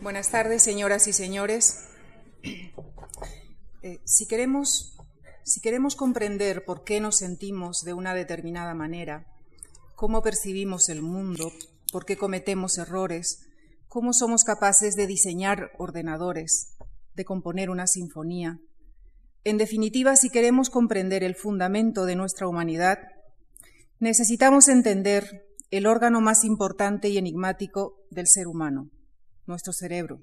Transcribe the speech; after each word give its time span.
Buenas 0.00 0.30
tardes, 0.30 0.62
señoras 0.62 1.06
y 1.06 1.12
señores. 1.12 1.88
Eh, 3.82 4.00
si, 4.04 4.26
queremos, 4.26 4.96
si 5.44 5.60
queremos 5.60 5.96
comprender 5.96 6.64
por 6.64 6.84
qué 6.84 7.00
nos 7.00 7.16
sentimos 7.16 7.82
de 7.82 7.92
una 7.92 8.14
determinada 8.14 8.74
manera, 8.74 9.26
cómo 9.94 10.22
percibimos 10.22 10.88
el 10.88 11.02
mundo, 11.02 11.52
por 11.92 12.04
qué 12.04 12.16
cometemos 12.16 12.78
errores, 12.78 13.48
cómo 13.88 14.12
somos 14.12 14.44
capaces 14.44 14.96
de 14.96 15.06
diseñar 15.06 15.70
ordenadores, 15.78 16.76
de 17.14 17.24
componer 17.24 17.70
una 17.70 17.86
sinfonía, 17.86 18.60
en 19.46 19.58
definitiva, 19.58 20.16
si 20.16 20.28
queremos 20.28 20.70
comprender 20.70 21.22
el 21.22 21.36
fundamento 21.36 22.04
de 22.04 22.16
nuestra 22.16 22.48
humanidad, 22.48 22.98
necesitamos 24.00 24.66
entender 24.66 25.46
el 25.70 25.86
órgano 25.86 26.20
más 26.20 26.42
importante 26.42 27.10
y 27.10 27.16
enigmático 27.16 27.94
del 28.10 28.26
ser 28.26 28.48
humano, 28.48 28.90
nuestro 29.46 29.72
cerebro. 29.72 30.20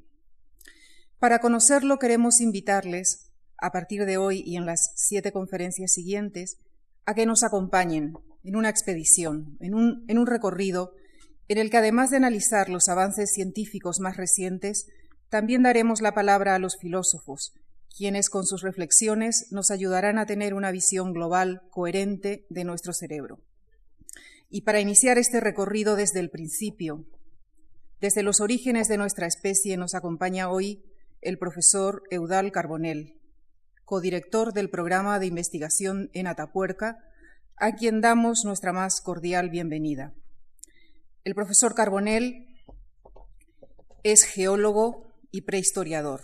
Para 1.20 1.40
conocerlo 1.40 2.00
queremos 2.00 2.42
invitarles, 2.42 3.32
a 3.58 3.72
partir 3.72 4.06
de 4.06 4.18
hoy 4.18 4.44
y 4.46 4.58
en 4.58 4.66
las 4.66 4.92
siete 4.96 5.32
conferencias 5.32 5.94
siguientes, 5.94 6.58
a 7.06 7.14
que 7.14 7.26
nos 7.26 7.44
acompañen 7.44 8.14
en 8.44 8.56
una 8.56 8.70
expedición, 8.70 9.58
en 9.62 9.74
un, 9.74 10.28
recorrido 10.28 10.94
en 11.48 11.58
el 11.58 11.70
que 11.70 11.78
además 11.78 12.10
de 12.10 12.18
analizar 12.18 12.70
los 12.70 12.90
avances 12.90 13.32
científicos 13.32 14.00
más 14.00 14.18
recientes, 14.18 14.88
también 15.30 15.64
daremos 15.64 16.02
la 16.02 16.14
palabra 16.14 16.56
a 16.56 16.60
los 16.60 16.78
filósofos, 16.78 17.54
quienes 17.96 18.30
con 18.30 18.46
sus 18.46 18.62
reflexiones 18.62 19.48
nos 19.52 19.72
ayudarán 19.72 20.18
a 20.18 20.26
tener 20.26 20.54
una 20.54 20.72
visión 20.72 21.14
global 21.14 21.62
coherente 21.70 22.46
de 22.50 22.64
nuestro 22.64 22.94
cerebro. 22.94 23.40
Y 24.50 24.62
para 24.62 24.80
iniciar 24.80 25.18
este 25.18 25.40
recorrido 25.40 25.96
desde 25.96 26.20
el 26.20 26.30
principio, 26.30 27.06
desde 28.04 28.22
los 28.22 28.42
orígenes 28.42 28.90
de 28.90 28.98
nuestra 28.98 29.28
especie, 29.28 29.78
nos 29.78 29.96
acompaña 29.96 30.50
hoy 30.50 30.84
el 31.22 31.38
profesor 31.38 32.04
Eudal 32.12 32.52
Carbonell, 32.52 33.18
codirector 33.86 34.52
del 34.52 34.70
programa 34.70 35.20
de 35.20 35.28
investigación 35.28 36.10
en 36.12 36.28
Atapuerca, 36.28 36.98
a 37.56 37.76
quien 37.76 38.02
damos 38.02 38.44
nuestra 38.44 38.74
más 38.74 39.00
cordial 39.00 39.50
bienvenida. 39.50 40.14
El 41.24 41.34
profesor 41.34 41.76
Carbonell 41.76 42.46
es 44.04 44.26
geólogo 44.26 45.08
y 45.32 45.44
prehistoriador. 45.44 46.24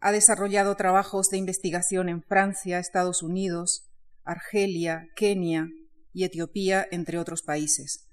Ha 0.00 0.10
desarrollado 0.10 0.74
trabajos 0.74 1.28
de 1.28 1.36
investigación 1.36 2.08
en 2.08 2.22
Francia, 2.22 2.78
Estados 2.78 3.22
Unidos, 3.22 3.90
Argelia, 4.24 5.10
Kenia 5.16 5.68
y 6.14 6.24
Etiopía, 6.24 6.88
entre 6.90 7.18
otros 7.18 7.42
países. 7.42 8.08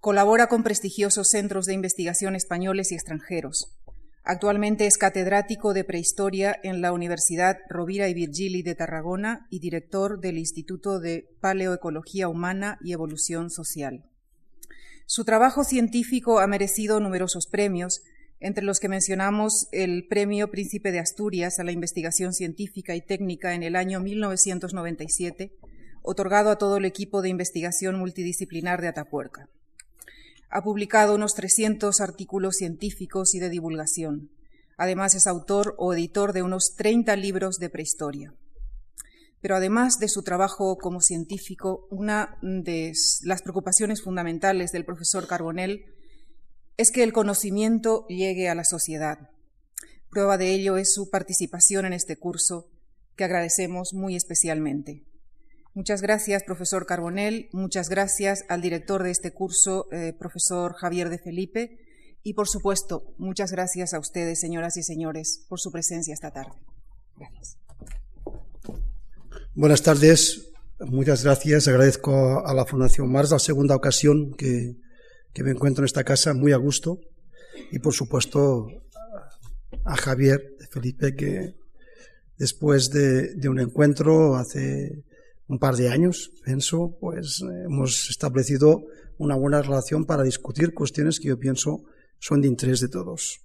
Colabora 0.00 0.46
con 0.46 0.62
prestigiosos 0.62 1.28
centros 1.28 1.66
de 1.66 1.74
investigación 1.74 2.34
españoles 2.34 2.90
y 2.90 2.94
extranjeros. 2.94 3.76
Actualmente 4.24 4.86
es 4.86 4.96
catedrático 4.96 5.74
de 5.74 5.84
prehistoria 5.84 6.58
en 6.62 6.80
la 6.80 6.92
Universidad 6.92 7.58
Rovira 7.68 8.08
y 8.08 8.14
Virgili 8.14 8.62
de 8.62 8.74
Tarragona 8.74 9.46
y 9.50 9.58
director 9.58 10.18
del 10.18 10.38
Instituto 10.38 11.00
de 11.00 11.28
Paleoecología 11.42 12.28
Humana 12.28 12.78
y 12.82 12.94
Evolución 12.94 13.50
Social. 13.50 14.06
Su 15.04 15.26
trabajo 15.26 15.64
científico 15.64 16.40
ha 16.40 16.46
merecido 16.46 16.98
numerosos 16.98 17.46
premios, 17.46 18.00
entre 18.40 18.64
los 18.64 18.80
que 18.80 18.88
mencionamos 18.88 19.68
el 19.70 20.06
Premio 20.08 20.50
Príncipe 20.50 20.92
de 20.92 21.00
Asturias 21.00 21.58
a 21.58 21.64
la 21.64 21.72
Investigación 21.72 22.32
Científica 22.32 22.94
y 22.94 23.02
Técnica 23.02 23.52
en 23.52 23.62
el 23.62 23.76
año 23.76 24.00
1997, 24.00 25.52
otorgado 26.00 26.48
a 26.48 26.56
todo 26.56 26.78
el 26.78 26.86
equipo 26.86 27.20
de 27.20 27.28
investigación 27.28 27.98
multidisciplinar 27.98 28.80
de 28.80 28.88
Atapuerca. 28.88 29.50
Ha 30.50 30.62
publicado 30.62 31.14
unos 31.14 31.34
300 31.34 32.00
artículos 32.00 32.56
científicos 32.56 33.34
y 33.34 33.38
de 33.38 33.50
divulgación. 33.50 34.30
Además 34.76 35.14
es 35.14 35.26
autor 35.26 35.74
o 35.78 35.94
editor 35.94 36.32
de 36.32 36.42
unos 36.42 36.74
30 36.76 37.14
libros 37.16 37.58
de 37.58 37.70
prehistoria. 37.70 38.34
Pero 39.40 39.56
además 39.56 39.98
de 39.98 40.08
su 40.08 40.22
trabajo 40.22 40.76
como 40.76 41.00
científico, 41.00 41.86
una 41.90 42.36
de 42.42 42.92
las 43.22 43.42
preocupaciones 43.42 44.02
fundamentales 44.02 44.72
del 44.72 44.84
profesor 44.84 45.26
Carbonell 45.26 45.84
es 46.76 46.90
que 46.90 47.02
el 47.02 47.12
conocimiento 47.12 48.06
llegue 48.08 48.48
a 48.48 48.54
la 48.54 48.64
sociedad. 48.64 49.30
Prueba 50.10 50.36
de 50.36 50.52
ello 50.52 50.76
es 50.76 50.92
su 50.92 51.10
participación 51.10 51.86
en 51.86 51.92
este 51.92 52.16
curso, 52.16 52.68
que 53.16 53.24
agradecemos 53.24 53.94
muy 53.94 54.16
especialmente. 54.16 55.04
Muchas 55.74 56.02
gracias, 56.02 56.42
profesor 56.42 56.86
Carbonell. 56.86 57.48
Muchas 57.52 57.88
gracias 57.88 58.44
al 58.48 58.60
director 58.60 59.02
de 59.02 59.10
este 59.10 59.32
curso, 59.32 59.86
eh, 59.92 60.12
profesor 60.18 60.74
Javier 60.74 61.08
de 61.08 61.18
Felipe. 61.18 61.78
Y, 62.22 62.34
por 62.34 62.48
supuesto, 62.48 63.14
muchas 63.18 63.52
gracias 63.52 63.94
a 63.94 63.98
ustedes, 63.98 64.40
señoras 64.40 64.76
y 64.76 64.82
señores, 64.82 65.46
por 65.48 65.60
su 65.60 65.70
presencia 65.70 66.12
esta 66.12 66.32
tarde. 66.32 66.52
Gracias. 67.16 67.56
Buenas 69.54 69.82
tardes. 69.82 70.50
Muchas 70.80 71.24
gracias. 71.24 71.68
Agradezco 71.68 72.46
a 72.46 72.52
la 72.52 72.66
Fundación 72.66 73.10
Mars 73.10 73.30
la 73.30 73.38
segunda 73.38 73.76
ocasión 73.76 74.34
que 74.34 74.76
me 75.42 75.50
encuentro 75.50 75.82
en 75.82 75.86
esta 75.86 76.04
casa 76.04 76.34
muy 76.34 76.52
a 76.52 76.56
gusto 76.56 76.98
y 77.70 77.78
por 77.78 77.94
supuesto 77.94 78.68
a 79.84 79.96
Javier 79.96 80.56
Felipe 80.70 81.14
que 81.14 81.54
después 82.38 82.90
de, 82.90 83.48
un 83.48 83.60
encuentro 83.60 84.36
hace 84.36 85.04
un 85.50 85.58
par 85.58 85.74
de 85.74 85.88
años, 85.88 86.30
pienso, 86.44 86.96
pues 87.00 87.42
hemos 87.42 88.08
establecido 88.08 88.86
una 89.18 89.34
buena 89.34 89.60
relación 89.60 90.04
para 90.04 90.22
discutir 90.22 90.72
cuestiones 90.72 91.18
que 91.18 91.26
yo 91.26 91.40
pienso 91.40 91.82
son 92.20 92.40
de 92.40 92.46
interés 92.46 92.78
de 92.78 92.88
todos. 92.88 93.40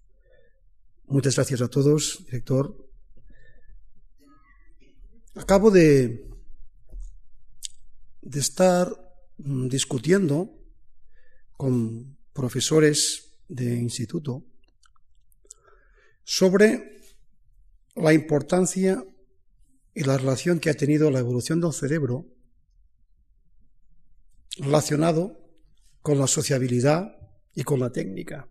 Muchas 1.07 1.33
gracias 1.33 1.61
a 1.61 1.67
todos, 1.67 2.23
director. 2.25 2.77
Acabo 5.33 5.71
de, 5.71 6.29
de 8.21 8.39
estar 8.39 8.88
mm, 9.39 9.67
discutiendo 9.67 10.51
con 11.57 12.17
profesores 12.33 13.31
de 13.47 13.77
instituto 13.77 14.44
sobre 16.23 17.01
la 17.95 18.13
importancia 18.13 19.03
y 19.95 20.03
la 20.03 20.17
relación 20.17 20.59
que 20.59 20.69
ha 20.69 20.73
tenido 20.73 21.09
la 21.09 21.19
evolución 21.19 21.61
del 21.61 21.72
cerebro 21.72 22.28
relacionado 24.57 25.39
con 26.01 26.19
la 26.19 26.28
sociabilidad 26.28 27.17
y 27.56 27.63
con 27.63 27.79
la 27.79 27.91
técnica. 27.91 28.50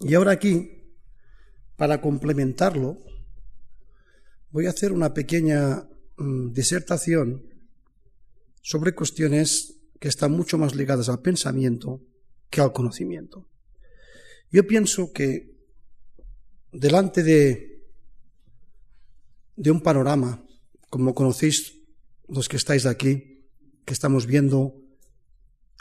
Y 0.00 0.14
ahora 0.14 0.30
aquí, 0.32 0.94
para 1.76 2.00
complementarlo, 2.00 2.98
voy 4.50 4.66
a 4.66 4.70
hacer 4.70 4.92
una 4.92 5.12
pequeña 5.12 5.88
mm, 6.16 6.52
disertación 6.52 7.42
sobre 8.62 8.94
cuestiones 8.94 9.74
que 9.98 10.08
están 10.08 10.32
mucho 10.32 10.56
más 10.56 10.76
ligadas 10.76 11.08
al 11.08 11.20
pensamiento 11.20 12.00
que 12.48 12.60
al 12.60 12.72
conocimiento. 12.72 13.48
Yo 14.52 14.66
pienso 14.66 15.12
que 15.12 15.58
delante 16.72 17.22
de, 17.24 17.77
de 19.58 19.72
un 19.72 19.80
panorama, 19.80 20.40
como 20.88 21.14
conocéis 21.14 21.74
los 22.28 22.48
que 22.48 22.56
estáis 22.56 22.86
aquí, 22.86 23.44
que 23.84 23.92
estamos 23.92 24.26
viendo, 24.26 24.74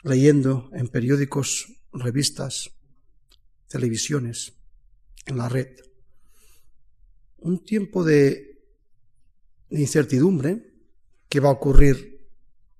leyendo 0.03 0.71
en 0.73 0.87
periódicos, 0.87 1.67
revistas, 1.93 2.71
televisiones, 3.67 4.53
en 5.27 5.37
la 5.37 5.47
red, 5.47 5.67
un 7.37 7.63
tiempo 7.63 8.03
de, 8.03 8.45
incertidumbre 9.69 10.73
que 11.29 11.41
va 11.41 11.49
a 11.49 11.51
ocurrir 11.59 12.25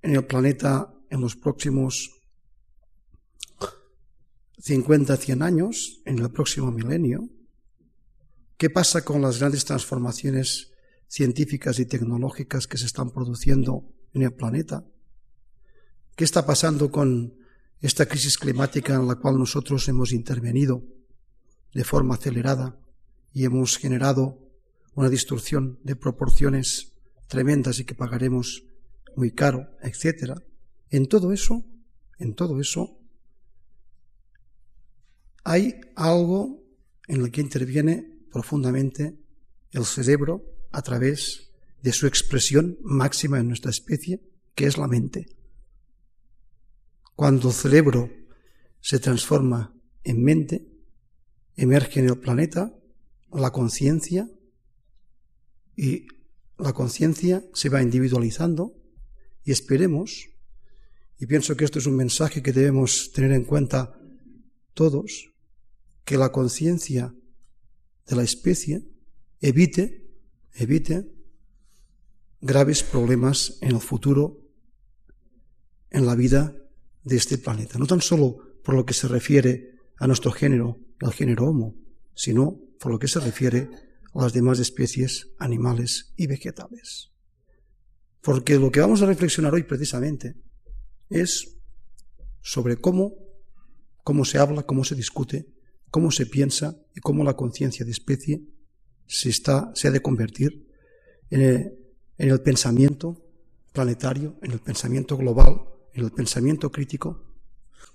en 0.02 0.16
el 0.16 0.26
planeta 0.26 0.94
en 1.10 1.20
los 1.20 1.36
próximos 1.36 2.22
50, 4.58 5.18
100 5.18 5.42
años, 5.44 6.02
en 6.06 6.20
el 6.20 6.32
próximo 6.32 6.72
milenio? 6.72 7.30
¿Qué 8.58 8.70
pasa 8.70 9.04
con 9.04 9.22
las 9.22 9.40
grandes 9.40 9.66
transformaciones 9.66 10.72
científicas 11.08 11.80
y 11.80 11.86
tecnológicas 11.86 12.68
que 12.68 12.78
se 12.78 12.86
están 12.86 13.12
produciendo 13.12 13.84
en 14.14 14.24
el 14.24 14.34
planeta? 14.34 14.86
¿Qué 16.16 16.24
está 16.24 16.46
pasando 16.46 16.92
con 16.92 17.36
esta 17.80 18.06
crisis 18.06 18.38
climática 18.38 18.96
en 18.96 19.08
la 19.08 19.16
cual 19.16 19.38
nosotros 19.38 19.88
hemos 19.88 20.12
intervenido 20.12 20.84
de 21.74 21.84
forma 21.84 22.16
acelerada 22.16 22.80
y 23.34 23.46
hemos 23.46 23.78
generado 23.78 24.40
una 24.96 25.10
destrucción 25.10 25.80
de 25.84 25.96
proporciones 25.96 26.94
tremendas 27.28 27.80
y 27.80 27.86
que 27.86 27.94
pagaremos 27.94 28.64
muy 29.16 29.32
caro, 29.32 29.68
etcétera? 29.82 30.42
En 30.90 31.08
todo 31.08 31.32
eso, 31.32 31.66
en 32.18 32.34
todo 32.34 32.60
eso, 32.60 32.98
hay 35.44 35.80
algo 35.96 36.64
en 37.08 37.22
el 37.22 37.32
que 37.32 37.42
interviene 37.42 38.26
profundamente 38.32 39.18
el 39.72 39.86
cerebro 39.86 40.44
a 40.72 40.82
través 40.82 41.52
de 41.82 41.94
su 41.94 42.08
expresión 42.08 42.78
máxima 42.82 43.40
en 43.40 43.48
nuestra 43.48 43.72
especie, 43.72 44.22
que 44.56 44.66
es 44.66 44.78
la 44.78 44.88
mente. 44.88 45.28
Cuando 47.16 47.50
el 47.50 47.54
cerebro 47.54 48.12
se 48.82 49.00
transforma 49.00 49.74
en 50.04 50.24
mente, 50.24 50.68
emerge 51.56 52.00
en 52.00 52.10
el 52.10 52.20
planeta 52.20 52.74
la 53.32 53.52
conciencia 53.52 54.30
y 55.76 56.08
la 56.58 56.74
conciencia 56.74 57.44
se 57.54 57.70
va 57.70 57.82
individualizando 57.82 58.76
y 59.44 59.52
esperemos, 59.52 60.30
y 61.20 61.26
pienso 61.26 61.56
que 61.56 61.66
esto 61.66 61.80
es 61.80 61.86
un 61.86 61.96
mensaje 61.96 62.42
que 62.42 62.54
debemos 62.54 63.12
tener 63.12 63.32
en 63.32 63.44
cuenta 63.44 64.00
todos, 64.74 65.32
que 66.04 66.18
la 66.18 66.32
conciencia 66.32 67.14
de 68.08 68.16
la 68.16 68.24
especie 68.24 68.88
evite, 69.42 70.07
evite 70.58 71.08
graves 72.42 72.84
problemas 72.84 73.58
en 73.62 73.76
el 73.76 73.82
futuro 73.82 74.42
en 75.90 76.06
la 76.06 76.16
vida 76.16 76.56
de 77.04 77.16
este 77.16 77.38
planeta. 77.38 77.80
No 77.80 77.86
tan 77.86 78.02
solo 78.02 78.38
por 78.64 78.76
lo 78.76 78.86
que 78.86 78.94
se 78.94 79.08
refiere 79.08 79.76
a 79.98 80.08
nuestro 80.08 80.32
género, 80.32 80.80
al 81.02 81.14
género 81.14 81.46
Homo, 81.46 81.76
sino 82.14 82.60
por 82.80 82.92
lo 82.92 83.00
que 83.00 83.08
se 83.08 83.20
refiere 83.20 83.70
a 84.14 84.22
las 84.22 84.34
demás 84.34 84.60
especies 84.60 85.30
animales 85.40 86.14
y 86.18 86.28
vegetales. 86.28 87.12
Porque 88.22 88.58
lo 88.58 88.72
que 88.72 88.82
vamos 88.82 89.02
a 89.02 89.06
reflexionar 89.06 89.54
hoy 89.54 89.64
precisamente 89.64 90.36
es 91.10 91.56
sobre 92.42 92.78
cómo, 92.78 93.14
cómo 94.04 94.26
se 94.26 94.38
habla, 94.38 94.64
cómo 94.64 94.84
se 94.84 94.96
discute, 94.96 95.48
cómo 95.90 96.12
se 96.12 96.26
piensa 96.26 96.78
y 96.96 97.00
cómo 97.00 97.24
la 97.24 97.36
conciencia 97.36 97.86
de 97.86 97.92
especie 97.92 98.42
se, 99.08 99.30
está, 99.30 99.72
se 99.74 99.88
ha 99.88 99.92
de 99.92 100.02
convertir 100.02 100.68
en 101.30 101.42
el, 101.42 101.80
en 102.18 102.30
el 102.30 102.42
pensamiento 102.42 103.24
planetario, 103.74 104.38
en 104.42 104.52
el 104.52 104.60
pensamiento 104.60 105.18
global, 105.18 105.62
en 105.94 106.04
el 106.04 106.12
pensamiento 106.12 106.72
crítico, 106.72 107.24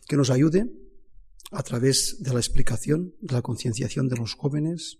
que 0.08 0.16
nos 0.16 0.30
ayude 0.30 0.70
a 1.50 1.62
través 1.62 2.16
de 2.20 2.32
la 2.32 2.40
explicación, 2.40 3.14
de 3.20 3.34
la 3.34 3.42
concienciación 3.42 4.08
de 4.08 4.16
los 4.16 4.34
jóvenes, 4.34 4.98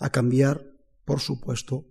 a 0.00 0.10
cambiar, 0.10 0.64
por 1.04 1.20
supuesto, 1.20 1.86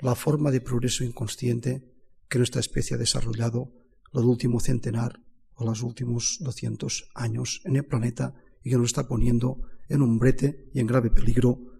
la 0.00 0.14
forma 0.14 0.50
de 0.50 0.60
progreso 0.60 1.04
inconsciente 1.04 1.88
que 2.28 2.38
nuestra 2.38 2.60
especie 2.60 2.96
ha 2.96 2.98
desarrollado 2.98 3.72
los 4.12 4.24
últimos 4.24 4.64
centenar 4.64 5.20
o 5.54 5.64
los 5.64 5.82
últimos 5.82 6.38
200 6.40 7.10
años 7.14 7.60
en 7.64 7.76
el 7.76 7.84
planeta 7.84 8.34
y 8.64 8.70
que 8.70 8.76
nos 8.76 8.86
está 8.86 9.06
poniendo 9.06 9.62
en 9.88 10.02
un 10.02 10.18
brete 10.18 10.68
y 10.72 10.80
en 10.80 10.86
grave 10.86 11.10
peligro 11.10 11.71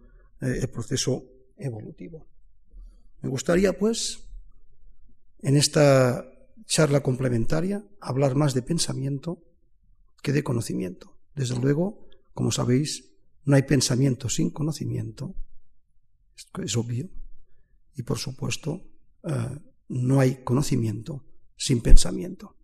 eh, 0.42 0.58
el 0.60 0.68
proceso 0.68 1.24
evolutivo. 1.56 2.26
Me 3.20 3.28
gustaría, 3.28 3.78
pues, 3.78 4.28
en 5.40 5.56
esta 5.56 6.28
charla 6.66 7.02
complementaria, 7.02 7.84
hablar 8.00 8.34
más 8.34 8.52
de 8.52 8.62
pensamiento 8.62 9.42
que 10.22 10.32
de 10.32 10.42
conocimiento. 10.42 11.16
Desde 11.34 11.58
luego, 11.58 12.08
como 12.34 12.50
sabéis, 12.50 13.12
no 13.44 13.56
hay 13.56 13.62
pensamiento 13.62 14.28
sin 14.28 14.50
conocimiento, 14.50 15.34
esto 16.36 16.62
es 16.62 16.76
obvio, 16.76 17.08
y 17.94 18.02
por 18.02 18.18
supuesto, 18.18 18.82
eh, 19.24 19.58
no 19.88 20.20
hay 20.20 20.42
conocimiento 20.42 21.24
sin 21.56 21.80
pensamiento. 21.80 22.56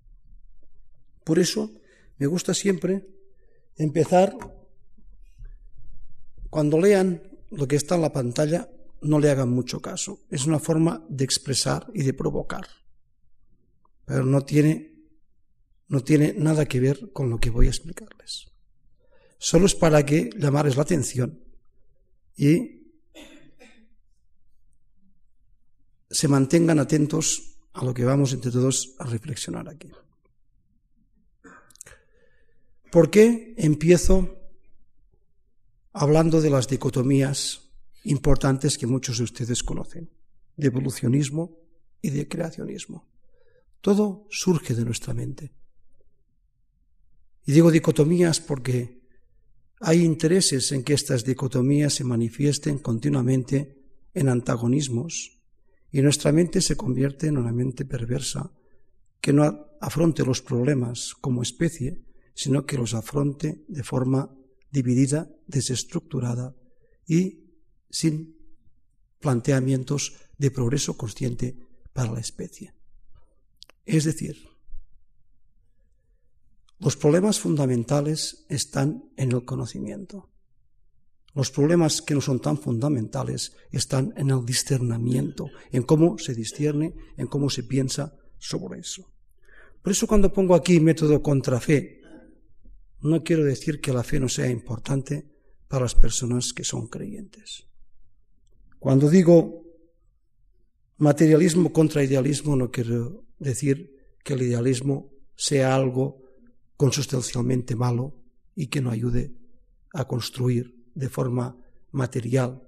Por 1.25 1.39
eso 1.39 1.71
me 2.17 2.27
gusta 2.27 2.55
siempre 2.55 3.07
empezar, 3.77 4.37
cuando 6.51 6.81
lean 6.81 7.28
lo 7.51 7.67
que 7.67 7.77
está 7.77 7.95
en 7.95 8.03
la 8.03 8.13
pantalla, 8.13 8.69
no 9.03 9.19
le 9.19 9.31
hagan 9.31 9.51
mucho 9.51 9.81
caso. 9.81 10.21
Es 10.31 10.47
una 10.47 10.59
forma 10.59 11.05
de 11.09 11.25
expresar 11.25 11.87
y 11.95 12.03
de 12.03 12.15
provocar. 12.15 12.67
Pero 14.05 14.25
no 14.25 14.43
tiene, 14.43 14.95
no 15.89 16.03
tiene 16.03 16.35
nada 16.35 16.67
que 16.67 16.81
ver 16.81 17.13
con 17.13 17.31
lo 17.31 17.39
que 17.39 17.51
voy 17.51 17.67
a 17.67 17.71
explicarles. 17.71 18.51
Solo 19.39 19.67
es 19.67 19.75
para 19.75 20.05
que 20.05 20.31
llamarles 20.37 20.77
la 20.77 20.83
atención 20.83 21.39
y 22.37 22.79
se 26.11 26.29
mantengan 26.29 26.79
atentos 26.79 27.59
a 27.73 27.85
lo 27.85 27.95
que 27.95 28.05
vamos 28.05 28.33
entre 28.33 28.51
todos 28.51 28.95
a 28.99 29.05
reflexionar 29.05 29.69
aquí. 29.69 29.91
¿Por 32.91 33.11
qué 33.11 33.55
empiezo 33.59 34.38
hablando 35.93 36.41
de 36.41 36.51
las 36.51 36.69
dicotomías 36.69 37.71
importantes 38.05 38.79
que 38.79 38.87
muchos 38.87 39.19
de 39.19 39.25
ustedes 39.25 39.63
conocen, 39.63 40.11
de 40.57 40.67
evolucionismo 40.67 41.59
y 42.01 42.11
de 42.11 42.29
creacionismo? 42.29 43.09
Todo 43.81 44.27
surge 44.31 44.75
de 44.75 44.85
nuestra 44.85 45.15
mente. 45.15 45.53
Y 47.47 47.53
digo 47.53 47.71
dicotomías 47.71 48.41
porque 48.41 48.99
hay 49.81 50.05
intereses 50.05 50.73
en 50.73 50.83
que 50.83 50.95
estas 50.95 51.25
dicotomías 51.25 51.95
se 51.95 52.05
manifiesten 52.05 52.79
continuamente 52.79 53.79
en 54.13 54.29
antagonismos 54.29 55.39
y 55.91 56.03
nuestra 56.03 56.33
mente 56.33 56.61
se 56.61 56.77
convierte 56.77 57.29
en 57.29 57.39
una 57.39 57.53
mente 57.53 57.85
perversa 57.85 58.53
que 59.21 59.33
no 59.33 59.67
afronte 59.81 60.25
los 60.25 60.43
problemas 60.43 61.15
como 61.21 61.43
especie, 61.43 62.05
sino 62.35 62.67
que 62.67 62.77
los 62.77 62.95
afronte 62.95 63.65
de 63.69 63.83
forma 63.83 64.35
dividida, 64.71 65.31
desestructurada 65.47 66.55
y 67.07 67.45
sin 67.91 68.37
planteamientos 69.21 70.15
de 70.37 70.51
progreso 70.51 70.97
consciente 70.97 71.57
para 71.93 72.13
la 72.13 72.21
especie. 72.21 72.75
Es 73.85 74.05
decir, 74.05 74.37
los 76.79 76.97
problemas 76.97 77.41
fundamentales 77.41 78.45
están 78.49 79.11
en 79.17 79.33
el 79.33 79.45
conocimiento. 79.45 80.31
Los 81.35 81.51
problemas 81.51 82.03
que 82.03 82.15
no 82.15 82.21
son 82.21 82.41
tan 82.41 82.59
fundamentales 82.59 83.53
están 83.71 84.13
en 84.17 84.31
el 84.31 84.45
discernimiento, 84.45 85.51
en 85.73 85.83
cómo 85.83 86.19
se 86.19 86.35
discierne, 86.35 86.95
en 87.17 87.27
cómo 87.27 87.51
se 87.51 87.65
piensa 87.65 88.15
sobre 88.39 88.81
eso. 88.81 89.11
Por 89.83 89.93
eso 89.93 90.07
cuando 90.07 90.33
pongo 90.33 90.55
aquí 90.55 90.81
método 90.81 91.23
contra 91.23 91.61
fe, 91.61 91.98
no 93.01 93.23
quiero 93.23 93.45
decir 93.45 93.81
que 93.81 93.93
la 93.93 94.03
fe 94.03 94.19
no 94.21 94.29
sea 94.29 94.49
importante 94.49 95.27
para 95.69 95.85
las 95.85 95.95
personas 95.95 96.53
que 96.53 96.65
son 96.65 96.89
creyentes. 96.89 97.67
Cuando 98.79 99.09
digo 99.11 99.65
materialismo 100.97 101.73
contra 101.73 102.03
idealismo, 102.03 102.57
no 102.57 102.71
quiero 102.71 103.25
decir 103.39 103.97
que 104.25 104.35
el 104.35 104.43
idealismo 104.43 105.13
sea 105.37 105.75
algo 105.75 106.23
consustancialmente 106.77 107.77
malo 107.77 108.15
y 108.55 108.67
que 108.67 108.81
no 108.81 108.91
ayude 108.91 109.33
a 109.95 110.07
construir 110.07 110.85
de 110.95 111.09
forma 111.09 111.57
material, 111.93 112.63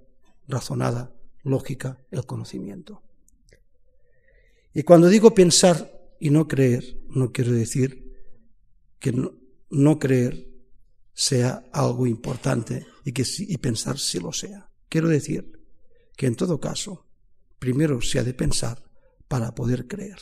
razonada, 0.47 1.13
lógica, 1.43 1.99
el 2.11 2.25
conocimiento. 2.25 3.03
Y 4.73 4.83
cuando 4.83 5.09
digo 5.09 5.33
pensar 5.33 5.91
y 6.19 6.29
no 6.29 6.47
creer, 6.47 7.01
no 7.09 7.31
quiero 7.31 7.51
decir 7.51 8.09
que 8.99 9.11
no, 9.11 9.40
creer 9.99 10.47
sea 11.13 11.63
algo 11.71 12.05
importante 12.07 12.85
y 13.03 13.11
que 13.11 13.25
y 13.39 13.57
pensar 13.57 13.97
sí 13.97 14.19
lo 14.19 14.31
sea. 14.31 14.69
Quiero 14.89 15.07
decir 15.07 15.51
que 16.15 16.27
en 16.27 16.35
todo 16.35 16.59
caso, 16.59 17.07
primero 17.57 18.01
se 18.01 18.19
ha 18.19 18.23
de 18.23 18.33
pensar 18.33 18.83
para 19.27 19.55
poder 19.55 19.87
creer. 19.87 20.19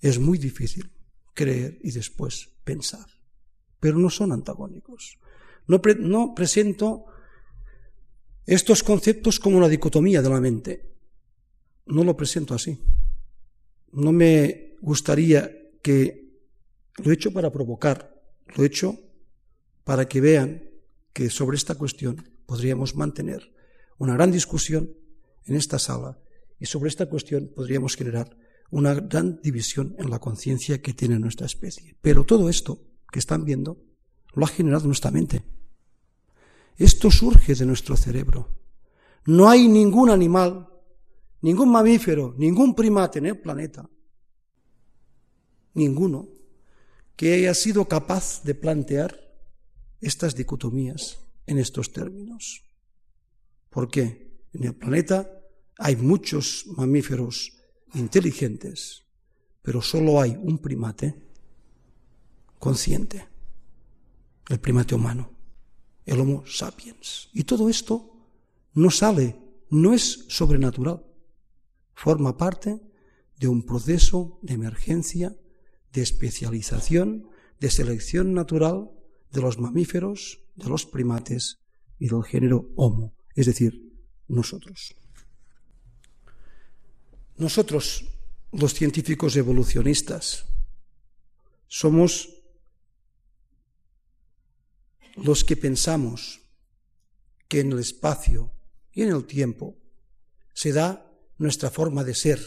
Es 0.00 0.18
muy 0.18 0.38
difícil 0.38 0.92
creer 1.34 1.78
y 1.82 1.92
después 1.92 2.50
pensar, 2.64 3.06
pero 3.80 3.98
no 3.98 4.10
son 4.10 4.32
antagónicos. 4.32 5.18
No, 5.68 6.34
presento 6.34 7.06
estos 8.44 8.82
conceptos 8.82 9.40
como 9.40 9.58
una 9.58 9.68
dicotomía 9.68 10.22
de 10.22 10.30
la 10.30 10.40
mente. 10.40 10.94
No 11.86 12.04
lo 12.04 12.16
presento 12.16 12.54
así. 12.54 12.80
No 13.92 14.12
me 14.12 14.76
gustaría 14.80 15.50
que 15.82 16.25
lo 16.98 17.10
he 17.10 17.14
hecho 17.14 17.32
para 17.32 17.50
provocar, 17.50 18.14
lo 18.54 18.62
he 18.62 18.66
hecho 18.66 18.98
para 19.84 20.08
que 20.08 20.20
vean 20.20 20.70
que 21.12 21.30
sobre 21.30 21.56
esta 21.56 21.74
cuestión 21.74 22.28
podríamos 22.46 22.94
mantener 22.94 23.52
una 23.98 24.14
gran 24.14 24.30
discusión 24.30 24.90
en 25.44 25.56
esta 25.56 25.78
sala 25.78 26.18
y 26.58 26.66
sobre 26.66 26.88
esta 26.88 27.06
cuestión 27.06 27.50
podríamos 27.54 27.96
generar 27.96 28.36
una 28.70 28.94
gran 28.94 29.40
división 29.42 29.94
en 29.98 30.10
la 30.10 30.18
conciencia 30.18 30.82
que 30.82 30.94
tiene 30.94 31.18
nuestra 31.18 31.46
especie. 31.46 31.96
Pero 32.00 32.24
todo 32.24 32.48
esto 32.48 32.80
que 33.10 33.18
están 33.18 33.44
viendo 33.44 33.78
lo 34.34 34.44
ha 34.44 34.48
generado 34.48 34.86
nuestra 34.86 35.10
mente. 35.10 35.44
Esto 36.76 37.10
surge 37.10 37.54
de 37.54 37.64
nuestro 37.64 37.96
cerebro. 37.96 38.50
No 39.26 39.48
hay 39.48 39.68
ningún 39.68 40.10
animal, 40.10 40.68
ningún 41.40 41.70
mamífero, 41.70 42.34
ningún 42.36 42.74
primate 42.74 43.18
en 43.18 43.26
el 43.26 43.40
planeta, 43.40 43.88
ninguno, 45.74 46.28
que 47.16 47.34
haya 47.34 47.54
sido 47.54 47.88
capaz 47.88 48.42
de 48.44 48.54
plantear 48.54 49.18
estas 50.00 50.34
dicotomías 50.34 51.18
en 51.46 51.58
estos 51.58 51.92
términos. 51.92 52.62
¿Por 53.70 53.90
qué? 53.90 54.40
En 54.52 54.64
el 54.64 54.74
planeta 54.74 55.30
hay 55.78 55.96
muchos 55.96 56.66
mamíferos 56.76 57.52
inteligentes, 57.94 59.04
pero 59.62 59.80
solo 59.82 60.20
hay 60.20 60.30
un 60.30 60.58
primate 60.58 61.14
consciente, 62.58 63.26
el 64.48 64.60
primate 64.60 64.94
humano. 64.94 65.32
el 66.04 66.20
Homo 66.20 66.44
sapiens. 66.46 67.28
Y 67.32 67.42
todo 67.44 67.68
esto 67.68 68.12
no 68.74 68.90
sale, 68.90 69.36
no 69.70 69.92
es 69.92 70.24
sobrenatural, 70.28 71.04
forma 71.94 72.36
parte 72.36 72.80
de 73.38 73.48
un 73.48 73.64
proceso 73.64 74.38
de 74.42 74.54
emergencia, 74.54 75.36
de 75.96 76.02
especialización, 76.02 77.30
de 77.58 77.70
selección 77.70 78.34
natural 78.34 78.90
de 79.32 79.40
los 79.40 79.58
mamíferos, 79.58 80.44
de 80.54 80.68
los 80.68 80.84
primates 80.84 81.56
y 81.98 82.08
del 82.08 82.22
género 82.22 82.68
Homo, 82.76 83.16
es 83.34 83.46
decir, 83.46 83.96
nosotros. 84.28 84.94
Nosotros, 87.38 88.04
los 88.52 88.74
científicos 88.74 89.36
evolucionistas, 89.36 90.44
somos 91.66 92.28
los 95.16 95.44
que 95.44 95.56
pensamos 95.56 96.42
que 97.48 97.60
en 97.60 97.72
el 97.72 97.78
espacio 97.78 98.52
y 98.92 99.00
en 99.00 99.08
el 99.08 99.24
tiempo 99.24 99.78
se 100.52 100.72
da 100.72 101.10
nuestra 101.38 101.70
forma 101.70 102.04
de 102.04 102.14
ser, 102.14 102.38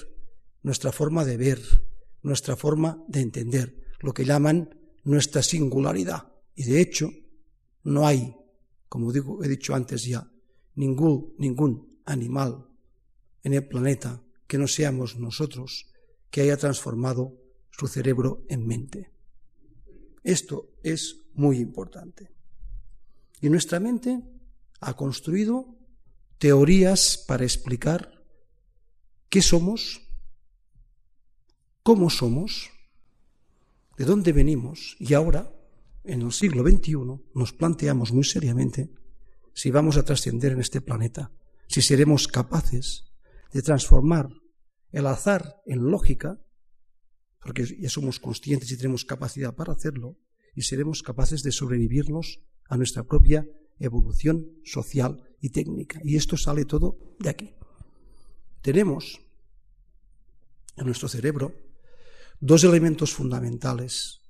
nuestra 0.62 0.92
forma 0.92 1.26
de 1.26 1.38
ver, 1.38 1.89
nuestra 2.22 2.56
forma 2.56 3.04
de 3.08 3.22
entender, 3.22 3.96
lo 4.00 4.14
que 4.14 4.26
llaman 4.26 4.76
nuestra 5.04 5.42
singularidad. 5.42 6.32
Y 6.56 6.64
de 6.64 6.82
hecho, 6.82 7.12
no 7.84 8.06
hay, 8.06 8.36
como 8.88 9.12
digo, 9.12 9.44
he 9.44 9.48
dicho 9.48 9.74
antes 9.76 10.04
ya, 10.06 10.32
ningún, 10.76 11.34
ningún 11.38 12.00
animal 12.06 12.68
en 13.44 13.54
el 13.54 13.68
planeta 13.68 14.22
que 14.48 14.58
no 14.58 14.68
seamos 14.68 15.18
nosotros 15.18 15.88
que 16.30 16.42
haya 16.42 16.58
transformado 16.58 17.38
su 17.72 17.88
cerebro 17.88 18.46
en 18.50 18.68
mente. 18.68 19.12
Esto 20.24 20.72
es 20.84 21.18
muy 21.34 21.58
importante. 21.58 22.32
Y 23.42 23.50
nuestra 23.50 23.80
mente 23.80 24.22
ha 24.82 24.96
construido 24.96 25.78
teorías 26.38 27.24
para 27.28 27.44
explicar 27.44 28.24
qué 29.30 29.42
somos, 29.42 30.02
cómo 31.90 32.12
somos, 32.12 32.70
de 33.98 34.06
dónde 34.06 34.32
venimos 34.32 34.96
y 35.00 35.16
ahora, 35.16 35.52
en 36.04 36.22
el 36.22 36.32
siglo 36.32 36.62
XXI, 36.62 36.94
nos 37.34 37.52
planteamos 37.52 38.12
muy 38.12 38.26
seriamente 38.26 38.92
si 39.56 39.72
vamos 39.72 39.98
a 39.98 40.04
trascender 40.04 40.52
en 40.52 40.60
este 40.60 40.82
planeta, 40.82 41.32
si 41.68 41.82
seremos 41.82 42.28
capaces 42.28 43.06
de 43.52 43.64
transformar 43.64 44.30
el 44.92 45.08
azar 45.08 45.64
en 45.66 45.90
lógica, 45.90 46.40
porque 47.42 47.66
ya 47.66 47.90
somos 47.90 48.20
conscientes 48.20 48.70
y 48.70 48.78
tenemos 48.78 49.04
capacidad 49.04 49.56
para 49.56 49.74
hacerlo, 49.74 50.16
y 50.54 50.62
seremos 50.62 51.02
capaces 51.02 51.42
de 51.42 51.52
sobrevivirnos 51.52 52.40
a 52.68 52.78
nuestra 52.78 53.02
propia 53.04 53.48
evolución 53.80 54.46
social 54.64 55.28
y 55.42 55.50
técnica. 55.50 56.00
Y 56.04 56.18
esto 56.18 56.38
sale 56.38 56.66
todo 56.66 57.00
de 57.18 57.30
aquí. 57.30 57.56
Tenemos 58.62 59.22
en 60.78 60.86
nuestro 60.86 61.10
cerebro 61.10 61.69
dos 62.40 62.64
elementos 62.64 63.14
fundamentales 63.14 64.22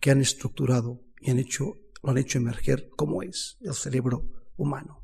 que 0.00 0.10
han 0.10 0.20
estructurado 0.20 1.02
y 1.20 1.30
han 1.30 1.38
hecho, 1.38 1.74
lo 2.02 2.10
han 2.10 2.18
hecho 2.18 2.38
emerger 2.38 2.88
como 2.96 3.22
es 3.22 3.58
el 3.60 3.74
cerebro 3.74 4.30
humano. 4.56 5.02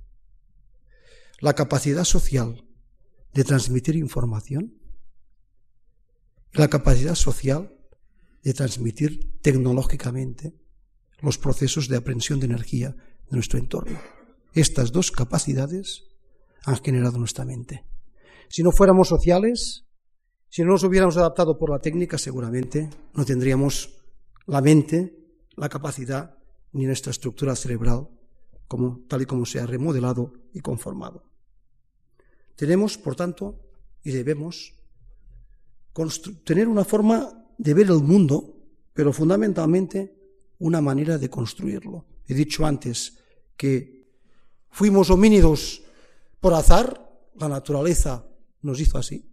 La 1.41 1.55
capacidad 1.55 2.05
social 2.05 2.65
de 3.35 3.45
transmitir 3.45 3.97
información 3.97 4.79
y 6.53 6.59
la 6.59 6.69
capacidad 6.69 7.15
social 7.15 7.75
de 8.43 8.55
transmitir 8.55 9.41
tecnológicamente 9.41 10.55
los 11.21 11.39
procesos 11.39 11.89
de 11.89 11.97
aprehensión 11.97 12.41
de 12.41 12.47
energía 12.47 12.91
de 12.91 13.37
nuestro 13.37 13.59
entorno. 13.59 13.99
Estas 14.55 14.93
dos 14.93 15.11
capacidades 15.11 16.05
han 16.65 16.77
generado 16.83 17.19
nuestra 17.19 17.45
mente. 17.45 17.85
Si 18.49 18.63
no 18.63 18.71
fuéramos 18.71 19.09
sociales, 19.09 19.87
si 20.53 20.61
no 20.63 20.73
nos 20.73 20.85
hubiéramos 20.85 21.17
adaptado 21.17 21.57
por 21.57 21.71
la 21.71 21.79
técnica, 21.79 22.19
seguramente 22.19 22.91
no 23.15 23.25
tendríamos 23.25 23.89
la 24.45 24.61
mente, 24.61 25.17
la 25.57 25.71
capacidad 25.71 26.37
ni 26.73 26.85
nuestra 26.85 27.11
estructura 27.11 27.57
cerebral 27.57 28.11
como, 28.69 29.01
tal 29.09 29.23
y 29.23 29.25
como 29.25 29.47
se 29.47 29.61
ha 29.61 29.67
remodelado 29.67 30.35
y 30.53 30.61
conformado. 30.61 31.25
Tenemos, 32.55 32.99
por 32.99 33.17
tanto, 33.17 33.63
y 34.05 34.11
debemos 34.11 34.75
tener 36.45 36.69
una 36.69 36.85
forma 36.85 37.47
de 37.57 37.73
ver 37.73 37.87
el 37.87 38.03
mundo, 38.03 38.55
pero 38.93 39.15
fundamentalmente 39.15 40.15
una 40.59 40.83
manera 40.83 41.17
de 41.17 41.31
construirlo. 41.31 42.05
He 42.27 42.35
dicho 42.35 42.67
antes 42.67 43.17
que 43.57 44.07
fuimos 44.69 45.09
homínidos 45.09 45.83
por 46.41 46.53
azar, 46.53 47.11
la 47.37 47.49
naturaleza 47.49 48.27
nos 48.61 48.81
hizo 48.81 48.99
así, 48.99 49.32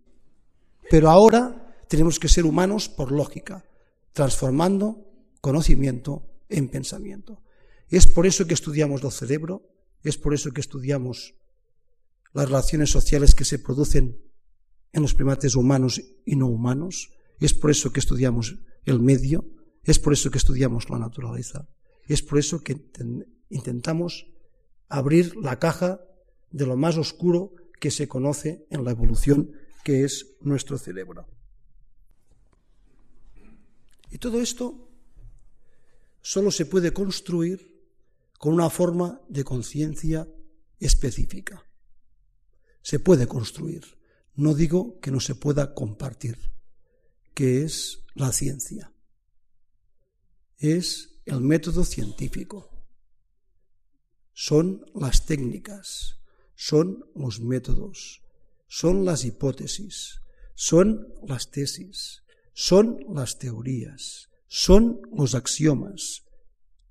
pero 0.89 1.09
ahora 1.09 1.75
tenemos 1.87 2.19
que 2.19 2.27
ser 2.27 2.45
humanos 2.45 2.89
por 2.89 3.11
lógica, 3.11 3.65
transformando 4.13 5.05
conocimiento 5.41 6.25
en 6.49 6.69
pensamiento. 6.69 7.41
Es 7.89 8.07
por 8.07 8.25
eso 8.25 8.45
que 8.45 8.53
estudiamos 8.53 9.03
el 9.03 9.11
cerebro, 9.11 9.63
es 10.03 10.17
por 10.17 10.33
eso 10.33 10.51
que 10.51 10.61
estudiamos 10.61 11.35
las 12.33 12.45
relaciones 12.45 12.91
sociales 12.91 13.33
que 13.33 13.45
se 13.45 13.59
producen 13.59 14.21
en 14.93 15.01
los 15.01 15.13
primates 15.13 15.55
humanos 15.55 16.01
y 16.25 16.35
no 16.35 16.47
humanos, 16.47 17.11
es 17.39 17.53
por 17.53 17.71
eso 17.71 17.91
que 17.91 17.99
estudiamos 17.99 18.55
el 18.85 18.99
medio, 18.99 19.45
es 19.83 19.99
por 19.99 20.13
eso 20.13 20.29
que 20.29 20.37
estudiamos 20.37 20.89
la 20.89 20.99
naturaleza, 20.99 21.67
es 22.07 22.21
por 22.21 22.39
eso 22.39 22.61
que 22.63 22.77
intentamos 23.49 24.27
abrir 24.87 25.35
la 25.35 25.59
caja 25.59 26.01
de 26.51 26.65
lo 26.65 26.75
más 26.75 26.97
oscuro 26.97 27.53
que 27.79 27.91
se 27.91 28.07
conoce 28.07 28.65
en 28.69 28.83
la 28.83 28.91
evolución, 28.91 29.51
que 29.83 30.03
es 30.03 30.35
nuestro 30.41 30.77
cerebro. 30.77 31.27
Y 34.11 34.17
todo 34.17 34.41
esto 34.41 34.89
solo 36.21 36.51
se 36.51 36.65
puede 36.65 36.93
construir 36.93 37.69
con 38.37 38.53
una 38.53 38.69
forma 38.69 39.21
de 39.29 39.43
conciencia 39.43 40.27
específica. 40.79 41.63
Se 42.81 42.99
puede 42.99 43.27
construir. 43.27 43.83
No 44.35 44.53
digo 44.53 44.99
que 44.99 45.11
no 45.11 45.19
se 45.19 45.35
pueda 45.35 45.73
compartir, 45.73 46.37
que 47.33 47.63
es 47.63 48.05
la 48.15 48.31
ciencia. 48.31 48.93
Es 50.57 51.21
el 51.25 51.41
método 51.41 51.83
científico. 51.83 52.69
Son 54.33 54.85
las 54.95 55.25
técnicas, 55.25 56.19
son 56.55 57.05
los 57.13 57.41
métodos, 57.41 58.23
son 58.69 59.03
las 59.03 59.25
hipótesis, 59.25 60.21
son 60.53 61.07
las 61.27 61.49
tesis, 61.49 62.23
son 62.53 62.99
las 63.13 63.37
teorías, 63.39 64.29
son 64.47 65.01
los 65.11 65.33
axiomas, 65.35 66.23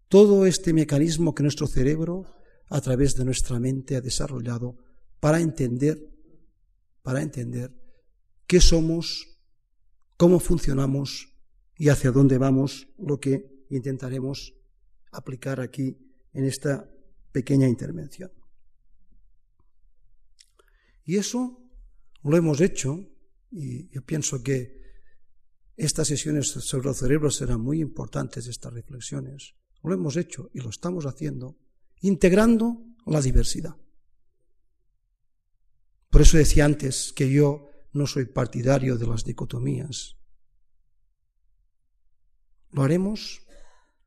todo 0.09 0.45
este 0.45 0.73
mecanismo 0.73 1.35
que 1.35 1.45
nuestro 1.45 1.67
cerebro, 1.67 2.35
a 2.69 2.81
través 2.81 3.15
de 3.15 3.25
nuestra 3.25 3.61
mente, 3.61 3.95
ha 3.95 4.01
desarrollado 4.01 4.77
para 5.21 5.41
entender, 5.41 5.99
para 7.03 7.23
entender 7.23 7.73
qué 8.47 8.61
somos, 8.61 9.39
cómo 10.17 10.41
funcionamos 10.41 11.33
y 11.77 11.91
hacia 11.91 12.11
dónde 12.11 12.39
vamos, 12.39 12.89
lo 12.99 13.21
que 13.21 13.67
intentaremos 13.71 14.55
aplicar 15.13 15.61
aquí 15.61 15.97
en 16.33 16.45
esta 16.45 16.91
pequeña 17.31 17.69
intervención. 17.69 18.33
Y 21.05 21.17
eso 21.17 21.58
lo 22.23 22.37
hemos 22.37 22.61
hecho, 22.61 23.09
y 23.51 23.89
yo 23.89 24.05
pienso 24.05 24.43
que 24.43 24.79
estas 25.77 26.09
sesiones 26.09 26.49
sobre 26.49 26.89
el 26.89 26.95
cerebro 26.95 27.31
serán 27.31 27.61
muy 27.61 27.81
importantes, 27.81 28.47
estas 28.47 28.73
reflexiones. 28.73 29.55
Lo 29.83 29.95
hemos 29.95 30.17
hecho 30.17 30.51
y 30.53 30.61
lo 30.61 30.71
estamos 30.71 31.07
haciendo 31.07 31.57
integrando 32.01 32.85
la 33.07 33.21
diversidad. 33.21 33.77
Por 36.11 36.23
eso 36.23 36.37
decía 36.37 36.65
antes 36.65 37.13
que 37.13 37.31
yo 37.31 37.71
no 37.93 38.07
soy 38.07 38.27
partidario 38.27 38.97
de 38.97 39.07
las 39.07 39.25
dicotomías. 39.25 40.17
Lo 42.71 42.83
haremos, 42.83 43.43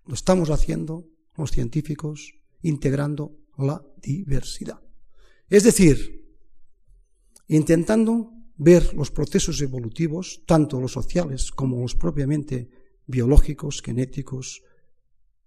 lo 0.05 0.13
estamos 0.13 0.49
haciendo 0.49 1.07
los 1.35 1.51
científicos, 1.51 2.33
integrando 2.61 3.37
la 3.57 3.83
diversidad. 4.01 4.81
Es 5.47 5.63
decir, 5.63 6.20
intentando 7.57 8.31
ver 8.55 8.93
los 8.93 9.11
procesos 9.11 9.61
evolutivos, 9.61 10.43
tanto 10.45 10.79
los 10.79 10.93
sociales 10.93 11.51
como 11.51 11.81
los 11.81 11.95
propiamente 11.95 12.69
biológicos, 13.05 13.81
genéticos, 13.81 14.61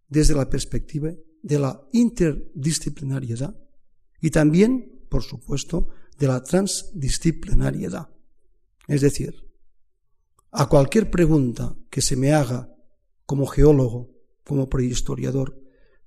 desde 0.08 0.34
la 0.34 0.50
perspectiva 0.50 1.12
de 1.42 1.58
la 1.58 1.80
interdisciplinariedad 1.92 3.56
y 4.20 4.30
también, 4.30 5.06
por 5.08 5.22
supuesto, 5.22 5.88
de 6.18 6.26
la 6.26 6.42
transdisciplinariedad. 6.42 8.10
Es 8.86 9.00
decir, 9.00 9.34
a 10.50 10.68
cualquier 10.68 11.10
pregunta 11.10 11.74
que 11.88 12.02
se 12.02 12.16
me 12.16 12.32
haga 12.32 12.70
como 13.24 13.46
geólogo, 13.46 14.10
como 14.44 14.68
prehistoriador, 14.68 15.58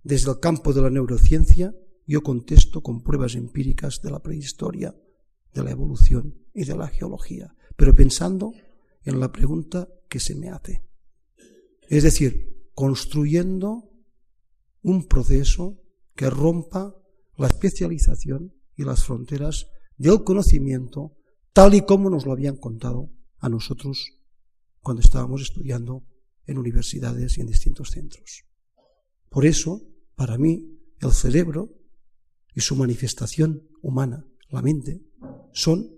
desde 0.04 0.30
el 0.30 0.40
campo 0.40 0.74
de 0.74 0.84
la 0.84 0.92
neurociencia, 0.92 1.74
yo 2.06 2.22
contesto 2.22 2.82
con 2.82 3.02
pruebas 3.02 3.34
empíricas 3.34 4.00
de 4.04 4.12
la 4.12 4.22
prehistoria, 4.22 4.96
de 5.54 5.64
la 5.64 5.72
evolución 5.72 6.36
y 6.54 6.66
de 6.66 6.76
la 6.76 6.88
geología, 6.88 7.56
pero 7.76 7.96
pensando 7.96 8.54
en 9.04 9.20
la 9.20 9.32
pregunta 9.32 9.88
que 10.10 10.20
se 10.20 10.36
me 10.36 10.50
hace. 10.50 10.84
Es 11.90 12.04
decir, 12.04 12.70
construyendo 12.74 13.90
un 14.82 15.08
proceso 15.08 15.82
que 16.16 16.30
rompa 16.30 16.96
la 17.38 17.48
especialización 17.48 18.54
y 18.76 18.84
las 18.84 19.04
fronteras 19.06 19.68
del 19.98 20.24
conocimiento 20.24 21.18
tal 21.54 21.74
y 21.74 21.82
como 21.82 22.10
nos 22.10 22.26
lo 22.26 22.34
habían 22.34 22.58
contado 22.58 23.10
a 23.40 23.50
nosotros 23.50 24.14
cuando 24.82 25.02
estábamos 25.02 25.42
estudiando 25.42 26.06
en 26.46 26.58
universidades 26.58 27.38
y 27.38 27.42
en 27.42 27.48
distintos 27.48 27.90
centros. 27.92 28.46
Por 29.30 29.46
eso, 29.46 29.82
para 30.16 30.38
mí, 30.38 30.80
el 31.00 31.12
cerebro 31.12 31.74
y 32.54 32.62
su 32.62 32.76
manifestación 32.76 33.68
humana, 33.82 34.26
la 34.50 34.62
mente, 34.62 35.02
son 35.52 35.98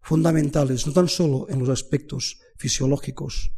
fundamentales 0.00 0.86
no 0.86 0.92
tan 0.92 1.08
solo 1.08 1.46
en 1.48 1.60
los 1.60 1.68
aspectos 1.68 2.40
fisiológicos 2.56 3.52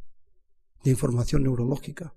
de 0.82 0.90
información 0.90 1.42
neurológica, 1.42 2.14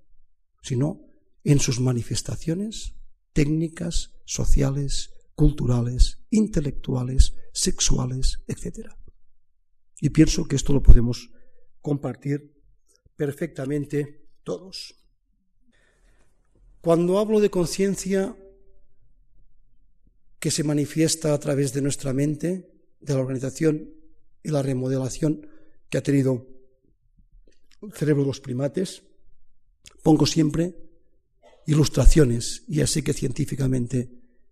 sino 0.61 1.01
en 1.43 1.59
sus 1.59 1.79
manifestaciones 1.79 2.95
técnicas, 3.33 4.15
sociales, 4.25 5.11
culturales, 5.35 6.19
intelectuales, 6.31 7.35
sexuales, 7.53 8.39
etc. 8.47 8.89
Y 10.01 10.09
pienso 10.09 10.47
que 10.47 10.55
esto 10.55 10.73
lo 10.73 10.81
podemos 10.81 11.29
compartir 11.81 12.53
perfectamente 13.15 14.27
todos. 14.43 14.95
Cuando 16.81 17.19
hablo 17.19 17.39
de 17.39 17.49
conciencia 17.49 18.35
que 20.39 20.51
se 20.51 20.63
manifiesta 20.63 21.33
a 21.33 21.39
través 21.39 21.73
de 21.73 21.81
nuestra 21.81 22.13
mente, 22.13 22.71
de 22.99 23.13
la 23.13 23.19
organización 23.19 23.93
y 24.43 24.49
la 24.49 24.61
remodelación 24.61 25.47
que 25.89 25.97
ha 25.97 26.03
tenido 26.03 26.47
el 27.81 27.93
cerebro 27.93 28.23
de 28.23 28.27
los 28.27 28.41
primates, 28.41 29.03
pongo 30.03 30.25
siempre 30.25 30.75
ilustraciones, 31.65 32.63
y 32.67 32.81
así 32.81 33.03
que 33.03 33.13
científicamente 33.13 34.09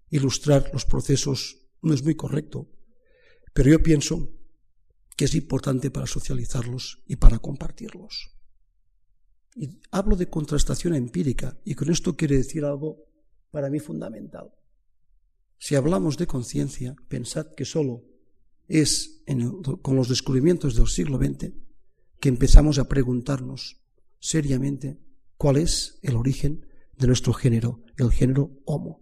ilustrar 0.09 0.69
los 0.73 0.85
procesos 0.85 1.61
no 1.81 1.93
es 1.93 2.03
muy 2.03 2.15
correcto, 2.15 2.69
pero 3.53 3.69
yo 3.69 3.81
pienso 3.81 4.33
que 5.15 5.25
es 5.25 5.35
importante 5.35 5.91
para 5.91 6.07
socializarlos 6.07 7.03
y 7.07 7.15
para 7.15 7.39
compartirlos. 7.39 8.31
Y 9.55 9.79
hablo 9.91 10.17
de 10.17 10.29
contrastación 10.29 10.93
empírica, 10.93 11.57
y 11.63 11.75
con 11.75 11.89
esto 11.89 12.17
quiere 12.17 12.35
decir 12.35 12.65
algo 12.65 13.05
para 13.49 13.69
mí 13.69 13.79
fundamental. 13.79 14.51
Si 15.57 15.75
hablamos 15.75 16.17
de 16.17 16.27
conciencia, 16.27 16.95
pensad 17.07 17.47
que 17.55 17.65
solo 17.65 18.03
es 18.67 19.23
con 19.81 19.95
los 19.95 20.09
descubrimientos 20.09 20.75
del 20.75 20.87
siglo 20.87 21.17
XX 21.17 21.53
que 22.19 22.29
empezamos 22.29 22.79
a 22.79 22.87
preguntarnos 22.87 23.77
seriamente 24.19 24.99
cuál 25.37 25.57
es 25.57 25.99
el 26.01 26.15
origen 26.15 26.65
de 26.97 27.07
nuestro 27.07 27.33
género, 27.33 27.83
el 27.97 28.11
género 28.11 28.51
Homo. 28.65 29.01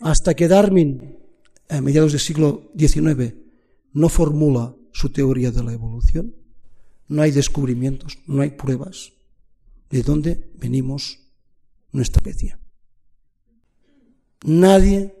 Hasta 0.00 0.34
que 0.34 0.48
Darwin, 0.48 1.18
a 1.68 1.80
mediados 1.80 2.12
del 2.12 2.20
siglo 2.20 2.70
XIX, 2.76 3.34
no 3.92 4.08
formula 4.08 4.76
su 4.92 5.10
teoría 5.10 5.50
de 5.50 5.62
la 5.62 5.72
evolución, 5.72 6.34
no 7.08 7.22
hay 7.22 7.30
descubrimientos, 7.30 8.18
no 8.26 8.42
hay 8.42 8.50
pruebas 8.50 9.12
de 9.90 10.02
dónde 10.02 10.50
venimos 10.54 11.18
nuestra 11.92 12.20
especie. 12.20 12.61
Nadie 14.44 15.14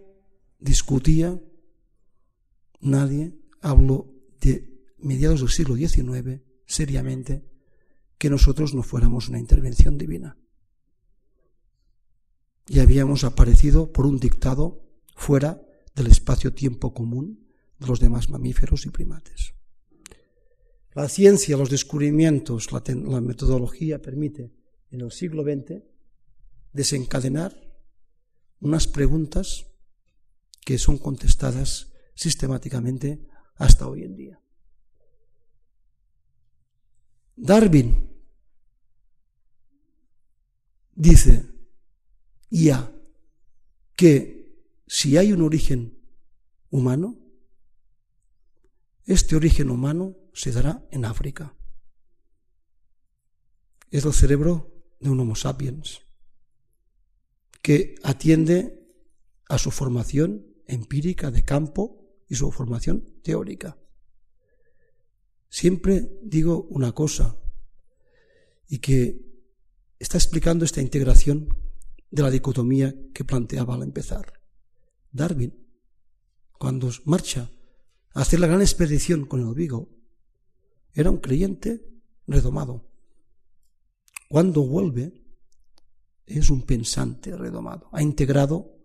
discutía, 0.58 1.40
nadie 2.80 3.38
habló 3.60 4.12
de 4.40 4.84
mediados 4.98 5.40
del 5.40 5.50
siglo 5.50 5.76
XIX 5.76 6.40
seriamente 6.66 7.44
que 8.18 8.30
nosotros 8.30 8.74
no 8.74 8.82
fuéramos 8.82 9.28
una 9.28 9.38
intervención 9.38 9.98
divina 9.98 10.36
y 12.68 12.80
habíamos 12.80 13.24
aparecido 13.24 13.92
por 13.92 14.06
un 14.06 14.18
dictado 14.18 14.88
fuera 15.14 15.60
del 15.94 16.06
espacio-tiempo 16.06 16.94
común 16.94 17.46
de 17.78 17.86
los 17.86 18.00
demás 18.00 18.30
mamíferos 18.30 18.86
y 18.86 18.90
primates. 18.90 19.54
La 20.94 21.08
ciencia, 21.08 21.56
los 21.56 21.70
descubrimientos, 21.70 22.70
la, 22.72 22.82
la 22.86 23.20
metodología 23.20 24.00
permite 24.00 24.52
en 24.90 25.00
el 25.00 25.10
siglo 25.10 25.42
XX 25.42 25.82
desencadenar 26.72 27.61
unas 28.62 28.86
preguntas 28.86 29.66
que 30.64 30.78
son 30.78 30.96
contestadas 30.96 31.92
sistemáticamente 32.14 33.26
hasta 33.56 33.88
hoy 33.88 34.04
en 34.04 34.14
día. 34.14 34.40
Darwin 37.34 38.08
dice, 40.94 41.44
ya 42.50 42.94
que 43.96 44.64
si 44.86 45.16
hay 45.16 45.32
un 45.32 45.42
origen 45.42 45.98
humano, 46.70 47.18
este 49.04 49.34
origen 49.34 49.70
humano 49.70 50.16
se 50.32 50.52
dará 50.52 50.86
en 50.92 51.04
África. 51.04 51.56
Es 53.90 54.04
el 54.04 54.12
cerebro 54.12 54.84
de 55.00 55.10
un 55.10 55.18
Homo 55.18 55.34
sapiens 55.34 56.02
que 57.62 57.94
atiende 58.02 58.84
a 59.48 59.56
su 59.58 59.70
formación 59.70 60.46
empírica 60.66 61.30
de 61.30 61.44
campo 61.44 62.02
y 62.28 62.34
su 62.34 62.50
formación 62.50 63.20
teórica. 63.22 63.78
Siempre 65.48 66.18
digo 66.22 66.62
una 66.70 66.92
cosa 66.92 67.38
y 68.68 68.78
que 68.78 69.20
está 69.98 70.16
explicando 70.18 70.64
esta 70.64 70.80
integración 70.80 71.48
de 72.10 72.22
la 72.22 72.30
dicotomía 72.30 72.94
que 73.14 73.24
planteaba 73.24 73.74
al 73.74 73.82
empezar. 73.82 74.40
Darwin, 75.12 75.54
cuando 76.58 76.90
marcha 77.04 77.50
a 78.14 78.20
hacer 78.22 78.40
la 78.40 78.46
gran 78.46 78.60
expedición 78.60 79.26
con 79.26 79.46
el 79.46 79.54
Vigo, 79.54 79.90
era 80.94 81.10
un 81.10 81.18
creyente 81.18 81.86
redomado. 82.26 82.88
Cuando 84.28 84.62
vuelve, 84.66 85.21
es 86.26 86.50
un 86.50 86.62
pensante 86.62 87.36
redomado. 87.36 87.88
Ha 87.92 88.02
integrado 88.02 88.78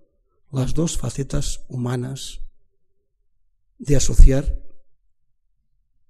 las 0.51 0.73
dos 0.73 0.97
facetas 0.97 1.65
humanas 1.67 2.41
de 3.77 3.95
asociar 3.95 4.61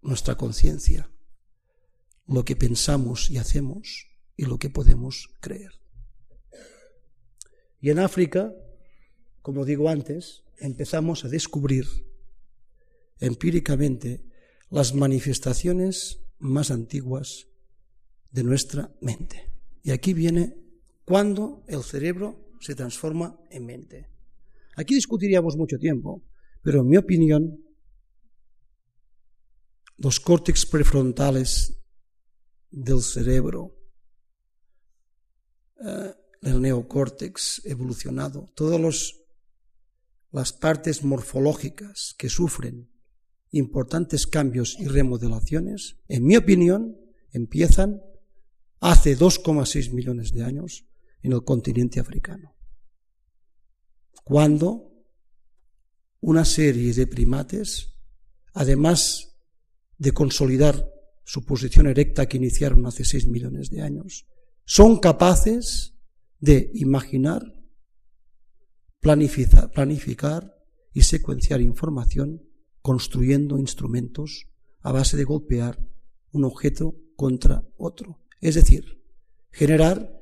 nuestra 0.02 0.36
conciencia, 0.36 1.10
lo 2.26 2.46
que 2.46 2.56
pensamos 2.56 3.30
y 3.30 3.38
hacemos 3.38 4.08
y 4.36 4.46
lo 4.46 4.58
que 4.58 4.70
podemos 4.70 5.30
creer. 5.42 5.72
Y 7.80 7.90
en 7.90 8.00
África, 8.00 8.54
como 9.42 9.66
digo 9.66 9.90
antes, 9.90 10.44
empezamos 10.58 11.26
a 11.26 11.30
descubrir 11.30 11.86
empíricamente 13.20 14.26
las 14.70 14.94
manifestaciones 14.94 16.20
más 16.40 16.72
antiguas 16.72 17.48
de 18.32 18.44
nuestra 18.44 18.92
mente. 19.02 19.52
Y 19.84 19.92
aquí 19.92 20.14
viene 20.14 20.67
cuando 21.08 21.64
el 21.68 21.84
cerebro 21.84 22.52
se 22.60 22.76
transforma 22.76 23.40
en 23.50 23.66
mente. 23.66 24.10
Aquí 24.76 24.94
discutiríamos 24.94 25.56
mucho 25.56 25.78
tiempo, 25.78 26.22
pero 26.62 26.82
en 26.82 26.88
mi 26.90 26.98
opinión, 26.98 27.64
los 29.96 30.20
córtex 30.20 30.66
prefrontales 30.66 31.82
del 32.70 33.02
cerebro 33.02 33.74
eh, 35.80 36.14
el 36.42 36.62
neocórtex 36.62 37.62
evolucionado, 37.64 38.52
todas 38.54 39.16
las 40.34 40.52
partes 40.52 41.06
morfológicas 41.06 42.16
que 42.18 42.28
sufren 42.28 42.92
importantes 43.52 44.28
cambios 44.28 44.76
y 44.78 44.88
remodelaciones, 44.90 45.96
en 46.10 46.26
mi 46.26 46.36
opinión, 46.36 46.98
empiezan 47.32 48.02
hace 48.82 49.18
2,6 49.18 49.94
millones 49.94 50.34
de 50.34 50.44
años 50.44 50.87
en 51.22 51.34
el 51.34 51.44
continente 51.44 52.00
africano, 52.00 52.56
cuando 54.24 54.92
una 56.20 56.46
serie 56.46 56.94
de 56.94 57.08
primates, 57.08 57.94
además 58.54 59.38
de 59.98 60.12
consolidar 60.12 60.86
su 61.24 61.46
posición 61.46 61.88
erecta 61.88 62.26
que 62.28 62.38
iniciaron 62.38 62.86
hace 62.86 63.04
6 63.06 63.28
millones 63.28 63.70
de 63.70 63.82
años, 63.82 64.28
son 64.66 65.00
capaces 65.00 65.96
de 66.40 66.72
imaginar, 66.74 67.56
planificar, 69.00 69.72
planificar 69.72 70.54
y 70.94 71.04
secuenciar 71.04 71.62
información 71.62 72.44
construyendo 72.82 73.58
instrumentos 73.58 74.48
a 74.82 74.92
base 74.92 75.18
de 75.18 75.24
golpear 75.24 75.80
un 76.32 76.44
objeto 76.44 76.96
contra 77.16 77.68
otro. 77.78 78.20
Es 78.42 78.56
decir, 78.56 79.04
generar 79.52 80.17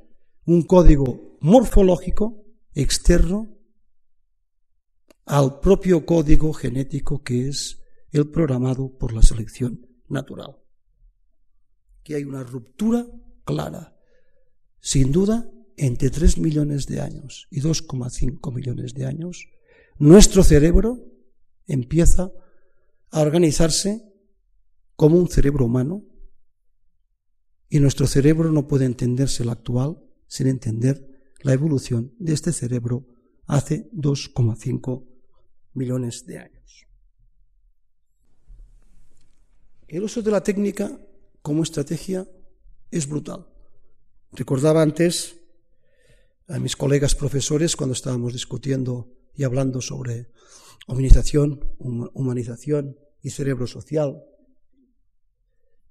un 0.45 0.61
código 0.63 1.37
morfológico 1.41 2.43
externo 2.73 3.55
al 5.25 5.59
propio 5.59 6.05
código 6.05 6.53
genético 6.53 7.23
que 7.23 7.47
es 7.47 7.81
el 8.11 8.29
programado 8.29 8.95
por 8.97 9.13
la 9.13 9.23
selección 9.23 9.87
natural. 10.07 10.57
Que 12.03 12.15
hay 12.15 12.23
una 12.23 12.43
ruptura 12.43 13.07
clara, 13.43 13.97
sin 14.79 15.11
duda, 15.11 15.49
entre 15.77 16.09
3 16.09 16.37
millones 16.37 16.85
de 16.85 17.01
años 17.01 17.47
y 17.49 17.61
2,5 17.61 18.53
millones 18.53 18.93
de 18.93 19.05
años, 19.05 19.47
nuestro 19.97 20.43
cerebro 20.43 21.03
empieza 21.67 22.31
a 23.09 23.21
organizarse 23.21 24.03
como 24.95 25.17
un 25.17 25.27
cerebro 25.27 25.65
humano 25.65 26.03
y 27.67 27.79
nuestro 27.79 28.07
cerebro 28.07 28.51
no 28.51 28.67
puede 28.67 28.85
entenderse 28.85 29.43
el 29.43 29.49
actual 29.49 30.04
sin 30.27 30.47
entender 30.47 31.15
la 31.41 31.53
evolución 31.53 32.13
de 32.19 32.33
este 32.33 32.51
cerebro 32.51 33.05
hace 33.45 33.89
2,5 33.91 35.05
millones 35.73 36.25
de 36.25 36.39
años. 36.39 36.87
El 39.87 40.03
uso 40.03 40.21
de 40.21 40.31
la 40.31 40.41
técnica 40.41 40.99
como 41.41 41.63
estrategia 41.63 42.27
es 42.89 43.07
brutal. 43.07 43.47
Recordaba 44.31 44.81
antes 44.81 45.39
a 46.47 46.59
mis 46.59 46.75
colegas 46.75 47.15
profesores 47.15 47.75
cuando 47.75 47.93
estábamos 47.93 48.33
discutiendo 48.33 49.11
y 49.35 49.43
hablando 49.43 49.81
sobre 49.81 50.31
humanización, 50.87 51.59
humanización 51.77 52.97
y 53.21 53.29
cerebro 53.29 53.67
social, 53.67 54.23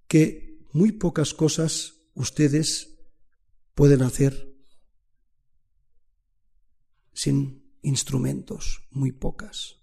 que 0.08 0.58
muy 0.72 0.92
pocas 0.92 1.34
cosas 1.34 1.94
ustedes 2.14 2.93
pueden 3.74 4.02
hacer 4.02 4.54
sin 7.12 7.64
instrumentos, 7.82 8.88
muy 8.90 9.12
pocas. 9.12 9.80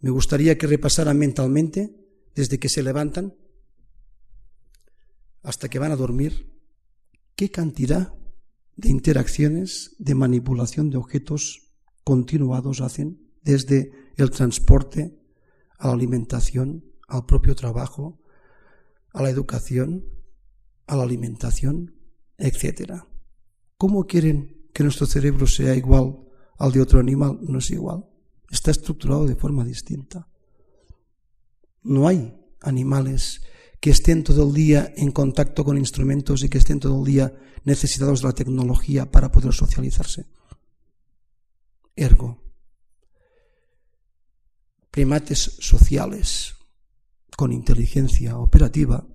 Me 0.00 0.10
gustaría 0.10 0.58
que 0.58 0.66
repasaran 0.66 1.18
mentalmente 1.18 1.96
desde 2.34 2.58
que 2.58 2.68
se 2.68 2.82
levantan 2.82 3.34
hasta 5.42 5.68
que 5.68 5.78
van 5.78 5.92
a 5.92 5.96
dormir 5.96 6.52
qué 7.36 7.50
cantidad 7.50 8.14
de 8.76 8.88
interacciones, 8.88 9.94
de 9.98 10.14
manipulación 10.14 10.90
de 10.90 10.96
objetos 10.96 11.72
continuados 12.02 12.80
hacen 12.80 13.30
desde 13.42 13.92
el 14.16 14.30
transporte 14.30 15.18
a 15.78 15.88
la 15.88 15.94
alimentación, 15.94 16.84
al 17.08 17.26
propio 17.26 17.54
trabajo, 17.54 18.20
a 19.12 19.22
la 19.22 19.30
educación, 19.30 20.04
a 20.86 20.96
la 20.96 21.04
alimentación, 21.04 21.93
etc. 22.38 23.02
¿Cómo 23.76 24.06
quieren 24.06 24.68
que 24.72 24.82
nuestro 24.82 25.06
cerebro 25.06 25.46
sea 25.46 25.74
igual 25.74 26.18
al 26.58 26.72
de 26.72 26.80
otro 26.80 27.00
animal? 27.00 27.38
No 27.42 27.58
es 27.58 27.70
igual. 27.70 28.04
Está 28.50 28.70
estructurado 28.70 29.26
de 29.26 29.36
forma 29.36 29.64
distinta. 29.64 30.28
No 31.82 32.08
hay 32.08 32.34
animales 32.60 33.42
que 33.80 33.90
estén 33.90 34.24
todo 34.24 34.48
el 34.48 34.54
día 34.54 34.92
en 34.96 35.10
contacto 35.10 35.64
con 35.64 35.76
instrumentos 35.76 36.42
y 36.42 36.48
que 36.48 36.58
estén 36.58 36.80
todo 36.80 36.98
el 36.98 37.04
día 37.04 37.34
necesitados 37.64 38.22
de 38.22 38.28
la 38.28 38.32
tecnología 38.32 39.10
para 39.10 39.30
poder 39.30 39.52
socializarse. 39.52 40.26
Ergo, 41.94 42.42
primates 44.90 45.56
sociales 45.60 46.54
con 47.36 47.52
inteligencia 47.52 48.38
operativa, 48.38 49.06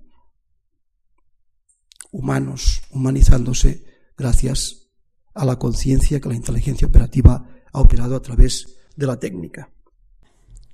humanos 2.12 2.82
humanizándose 2.92 3.86
gracias 4.18 4.90
a 5.34 5.46
la 5.46 5.58
conciencia 5.58 6.20
que 6.20 6.30
la 6.30 6.36
inteligencia 6.36 6.88
operativa 6.88 7.48
ha 7.72 7.82
operado 7.82 8.16
a 8.16 8.22
través 8.22 8.78
de 8.96 9.08
la 9.08 9.20
técnica. 9.20 9.72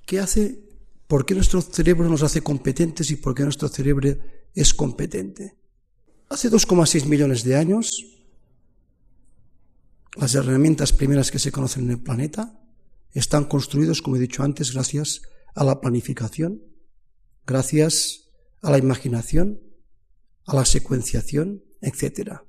¿Qué 0.06 0.20
hace? 0.20 0.64
¿Por 1.08 1.26
qué 1.26 1.36
nuestro 1.36 1.62
cerebro 1.62 2.10
nos 2.10 2.24
hace 2.24 2.42
competentes 2.42 3.12
y 3.12 3.18
por 3.18 3.36
qué 3.36 3.44
nuestro 3.44 3.68
cerebro 3.68 4.18
es 4.54 4.74
competente? 4.74 5.56
Hace 6.30 6.50
2,6 6.50 7.06
millones 7.06 7.44
de 7.44 7.56
años, 7.56 8.04
las 10.16 10.34
herramientas 10.34 10.94
primeras 10.94 11.30
que 11.30 11.40
se 11.40 11.52
conocen 11.52 11.86
en 11.86 11.92
el 11.92 12.02
planeta 12.02 12.60
están 13.12 13.46
construidos, 13.46 14.02
como 14.02 14.16
he 14.16 14.20
dicho 14.20 14.44
antes, 14.44 14.74
gracias 14.74 15.22
a 15.54 15.64
la 15.64 15.80
planificación, 15.80 16.64
gracias 17.46 18.32
a 18.62 18.72
la 18.72 18.78
imaginación, 18.78 19.60
a 20.46 20.56
la 20.56 20.66
secuenciación, 20.66 21.64
etc. 21.82 22.40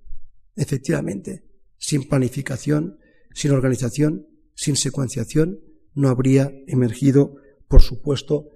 Efectivamente, 0.55 1.45
sin 1.79 2.09
planificación, 2.09 2.99
sin 3.35 3.53
organización, 3.53 4.27
sin 4.55 4.77
secuenciación, 4.77 5.61
no 5.95 6.09
habría 6.09 6.53
emergido, 6.67 7.37
por 7.69 7.83
supuesto, 7.83 8.51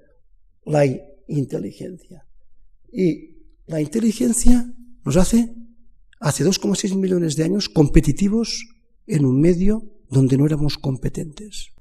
la 0.64 0.84
inteligencia. 1.26 2.26
Y 2.92 3.38
la 3.66 3.80
inteligencia 3.80 4.72
nos 5.04 5.16
hace, 5.16 5.54
hace 6.18 6.44
2,6 6.44 6.96
millones 6.96 7.36
de 7.36 7.44
años, 7.44 7.68
competitivos 7.68 8.66
en 9.06 9.24
un 9.24 9.40
medio 9.40 9.84
donde 10.08 10.36
no 10.36 10.46
éramos 10.46 10.76
competentes. 10.76 11.72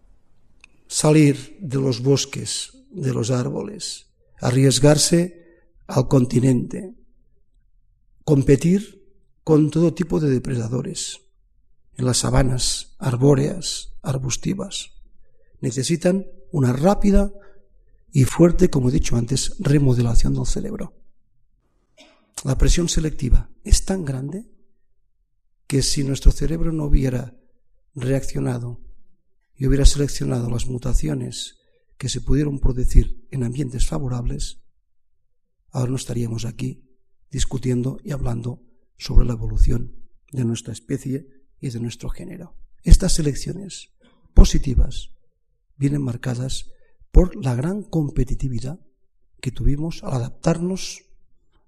Salir 0.87 1.57
de 1.61 1.77
los 1.77 2.01
bosques, 2.01 2.71
de 2.91 3.13
los 3.13 3.31
árboles, 3.31 4.07
arriesgarse 4.39 5.45
al 5.87 6.07
continente, 6.07 6.95
competir 8.29 9.11
con 9.43 9.71
todo 9.71 9.95
tipo 9.95 10.19
de 10.19 10.29
depredadores 10.29 11.21
en 11.97 12.05
las 12.05 12.17
sabanas 12.17 12.95
arbóreas, 12.99 13.97
arbustivas. 14.03 14.91
Necesitan 15.61 16.27
una 16.51 16.71
rápida 16.71 17.33
y 18.11 18.25
fuerte, 18.25 18.69
como 18.69 18.89
he 18.89 18.91
dicho 18.91 19.15
antes, 19.15 19.55
remodelación 19.57 20.35
del 20.35 20.45
cerebro. 20.45 20.93
La 22.43 22.55
presión 22.55 22.87
selectiva 22.87 23.49
es 23.63 23.83
tan 23.83 24.05
grande 24.05 24.45
que 25.65 25.81
si 25.81 26.03
nuestro 26.03 26.31
cerebro 26.31 26.71
no 26.71 26.83
hubiera 26.83 27.35
reaccionado 27.95 28.79
y 29.55 29.65
hubiera 29.65 29.87
seleccionado 29.87 30.51
las 30.51 30.67
mutaciones 30.67 31.57
que 31.97 32.09
se 32.09 32.21
pudieron 32.21 32.59
producir 32.59 33.25
en 33.31 33.43
ambientes 33.43 33.87
favorables, 33.87 34.61
ahora 35.71 35.89
no 35.89 35.95
estaríamos 35.95 36.45
aquí 36.45 36.88
discutiendo 37.31 37.99
y 38.03 38.11
hablando 38.11 38.61
sobre 38.97 39.25
la 39.25 39.33
evolución 39.33 39.95
de 40.31 40.45
nuestra 40.45 40.73
especie 40.73 41.27
y 41.59 41.69
de 41.69 41.79
nuestro 41.79 42.09
género. 42.09 42.55
Estas 42.83 43.13
selecciones 43.13 43.91
positivas 44.33 45.11
vienen 45.77 46.01
marcadas 46.01 46.71
por 47.11 47.35
la 47.43 47.55
gran 47.55 47.83
competitividad 47.83 48.79
que 49.41 49.51
tuvimos 49.51 50.03
al 50.03 50.13
adaptarnos 50.13 51.05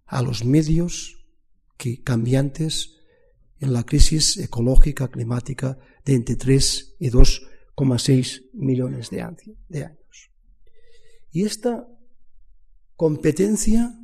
a 0.06 0.22
los 0.22 0.44
medios 0.44 1.26
que 1.78 2.04
cambiantes 2.04 2.98
en 3.60 3.74
la 3.74 3.84
crisis 3.84 4.38
ecológica 4.38 5.08
climática 5.08 5.78
de 6.04 6.16
entre 6.16 6.36
3 6.36 6.96
y 7.00 7.10
2,6 7.10 8.50
millones 8.54 9.10
de 9.10 9.22
años. 9.22 10.32
Y 11.32 11.46
esta 11.46 11.88
competencia, 12.96 13.98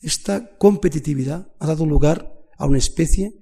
esta 0.00 0.56
competitividad 0.58 1.52
ha 1.58 1.66
dado 1.66 1.86
lugar 1.86 2.48
a 2.56 2.66
una 2.66 2.78
especie 2.78 3.34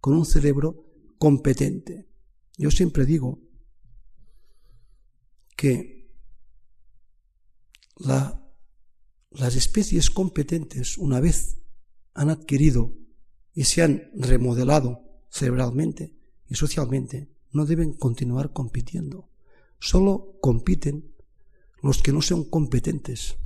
con 0.00 0.14
un 0.14 0.26
cerebro 0.26 0.84
competente. 1.18 2.08
Yo 2.56 2.70
siempre 2.70 3.06
digo 3.06 3.40
que 5.56 6.10
la 7.96 8.46
las 9.38 9.54
especies 9.54 10.10
competentes, 10.10 10.96
una 10.98 11.20
vez 11.20 11.58
han 12.14 12.30
adquirido 12.30 12.94
y 13.52 13.64
se 13.64 13.82
han 13.82 14.10
remodelado 14.14 15.02
cerebralmente 15.30 16.16
y 16.48 16.54
socialmente, 16.54 17.28
no 17.52 17.66
deben 17.66 17.92
continuar 17.92 18.52
compitiendo. 18.52 19.28
Solo 19.78 20.38
compiten 20.40 21.12
los 21.82 22.02
que 22.02 22.12
no 22.12 22.22
son 22.22 22.44
competentes. 22.44 23.36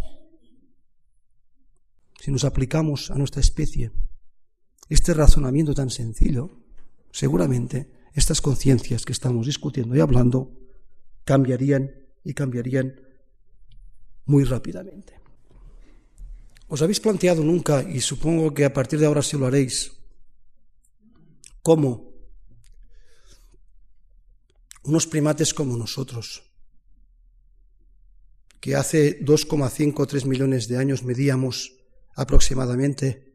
Si 2.20 2.30
nos 2.30 2.44
aplicamos 2.44 3.11
a 3.11 3.14
nuestra 3.16 3.40
especie 3.40 3.92
este 4.90 5.14
razonamiento 5.14 5.72
tan 5.72 5.88
sencillo, 5.88 6.50
seguramente 7.11 7.90
estas 8.12 8.42
conciencias 8.42 9.06
que 9.06 9.12
estamos 9.12 9.46
discutiendo 9.46 9.96
y 9.96 10.00
hablando 10.00 10.52
cambiarían 11.24 11.90
y 12.22 12.35
cambiarían 12.35 13.00
muy 14.26 14.44
rápidamente. 14.44 15.18
¿Os 16.68 16.83
habéis 16.83 17.00
planteado 17.00 17.42
nunca, 17.42 17.83
y 17.83 18.00
supongo 18.00 18.52
que 18.52 18.66
a 18.66 18.72
partir 18.74 19.00
de 19.00 19.06
ahora 19.06 19.22
sí 19.22 19.38
lo 19.38 19.46
haréis, 19.46 19.92
cómo 21.62 22.12
unos 24.83 25.06
primates 25.06 25.54
como 25.54 25.74
nosotros, 25.74 26.42
que 28.61 28.76
hace 28.76 29.24
2,5 29.24 29.94
o 29.96 30.06
3 30.06 30.26
millones 30.26 30.68
de 30.68 30.76
años 30.76 31.02
medíamos 31.02 31.80
aproximadamente 32.14 33.35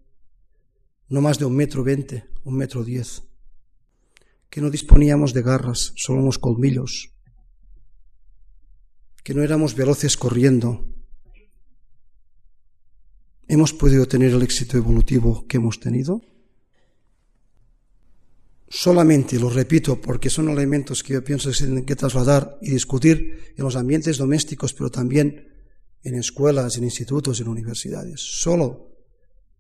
no 1.08 1.22
más 1.22 1.38
de 1.40 1.46
un 1.46 1.56
metro 1.56 1.84
veinte 1.84 2.26
un 2.46 2.58
metro 2.58 2.84
diez, 2.84 3.24
que 4.50 4.62
no 4.62 4.70
disponíamos 4.70 5.34
de 5.34 5.42
garras, 5.42 5.94
solo 5.96 6.22
unos 6.22 6.38
colmillos, 6.38 7.12
que 9.24 9.34
no 9.34 9.42
éramos 9.42 9.76
veloces 9.76 10.16
corriendo. 10.16 10.86
¿Hemos 13.48 13.74
podido 13.74 14.08
tener 14.08 14.32
el 14.32 14.44
éxito 14.44 14.78
evolutivo 14.78 15.48
que 15.48 15.58
hemos 15.58 15.80
tenido? 15.80 16.22
Solamente, 18.68 19.40
lo 19.40 19.50
repito, 19.50 20.00
porque 20.00 20.30
son 20.30 20.50
elementos 20.50 21.02
que 21.02 21.14
yo 21.14 21.24
pienso 21.24 21.50
que 21.50 21.56
se 21.56 21.66
tienen 21.66 21.86
que 21.86 21.96
trasladar 21.96 22.58
y 22.62 22.72
discutir 22.72 23.54
en 23.58 23.64
los 23.64 23.76
ambientes 23.76 24.18
domésticos, 24.18 24.74
pero 24.74 24.92
también 24.92 25.55
en 26.06 26.16
escuelas, 26.16 26.78
en 26.78 26.84
institutos, 26.84 27.42
en 27.42 27.48
universidades. 27.48 28.22
Solo 28.22 28.92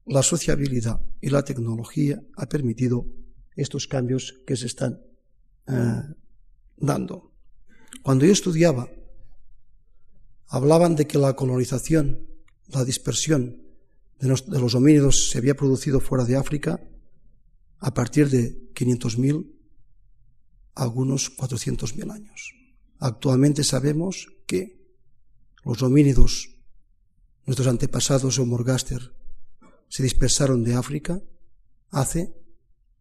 la 0.05 0.21
sociabilidad 0.21 1.01
y 1.19 1.29
la 1.29 1.43
tecnología 1.43 2.21
ha 2.37 2.45
permitido 2.45 3.07
estos 3.55 3.87
cambios 3.87 4.35
que 4.45 4.55
se 4.55 4.67
están 4.67 5.01
eh, 5.67 6.01
dando. 6.77 7.31
Cuando 8.03 8.25
yo 8.25 8.31
estudiaba, 8.31 8.87
hablaban 10.47 10.95
de 10.95 11.07
que 11.07 11.17
la 11.17 11.35
colonización, 11.35 12.27
la 12.67 12.85
dispersión 12.85 13.63
de 14.19 14.27
los, 14.27 14.47
de 14.47 14.59
los 14.59 14.75
homínidos 14.75 15.29
se 15.29 15.39
había 15.39 15.55
producido 15.55 15.99
fuera 15.99 16.25
de 16.25 16.35
África 16.35 16.79
a 17.79 17.91
partir 17.91 18.29
de 18.29 18.71
500.000 18.73 19.51
algunos 20.75 21.35
400.000 21.35 22.13
años. 22.13 22.53
Actualmente 22.99 23.63
sabemos 23.63 24.27
que 24.45 24.84
los 25.65 25.81
homínidos, 25.81 26.49
nuestros 27.45 27.67
antepasados 27.67 28.37
o 28.39 28.45
Morgaster, 28.45 29.13
se 29.89 30.03
dispersaron 30.03 30.63
de 30.63 30.75
África 30.75 31.21
hace 31.89 32.33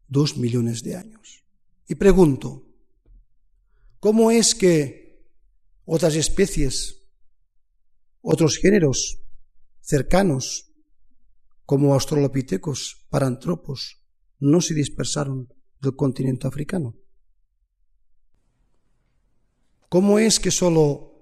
dos 0.08 0.36
millones 0.36 0.82
de 0.82 0.96
años. 0.96 1.44
Y 1.86 1.96
pregunto, 1.96 2.66
¿cómo 4.00 4.30
es 4.30 4.54
que 4.54 5.28
otras 5.84 6.14
especies, 6.14 7.02
otros 8.22 8.56
géneros 8.56 9.20
cercanos, 9.80 10.70
como 11.66 11.92
australopitecos, 11.94 13.06
parantropos, 13.10 14.02
no 14.38 14.60
se 14.60 14.74
dispersaron 14.74 15.52
del 15.80 15.96
continente 15.96 16.46
africano? 16.46 16.96
¿Cómo 19.90 20.18
es 20.18 20.40
que 20.40 20.50
solo 20.50 21.13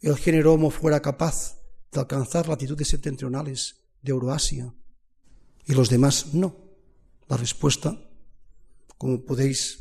el 0.00 0.16
género 0.16 0.54
Homo 0.54 0.70
fuera 0.70 1.00
capaz 1.00 1.58
de 1.92 2.00
alcanzar 2.00 2.48
latitudes 2.48 2.88
septentrionales 2.88 3.76
de 4.02 4.12
Euroasia 4.12 4.74
y 5.66 5.72
los 5.72 5.88
demás 5.88 6.34
no? 6.34 6.56
La 7.28 7.36
respuesta, 7.36 7.98
como 8.98 9.24
podéis 9.24 9.80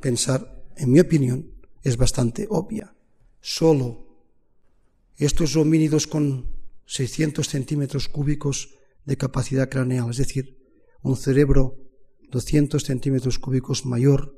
pensar, 0.00 0.64
en 0.76 0.92
mi 0.92 1.00
opinión, 1.00 1.50
es 1.82 1.96
bastante 1.96 2.46
obvia. 2.48 2.94
Solo 3.40 4.06
estos 5.16 5.56
homínidos 5.56 6.06
con 6.06 6.46
600 6.86 7.48
centímetros 7.48 8.08
cúbicos 8.08 8.74
de 9.04 9.16
capacidad 9.16 9.68
craneal, 9.68 10.10
es 10.10 10.18
decir, 10.18 10.58
un 11.02 11.16
cerebro 11.16 11.78
200 12.30 12.82
centímetros 12.82 13.38
cúbicos 13.38 13.84
mayor 13.84 14.34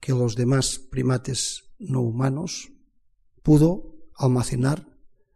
que 0.00 0.12
los 0.12 0.36
demás 0.36 0.78
primates 0.78 1.64
no 1.78 2.02
humanos, 2.02 2.70
pudo 3.42 3.97
almacenar 4.18 4.86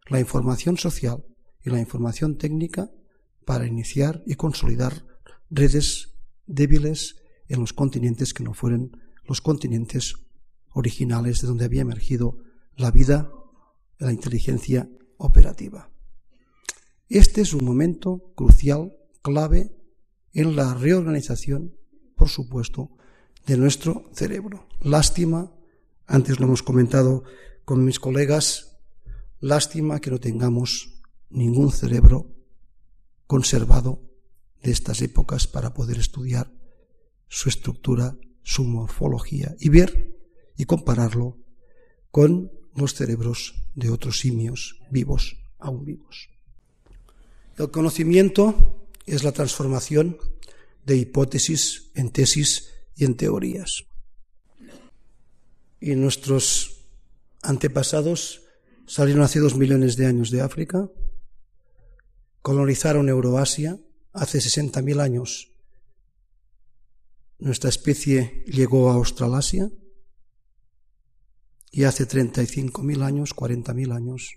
la 0.09 0.21
información 0.21 0.77
social 0.77 1.25
y 1.65 1.71
la 1.71 1.81
información 1.81 2.37
técnica 2.37 2.91
para 3.45 3.67
iniciar 3.67 4.23
y 4.27 4.35
consolidar 4.35 5.07
redes 5.51 6.15
débiles 6.47 7.17
en 7.49 7.61
los 7.61 7.73
continentes 7.73 8.35
que 8.35 8.45
no 8.45 8.55
fueran 8.55 8.91
los 9.25 9.41
continentes 9.41 10.15
originales 10.75 11.41
de 11.41 11.49
donde 11.49 11.65
había 11.65 11.83
emergido 11.83 12.39
la 12.77 12.91
vida, 12.91 13.31
la 13.99 14.13
inteligencia 14.13 14.89
operativa. 15.19 15.91
Este 17.09 17.43
es 17.43 17.53
un 17.53 17.65
momento 17.65 18.33
crucial, 18.35 18.97
clave, 19.23 19.77
en 20.33 20.57
la 20.57 20.75
reorganización, 20.75 21.77
por 22.17 22.29
supuesto, 22.29 22.91
de 23.47 23.57
nuestro 23.59 24.11
cerebro. 24.15 24.67
Lástima, 24.81 25.53
antes 26.07 26.41
lo 26.41 26.47
hemos 26.47 26.63
comentado 26.63 27.25
con 27.65 27.85
mis 27.85 28.01
colegas, 28.01 28.72
lástima 29.43 30.01
que 30.01 30.11
no 30.11 30.21
tengamos 30.21 31.03
ningún 31.29 31.73
cerebro 31.73 32.31
conservado 33.27 34.01
de 34.63 34.71
estas 34.71 35.03
épocas 35.03 35.49
para 35.49 35.75
poder 35.75 35.99
estudiar 35.99 36.53
su 37.29 37.49
estructura, 37.49 38.17
su 38.45 38.63
morfología 38.63 39.57
y 39.59 39.69
ver 39.69 40.17
y 40.57 40.65
compararlo 40.65 41.39
con 42.11 42.53
los 42.77 42.95
cerebros 42.95 43.67
de 43.75 43.91
otros 43.91 44.21
simios 44.21 44.79
vivos, 44.91 45.37
aún 45.59 45.85
vivos. 45.85 46.31
El 47.59 47.71
conocimiento 47.71 48.87
es 49.07 49.25
la 49.25 49.33
transformación 49.33 50.19
de 50.87 50.97
hipótesis 50.97 51.91
en 51.95 52.11
tesis 52.11 52.71
y 52.95 53.05
en 53.07 53.17
teorías. 53.17 53.87
Y 55.81 55.97
nuestros 55.97 56.85
antepasados 57.43 58.42
salieron 58.93 59.23
hace 59.23 59.41
dos 59.41 59.57
millones 59.57 59.97
de 59.97 60.05
años 60.05 60.31
de 60.31 60.43
África, 60.43 60.87
colonizaron 62.43 63.09
Euroasia 63.09 63.81
hace 64.13 64.39
60.000 64.39 65.01
años. 65.01 65.51
Nuestra 67.39 67.71
especie 67.71 68.45
llegó 68.47 68.91
a 68.91 68.97
Australasia 68.97 69.71
y 71.71 71.85
hace 71.85 72.07
35.000 72.07 73.03
años, 73.03 73.35
40.000 73.35 73.97
años, 73.97 74.35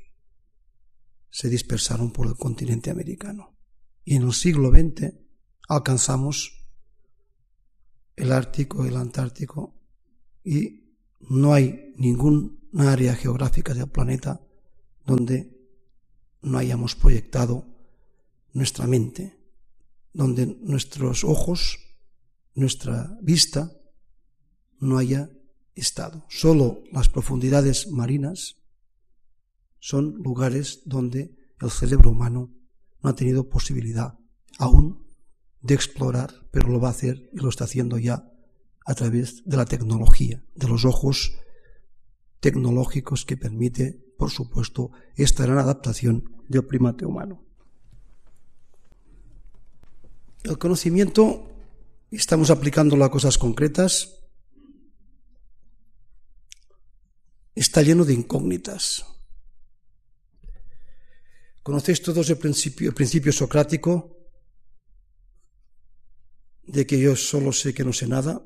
se 1.30 1.50
dispersaron 1.50 2.14
por 2.14 2.26
el 2.28 2.36
continente 2.36 2.90
americano. 2.90 3.58
Y 4.06 4.16
en 4.16 4.22
el 4.24 4.32
siglo 4.32 4.70
XX 4.70 5.16
alcanzamos 5.68 6.66
el 8.16 8.32
Ártico, 8.32 8.86
el 8.86 8.96
Antártico, 8.96 9.76
y 10.46 10.96
no 11.20 11.54
hay 11.54 11.94
ninguna 11.98 12.94
área 12.94 13.16
geográfica 13.16 13.74
del 13.74 13.90
planeta 13.90 14.45
donde 15.06 15.56
no 16.42 16.58
hayamos 16.58 16.96
proyectado 16.96 17.68
nuestra 18.54 18.88
mente, 18.88 19.38
donde 20.14 20.46
nuestros 20.46 21.24
ojos, 21.24 21.80
nuestra 22.54 23.18
vista, 23.22 23.72
no 24.80 24.98
haya 24.98 25.30
estado. 25.74 26.26
Solo 26.30 26.84
las 26.92 27.10
profundidades 27.10 27.92
marinas 27.92 28.58
son 29.80 30.16
lugares 30.16 30.82
donde 30.86 31.36
el 31.62 31.70
cerebro 31.70 32.12
humano 32.12 32.54
no 33.02 33.10
ha 33.10 33.16
tenido 33.16 33.50
posibilidad 33.50 34.18
aún 34.58 35.06
de 35.62 35.74
explorar, 35.74 36.48
pero 36.52 36.70
lo 36.70 36.80
va 36.80 36.90
a 36.90 36.92
hacer 36.92 37.30
y 37.34 37.38
lo 37.38 37.50
está 37.50 37.66
haciendo 37.66 37.98
ya 37.98 38.32
a 38.86 38.96
través 38.96 39.44
de 39.46 39.58
la 39.58 39.66
tecnología, 39.66 40.44
de 40.56 40.68
los 40.68 40.86
ojos 40.86 41.34
tecnológicos 42.40 43.26
que 43.26 43.38
permite, 43.38 44.05
por 44.18 44.32
supuesto, 44.32 44.92
esta 45.16 45.44
gran 45.44 45.58
adaptación 45.58 46.44
del 46.48 46.66
primate 46.66 47.06
humano. 47.06 47.44
El 50.44 50.58
conocimiento, 50.58 51.50
estamos 52.12 52.50
aplicándolo 52.50 53.04
a 53.04 53.12
cosas 53.12 53.38
concretas, 53.38 54.22
está 57.56 57.82
lleno 57.82 58.06
de 58.06 58.14
incógnitas. 58.14 59.06
Conocéis 61.64 62.02
todos 62.02 62.30
el 62.30 62.38
principio, 62.38 62.90
el 62.90 62.96
principio 62.96 63.32
socrático 63.32 64.16
de 66.68 66.86
que 66.86 67.00
yo 67.00 67.16
solo 67.16 67.52
sé 67.52 67.74
que 67.74 67.84
no 67.84 67.92
sé 67.92 68.08
nada. 68.08 68.46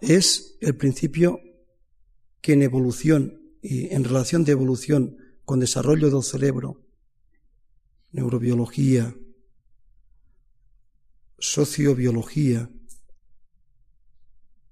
Es 0.00 0.58
el 0.60 0.76
principio 0.76 1.40
que 2.42 2.52
en 2.52 2.62
evolución 2.62 3.41
y 3.62 3.94
en 3.94 4.02
relación 4.02 4.44
de 4.44 4.52
evolución 4.52 5.16
con 5.44 5.60
desarrollo 5.60 6.10
del 6.10 6.24
cerebro, 6.24 6.82
neurobiología, 8.10 9.16
sociobiología, 11.38 12.68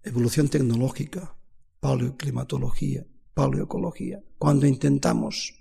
evolución 0.02 0.48
tecnológica, 0.48 1.36
paleoclimatología, 1.78 3.06
paleoecología, 3.32 4.22
cuando 4.38 4.66
intentamos 4.66 5.54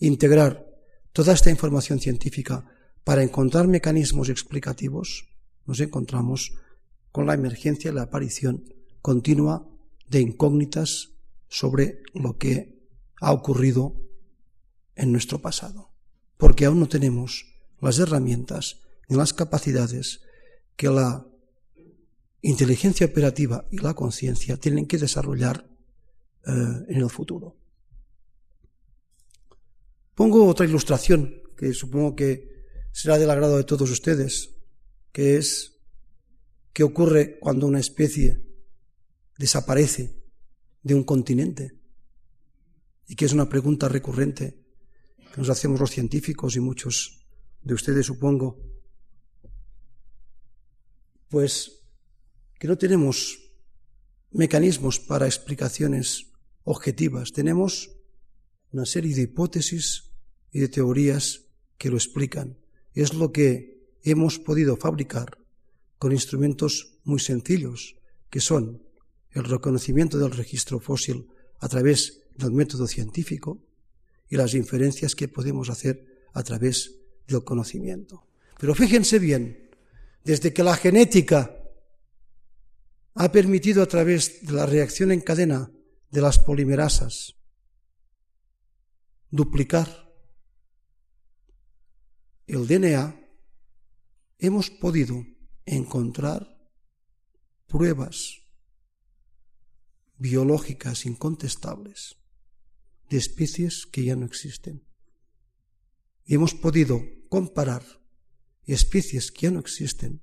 integrar 0.00 0.66
toda 1.12 1.32
esta 1.32 1.50
información 1.50 2.00
científica 2.00 2.66
para 3.04 3.22
encontrar 3.22 3.68
mecanismos 3.68 4.28
explicativos, 4.28 5.28
nos 5.66 5.80
encontramos 5.80 6.52
con 7.12 7.26
la 7.26 7.34
emergencia 7.34 7.90
y 7.90 7.94
la 7.94 8.02
aparición 8.02 8.64
continua 9.02 9.68
de 10.08 10.20
incógnitas 10.20 11.10
sobre 11.50 12.02
lo 12.14 12.38
que 12.38 12.80
ha 13.20 13.32
ocurrido 13.32 14.00
en 14.94 15.12
nuestro 15.12 15.42
pasado, 15.42 15.90
porque 16.38 16.64
aún 16.64 16.80
no 16.80 16.88
tenemos 16.88 17.44
las 17.80 17.98
herramientas 17.98 18.80
ni 19.08 19.16
las 19.16 19.34
capacidades 19.34 20.20
que 20.76 20.88
la 20.88 21.26
inteligencia 22.40 23.06
operativa 23.06 23.66
y 23.70 23.78
la 23.78 23.94
conciencia 23.94 24.56
tienen 24.56 24.86
que 24.86 24.96
desarrollar 24.96 25.68
eh, 26.46 26.52
en 26.88 26.96
el 26.96 27.10
futuro. 27.10 27.56
Pongo 30.14 30.46
otra 30.46 30.66
ilustración 30.66 31.42
que 31.56 31.74
supongo 31.74 32.14
que 32.14 32.48
será 32.92 33.18
del 33.18 33.30
agrado 33.30 33.56
de 33.56 33.64
todos 33.64 33.90
ustedes, 33.90 34.54
que 35.12 35.36
es 35.36 35.80
qué 36.72 36.84
ocurre 36.84 37.38
cuando 37.40 37.66
una 37.66 37.80
especie 37.80 38.40
desaparece 39.36 40.19
de 40.82 40.94
un 40.94 41.04
continente. 41.04 41.78
Y 43.06 43.16
que 43.16 43.24
es 43.24 43.32
una 43.32 43.48
pregunta 43.48 43.88
recurrente 43.88 44.60
que 45.32 45.40
nos 45.40 45.50
hacemos 45.50 45.80
los 45.80 45.90
científicos 45.90 46.56
y 46.56 46.60
muchos 46.60 47.26
de 47.62 47.74
ustedes, 47.74 48.06
supongo, 48.06 48.58
pues 51.28 51.84
que 52.58 52.68
no 52.68 52.76
tenemos 52.76 53.38
mecanismos 54.30 55.00
para 55.00 55.26
explicaciones 55.26 56.26
objetivas, 56.64 57.32
tenemos 57.32 57.90
una 58.72 58.86
serie 58.86 59.14
de 59.14 59.22
hipótesis 59.22 60.12
y 60.52 60.60
de 60.60 60.68
teorías 60.68 61.46
que 61.78 61.90
lo 61.90 61.96
explican. 61.96 62.58
Es 62.94 63.14
lo 63.14 63.32
que 63.32 63.80
hemos 64.02 64.38
podido 64.38 64.76
fabricar 64.76 65.38
con 65.98 66.12
instrumentos 66.12 66.98
muy 67.04 67.20
sencillos, 67.20 67.96
que 68.30 68.40
son 68.40 68.82
el 69.32 69.44
reconocimiento 69.44 70.18
del 70.18 70.32
registro 70.32 70.80
fósil 70.80 71.28
a 71.60 71.68
través 71.68 72.22
del 72.36 72.52
método 72.52 72.86
científico 72.86 73.62
y 74.28 74.36
las 74.36 74.54
inferencias 74.54 75.14
que 75.14 75.28
podemos 75.28 75.70
hacer 75.70 76.26
a 76.32 76.42
través 76.42 76.96
del 77.26 77.44
conocimiento. 77.44 78.26
Pero 78.58 78.74
fíjense 78.74 79.18
bien, 79.18 79.70
desde 80.24 80.52
que 80.52 80.62
la 80.62 80.76
genética 80.76 81.56
ha 83.14 83.32
permitido 83.32 83.82
a 83.82 83.86
través 83.86 84.46
de 84.46 84.52
la 84.52 84.66
reacción 84.66 85.12
en 85.12 85.20
cadena 85.20 85.70
de 86.10 86.20
las 86.20 86.38
polimerasas 86.38 87.36
duplicar 89.30 90.12
el 92.46 92.66
DNA, 92.66 93.16
hemos 94.38 94.70
podido 94.70 95.24
encontrar 95.64 96.58
pruebas 97.66 98.39
biológicas 100.20 101.06
incontestables 101.06 102.16
de 103.08 103.16
especies 103.16 103.86
que 103.86 104.04
ya 104.04 104.14
no 104.14 104.26
existen. 104.26 104.84
Y 106.24 106.34
hemos 106.34 106.54
podido 106.54 107.02
comparar 107.28 107.82
especies 108.66 109.32
que 109.32 109.46
ya 109.46 109.50
no 109.50 109.58
existen 109.58 110.20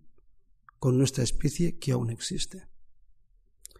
con 0.79 0.97
nuestra 0.97 1.23
especie 1.23 1.79
que 1.79 1.91
aún 1.91 2.11
existe. 2.11 2.69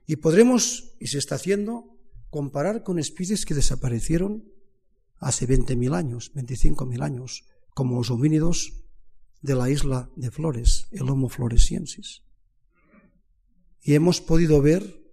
Y 0.08 0.18
podremos, 0.18 0.96
y 1.00 1.08
se 1.08 1.20
está 1.20 1.36
haciendo, 1.36 1.96
comparar 2.30 2.84
con 2.84 2.98
especies 2.98 3.46
que 3.46 3.54
desaparecieron 3.54 4.52
hace 5.18 5.48
20.000 5.48 5.96
años, 5.96 6.34
25.000 6.34 7.04
años, 7.04 7.46
como 7.76 7.98
los 7.98 8.10
homínidos 8.10 8.84
de 9.42 9.56
la 9.56 9.70
isla 9.70 10.10
de 10.16 10.32
Flores, 10.32 10.88
el 10.92 11.10
Homo 11.10 11.30
floresiensis. 11.30 12.24
Y 13.82 13.94
hemos 13.94 14.20
podido 14.20 14.62
ver 14.62 15.07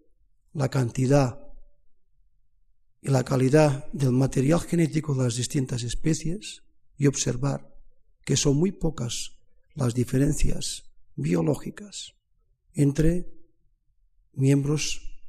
la 0.54 0.70
cantidad 0.70 1.40
y 3.02 3.10
la 3.10 3.24
calidad 3.24 3.92
del 3.92 4.12
material 4.12 4.60
genético 4.60 5.14
de 5.14 5.24
las 5.24 5.36
distintas 5.36 5.82
especies 5.82 6.62
y 6.96 7.06
observar 7.06 7.74
que 8.24 8.36
son 8.36 8.56
muy 8.56 8.72
pocas 8.72 9.38
las 9.74 9.94
diferencias 9.94 10.84
biológicas 11.16 12.14
entre 12.72 13.30
miembros, 14.32 15.20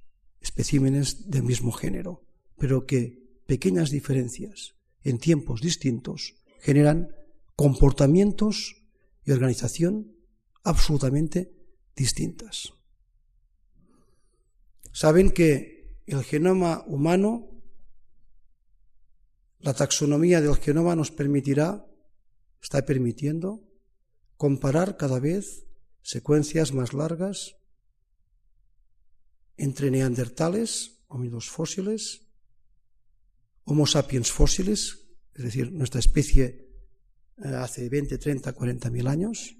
especímenes 0.41 1.29
del 1.29 1.43
mismo 1.43 1.71
género, 1.71 2.23
pero 2.57 2.85
que 2.85 3.41
pequeñas 3.45 3.89
diferencias 3.89 4.75
en 5.03 5.17
tiempos 5.17 5.61
distintos 5.61 6.35
generan 6.59 7.09
comportamientos 7.55 8.83
y 9.25 9.31
organización 9.31 10.15
absolutamente 10.63 11.53
distintas. 11.95 12.73
Saben 14.95 15.31
que 15.31 15.99
el 16.05 16.23
genoma 16.23 16.85
humano, 16.87 17.51
la 19.59 19.73
taxonomía 19.73 20.39
del 20.39 20.55
genoma 20.55 20.95
nos 20.95 21.11
permitirá, 21.11 21.85
está 22.63 22.85
permitiendo, 22.85 23.61
comparar 24.37 24.95
cada 24.95 25.19
vez 25.19 25.67
secuencias 26.01 26.71
más 26.71 26.93
largas 26.93 27.57
entre 29.57 29.91
neandertales, 29.91 31.03
homínidos 31.07 31.49
fósiles, 31.49 32.21
Homo 33.65 33.87
sapiens 33.87 34.31
fósiles, 34.31 35.09
es 35.33 35.43
decir, 35.43 35.73
nuestra 35.73 35.99
especie 35.99 36.69
eh, 37.43 37.47
hace 37.49 37.89
20, 37.89 38.17
30, 38.17 38.53
40 38.53 38.89
mil 38.91 39.07
años, 39.07 39.57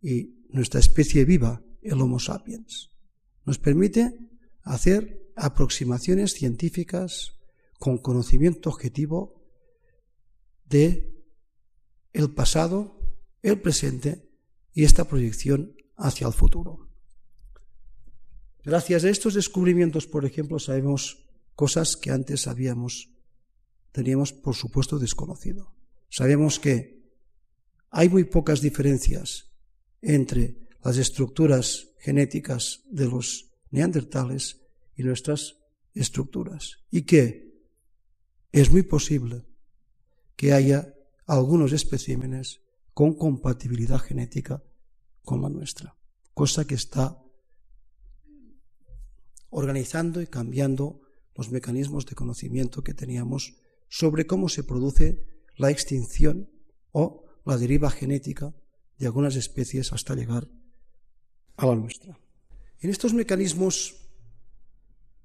y 0.00 0.46
nuestra 0.48 0.80
especie 0.80 1.26
viva, 1.26 1.62
el 1.82 2.00
Homo 2.00 2.18
sapiens. 2.18 2.88
Nos 3.44 3.58
permite 3.58 4.28
hacer 4.68 5.32
aproximaciones 5.34 6.34
científicas 6.34 7.32
con 7.78 7.98
conocimiento 7.98 8.68
objetivo 8.68 9.42
de 10.66 11.14
el 12.12 12.30
pasado, 12.34 13.00
el 13.42 13.60
presente 13.60 14.28
y 14.74 14.84
esta 14.84 15.04
proyección 15.04 15.74
hacia 15.96 16.26
el 16.26 16.32
futuro. 16.34 16.88
Gracias 18.62 19.04
a 19.04 19.10
estos 19.10 19.34
descubrimientos, 19.34 20.06
por 20.06 20.26
ejemplo, 20.26 20.58
sabemos 20.58 21.24
cosas 21.54 21.96
que 21.96 22.10
antes 22.10 22.42
sabíamos, 22.42 23.10
teníamos 23.92 24.32
por 24.32 24.54
supuesto 24.54 24.98
desconocido. 24.98 25.74
Sabemos 26.10 26.58
que 26.58 27.08
hay 27.90 28.10
muy 28.10 28.24
pocas 28.24 28.60
diferencias 28.60 29.50
entre 30.02 30.68
las 30.84 30.98
estructuras 30.98 31.88
genéticas 32.00 32.82
de 32.90 33.06
los 33.06 33.47
neandertales 33.70 34.60
y 34.96 35.02
nuestras 35.02 35.58
estructuras. 35.94 36.78
Y 36.90 37.02
que 37.02 37.48
es 38.52 38.70
muy 38.70 38.82
posible 38.82 39.44
que 40.36 40.52
haya 40.52 40.94
algunos 41.26 41.72
especímenes 41.72 42.62
con 42.94 43.14
compatibilidad 43.14 43.98
genética 43.98 44.62
con 45.22 45.42
la 45.42 45.48
nuestra, 45.48 45.96
cosa 46.34 46.66
que 46.66 46.74
está 46.74 47.22
organizando 49.50 50.20
y 50.20 50.26
cambiando 50.26 51.00
los 51.34 51.50
mecanismos 51.50 52.06
de 52.06 52.14
conocimiento 52.14 52.82
que 52.82 52.94
teníamos 52.94 53.56
sobre 53.88 54.26
cómo 54.26 54.48
se 54.48 54.64
produce 54.64 55.24
la 55.56 55.70
extinción 55.70 56.50
o 56.92 57.24
la 57.44 57.56
deriva 57.56 57.90
genética 57.90 58.54
de 58.98 59.06
algunas 59.06 59.36
especies 59.36 59.92
hasta 59.92 60.14
llegar 60.14 60.48
a 61.56 61.66
la 61.66 61.76
nuestra. 61.76 62.18
En 62.80 62.90
estos 62.90 63.12
mecanismos 63.12 63.96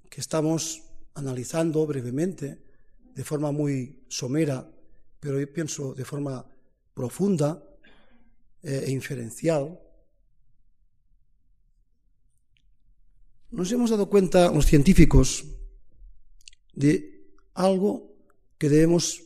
que 0.09 0.21
estamos 0.21 0.81
analizando 1.13 1.85
brevemente, 1.85 2.63
de 3.13 3.23
forma 3.23 3.51
muy 3.51 4.05
somera, 4.07 4.67
pero 5.19 5.39
yo 5.39 5.53
pienso 5.53 5.93
de 5.93 6.03
forma 6.03 6.45
profunda 6.93 7.63
eh, 8.63 8.85
e 8.87 8.91
inferencial, 8.91 9.79
nos 13.51 13.71
hemos 13.71 13.91
dado 13.91 14.09
cuenta, 14.09 14.51
los 14.51 14.65
científicos, 14.65 15.45
de 16.73 17.37
algo 17.53 18.17
que 18.57 18.67
debemos 18.67 19.21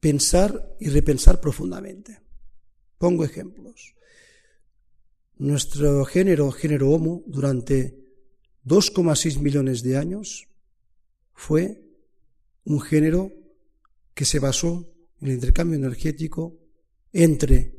pensar 0.00 0.74
y 0.80 0.88
repensar 0.88 1.40
profundamente. 1.40 2.20
Pongo 2.98 3.24
ejemplos. 3.24 3.94
Nuestro 5.40 6.04
género, 6.04 6.52
género 6.52 6.90
Homo, 6.90 7.24
durante 7.26 7.96
2,6 8.66 9.38
millones 9.38 9.82
de 9.82 9.96
años 9.96 10.48
fue 11.32 11.82
un 12.64 12.78
género 12.78 13.32
que 14.12 14.26
se 14.26 14.38
basó 14.38 14.92
en 15.18 15.28
el 15.28 15.34
intercambio 15.36 15.78
energético 15.78 16.58
entre 17.14 17.74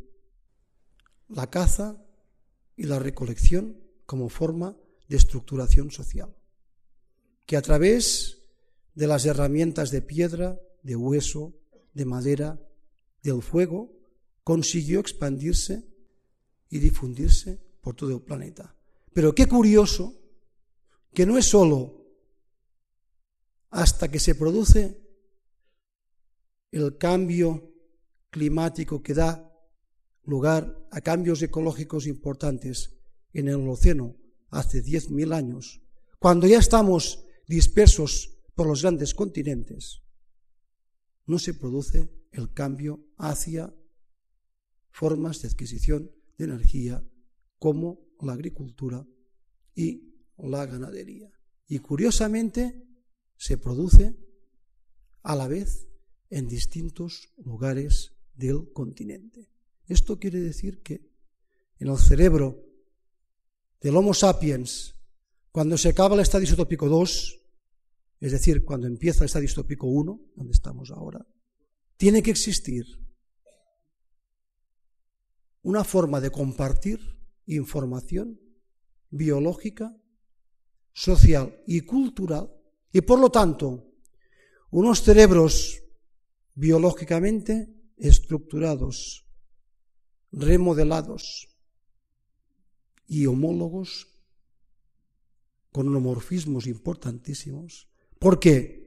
la 1.30 1.52
caza 1.52 2.04
y 2.76 2.86
la 2.86 2.98
recolección 2.98 3.80
como 4.08 4.30
forma 4.30 4.76
de 5.08 5.18
estructuración 5.18 5.92
social, 5.92 6.36
que 7.46 7.58
a 7.58 7.62
través 7.62 8.40
de 8.96 9.06
las 9.06 9.24
herramientas 9.28 9.92
de 9.92 10.02
piedra, 10.02 10.60
de 10.82 10.96
hueso, 10.96 11.54
de 11.94 12.06
madera, 12.06 12.60
del 13.22 13.44
fuego, 13.44 13.94
consiguió 14.44 15.00
expandirse 15.00 15.91
y 16.72 16.80
difundirse 16.80 17.62
por 17.82 17.96
todo 17.96 18.16
el 18.16 18.22
planeta. 18.22 18.76
Pero 19.14 19.36
qué 19.36 19.46
curioso 19.46 20.18
que 21.14 21.26
no 21.26 21.38
es 21.38 21.46
sólo 21.46 22.02
hasta 23.70 24.10
que 24.10 24.20
se 24.20 24.36
produce 24.36 25.00
el 26.72 26.98
cambio 26.98 27.74
climático 28.30 29.04
que 29.04 29.14
da 29.14 29.52
lugar 30.24 30.88
a 30.92 31.02
cambios 31.02 31.42
ecológicos 31.42 32.08
importantes 32.08 32.96
en 33.34 33.50
el 33.50 33.68
océano 33.68 34.16
hace 34.50 34.84
10.000 34.84 35.34
años, 35.34 35.82
cuando 36.20 36.48
ya 36.48 36.60
estamos 36.60 37.24
dispersos 37.48 38.38
por 38.56 38.68
los 38.68 38.82
grandes 38.82 39.14
continentes, 39.14 40.04
no 41.26 41.40
se 41.40 41.54
produce 41.54 42.10
el 42.32 42.54
cambio 42.54 43.04
hacia 43.18 43.74
formas 44.90 45.42
de 45.42 45.50
adquisición 45.50 46.12
energía 46.44 47.04
como 47.58 48.00
la 48.22 48.34
agricultura 48.34 49.06
y 49.76 50.16
la 50.38 50.66
ganadería. 50.66 51.32
Y 51.68 51.80
curiosamente 51.80 52.84
se 53.38 53.58
produce 53.58 54.18
a 55.24 55.36
la 55.36 55.48
vez 55.48 55.88
en 56.30 56.48
distintos 56.48 57.30
lugares 57.38 58.14
del 58.34 58.72
continente. 58.74 59.50
Esto 59.86 60.20
quiere 60.20 60.40
decir 60.40 60.82
que 60.82 61.12
en 61.80 61.88
el 61.88 61.98
cerebro 61.98 62.64
del 63.82 63.98
Homo 63.98 64.14
sapiens, 64.14 64.96
cuando 65.52 65.78
se 65.78 65.90
acaba 65.90 66.16
el 66.16 66.22
estadio 66.22 66.46
isotópico 66.46 66.88
2, 66.88 67.40
es 68.20 68.32
decir, 68.32 68.64
cuando 68.64 68.88
empieza 68.88 69.24
el 69.24 69.26
estadio 69.26 69.46
isotópico 69.46 69.88
1, 69.88 70.22
donde 70.36 70.54
estamos 70.54 70.92
ahora, 70.92 71.26
tiene 71.98 72.22
que 72.22 72.32
existir 72.32 72.86
una 75.64 75.84
forma 75.84 76.20
de 76.20 76.32
compartir 76.32 77.00
información 77.46 78.40
biológica, 79.10 79.96
social 80.94 81.62
y 81.68 81.82
cultural, 81.82 82.52
y 82.92 83.02
por 83.02 83.20
lo 83.20 83.30
tanto, 83.30 83.92
unos 84.72 85.02
cerebros 85.04 85.82
biológicamente 86.56 87.74
estructurados, 87.98 89.26
remodelados 90.32 91.50
y 93.08 93.26
homólogos 93.26 94.08
con 95.72 95.94
homorfismos 95.96 96.68
importantísimos, 96.68 97.90
porque 98.20 98.82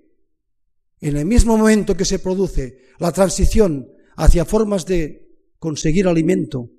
en 1.00 1.16
el 1.16 1.26
mismo 1.26 1.56
momento 1.56 1.96
que 1.96 2.04
se 2.04 2.18
produce 2.18 2.82
la 2.98 3.12
transición 3.12 3.90
hacia 4.16 4.44
formas 4.44 4.86
de 4.86 5.23
conseguir 5.64 6.06
alimento 6.06 6.70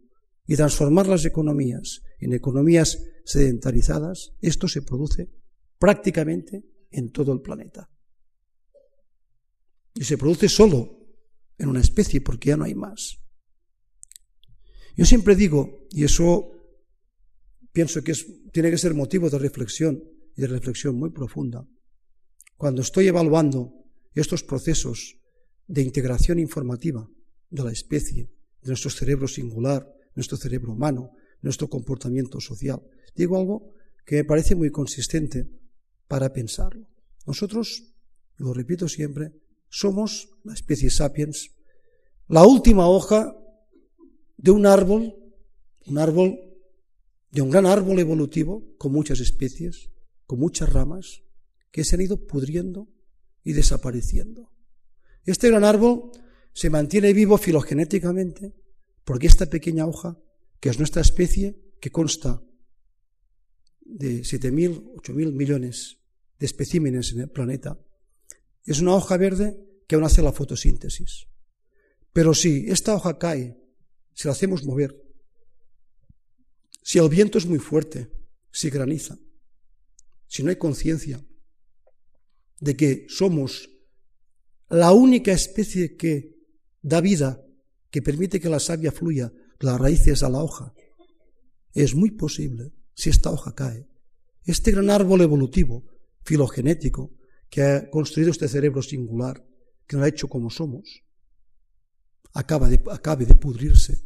y 0.45 0.55
transformar 0.55 1.07
las 1.07 1.25
economías 1.25 2.03
en 2.19 2.33
economías 2.33 2.99
sedentarizadas, 3.25 4.33
esto 4.41 4.67
se 4.67 4.83
produce 4.83 5.31
prácticamente 5.79 6.63
en 6.91 7.09
todo 7.09 7.33
el 7.33 7.41
planeta. 7.41 7.89
Y 9.95 10.03
se 10.03 10.19
produce 10.19 10.49
solo 10.49 10.99
en 11.57 11.69
una 11.69 11.81
especie 11.81 12.21
porque 12.21 12.49
ya 12.49 12.57
no 12.57 12.65
hay 12.65 12.75
más. 12.75 13.17
Yo 14.95 15.03
siempre 15.03 15.35
digo, 15.35 15.87
y 15.89 16.03
eso 16.03 16.51
pienso 17.71 18.03
que 18.03 18.13
tiene 18.53 18.69
que 18.69 18.77
ser 18.77 18.93
motivo 18.93 19.31
de 19.31 19.39
reflexión 19.39 20.03
y 20.37 20.41
de 20.41 20.47
reflexión 20.47 20.95
muy 20.95 21.09
profunda, 21.09 21.67
cuando 22.55 22.83
estoy 22.83 23.07
evaluando 23.07 23.73
estos 24.13 24.43
procesos 24.43 25.17
de 25.65 25.81
integración 25.81 26.37
informativa 26.37 27.09
de 27.49 27.63
la 27.63 27.71
especie, 27.71 28.34
nuestro 28.65 28.89
cerebro 28.89 29.27
singular, 29.27 29.91
nuestro 30.15 30.37
cerebro 30.37 30.73
humano, 30.73 31.11
nuestro 31.41 31.69
comportamiento 31.69 32.39
social, 32.39 32.81
digo 33.15 33.37
algo 33.37 33.73
que 34.05 34.17
me 34.17 34.23
parece 34.23 34.55
muy 34.55 34.71
consistente 34.71 35.47
para 36.07 36.33
pensarlo. 36.33 36.87
Nosotros, 37.25 37.93
lo 38.37 38.53
repito 38.53 38.87
siempre, 38.87 39.33
somos 39.69 40.29
la 40.43 40.53
especie 40.53 40.89
sapiens, 40.89 41.51
la 42.27 42.45
última 42.45 42.87
hoja 42.87 43.35
de 44.37 44.51
un 44.51 44.65
árbol, 44.65 45.15
un 45.85 45.97
árbol, 45.97 46.39
de 47.31 47.41
un 47.41 47.49
gran 47.49 47.65
árbol 47.65 47.99
evolutivo 47.99 48.63
con 48.77 48.91
muchas 48.91 49.19
especies, 49.19 49.91
con 50.25 50.39
muchas 50.39 50.71
ramas, 50.71 51.23
que 51.71 51.83
se 51.83 51.95
han 51.95 52.01
ido 52.01 52.25
pudriendo 52.25 52.87
y 53.43 53.53
desapareciendo. 53.53 54.51
Este 55.25 55.49
gran 55.49 55.63
árbol 55.63 56.11
se 56.55 56.69
mantiene 56.69 57.11
vivo 57.11 57.37
filogenéticamente 57.37 58.55
porque 59.03 59.27
esta 59.27 59.45
pequeña 59.47 59.85
hoja, 59.85 60.17
que 60.61 60.69
es 60.69 60.79
nuestra 60.79 61.01
especie, 61.01 61.59
que 61.81 61.91
consta 61.91 62.41
de 63.81 64.21
7.000, 64.21 64.95
8.000 64.95 65.33
millones 65.33 65.99
de 66.39 66.45
especímenes 66.45 67.11
en 67.11 67.19
el 67.19 67.29
planeta, 67.29 67.77
es 68.63 68.79
una 68.79 68.95
hoja 68.95 69.17
verde 69.17 69.59
que 69.85 69.95
aún 69.95 70.05
hace 70.05 70.21
la 70.21 70.31
fotosíntesis. 70.31 71.27
Pero 72.13 72.33
si 72.33 72.69
esta 72.69 72.95
hoja 72.95 73.19
cae, 73.19 73.57
si 74.13 74.29
la 74.29 74.31
hacemos 74.31 74.63
mover, 74.63 74.95
si 76.81 76.99
el 76.99 77.09
viento 77.09 77.37
es 77.37 77.45
muy 77.45 77.59
fuerte, 77.59 78.09
si 78.49 78.69
graniza, 78.69 79.19
si 80.25 80.41
no 80.41 80.51
hay 80.51 80.55
conciencia 80.55 81.21
de 82.61 82.77
que 82.77 83.07
somos 83.09 83.69
la 84.69 84.93
única 84.93 85.33
especie 85.33 85.97
que 85.97 86.34
da 86.85 87.01
vida, 87.01 87.41
que 87.89 88.03
permite 88.03 88.39
que 88.39 88.47
la 88.47 88.59
savia 88.59 88.91
fluya 88.91 89.33
las 89.59 89.79
raíces 89.79 90.21
a 90.21 90.29
la 90.29 90.43
hoja, 90.43 90.71
es 91.73 91.95
muy 91.95 92.11
posible, 92.11 92.73
si 92.93 93.09
esta 93.09 93.31
hoja 93.31 93.55
cae, 93.55 93.89
este 94.43 94.71
gran 94.71 94.91
árbol 94.91 95.21
evolutivo, 95.21 95.83
filogenético, 96.21 97.11
que 97.49 97.63
ha 97.63 97.89
construido 97.89 98.29
este 98.29 98.47
cerebro 98.47 98.83
singular, 98.83 99.43
que 99.87 99.95
nos 99.95 100.05
ha 100.05 100.09
hecho 100.09 100.27
como 100.27 100.51
somos, 100.51 101.03
acaba 102.33 102.69
de, 102.69 102.79
acabe 102.91 103.25
de 103.25 103.33
pudrirse 103.33 104.05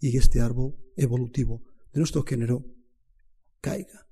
y 0.00 0.16
este 0.16 0.40
árbol 0.40 0.76
evolutivo 0.96 1.62
de 1.92 2.00
nuestro 2.00 2.22
género 2.22 2.64
caiga. 3.60 4.08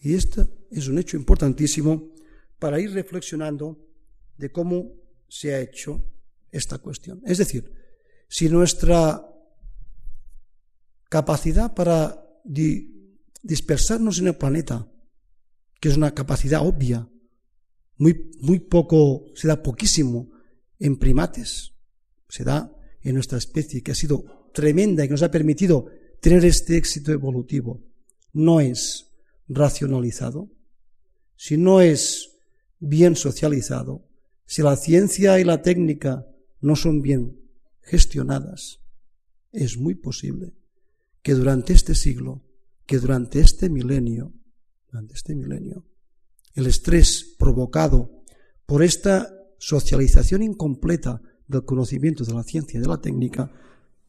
Y 0.00 0.14
este 0.14 0.46
es 0.70 0.88
un 0.88 0.98
hecho 0.98 1.18
importantísimo 1.18 2.14
para 2.58 2.80
ir 2.80 2.92
reflexionando 2.92 3.78
de 4.38 4.50
cómo 4.50 4.94
se 5.28 5.54
ha 5.54 5.60
hecho 5.60 6.11
esta 6.52 6.78
cuestión. 6.78 7.20
Es 7.24 7.38
decir, 7.38 7.72
si 8.28 8.48
nuestra 8.48 9.26
capacidad 11.08 11.74
para 11.74 12.24
dispersarnos 13.42 14.18
en 14.20 14.28
el 14.28 14.36
planeta, 14.36 14.88
que 15.80 15.88
es 15.88 15.96
una 15.96 16.14
capacidad 16.14 16.64
obvia, 16.64 17.08
muy, 17.96 18.30
muy 18.40 18.60
poco, 18.60 19.24
se 19.34 19.48
da 19.48 19.62
poquísimo 19.62 20.30
en 20.78 20.98
primates, 20.98 21.72
se 22.28 22.44
da 22.44 22.74
en 23.00 23.14
nuestra 23.14 23.38
especie, 23.38 23.82
que 23.82 23.92
ha 23.92 23.96
sido 23.96 24.50
tremenda 24.54 25.04
y 25.04 25.08
que 25.08 25.12
nos 25.12 25.22
ha 25.22 25.30
permitido 25.30 25.86
tener 26.20 26.44
este 26.44 26.76
éxito 26.76 27.12
evolutivo, 27.12 27.82
no 28.32 28.60
es 28.60 29.10
racionalizado, 29.48 30.50
si 31.36 31.56
no 31.56 31.80
es 31.80 32.30
bien 32.78 33.16
socializado, 33.16 34.08
si 34.46 34.62
la 34.62 34.76
ciencia 34.76 35.40
y 35.40 35.44
la 35.44 35.62
técnica 35.62 36.26
no 36.62 36.76
son 36.76 37.02
bien 37.02 37.38
gestionadas, 37.82 38.80
es 39.52 39.76
muy 39.76 39.94
posible 39.94 40.54
que 41.22 41.34
durante 41.34 41.72
este 41.72 41.94
siglo, 41.94 42.42
que 42.86 42.98
durante 42.98 43.40
este 43.40 43.68
milenio, 43.68 44.32
durante 44.90 45.14
este 45.14 45.34
milenio, 45.34 45.84
el 46.54 46.66
estrés 46.66 47.36
provocado 47.38 48.22
por 48.64 48.82
esta 48.82 49.30
socialización 49.58 50.42
incompleta 50.42 51.20
del 51.46 51.64
conocimiento 51.64 52.24
de 52.24 52.34
la 52.34 52.42
ciencia 52.42 52.78
y 52.78 52.80
de 52.80 52.88
la 52.88 53.00
técnica 53.00 53.52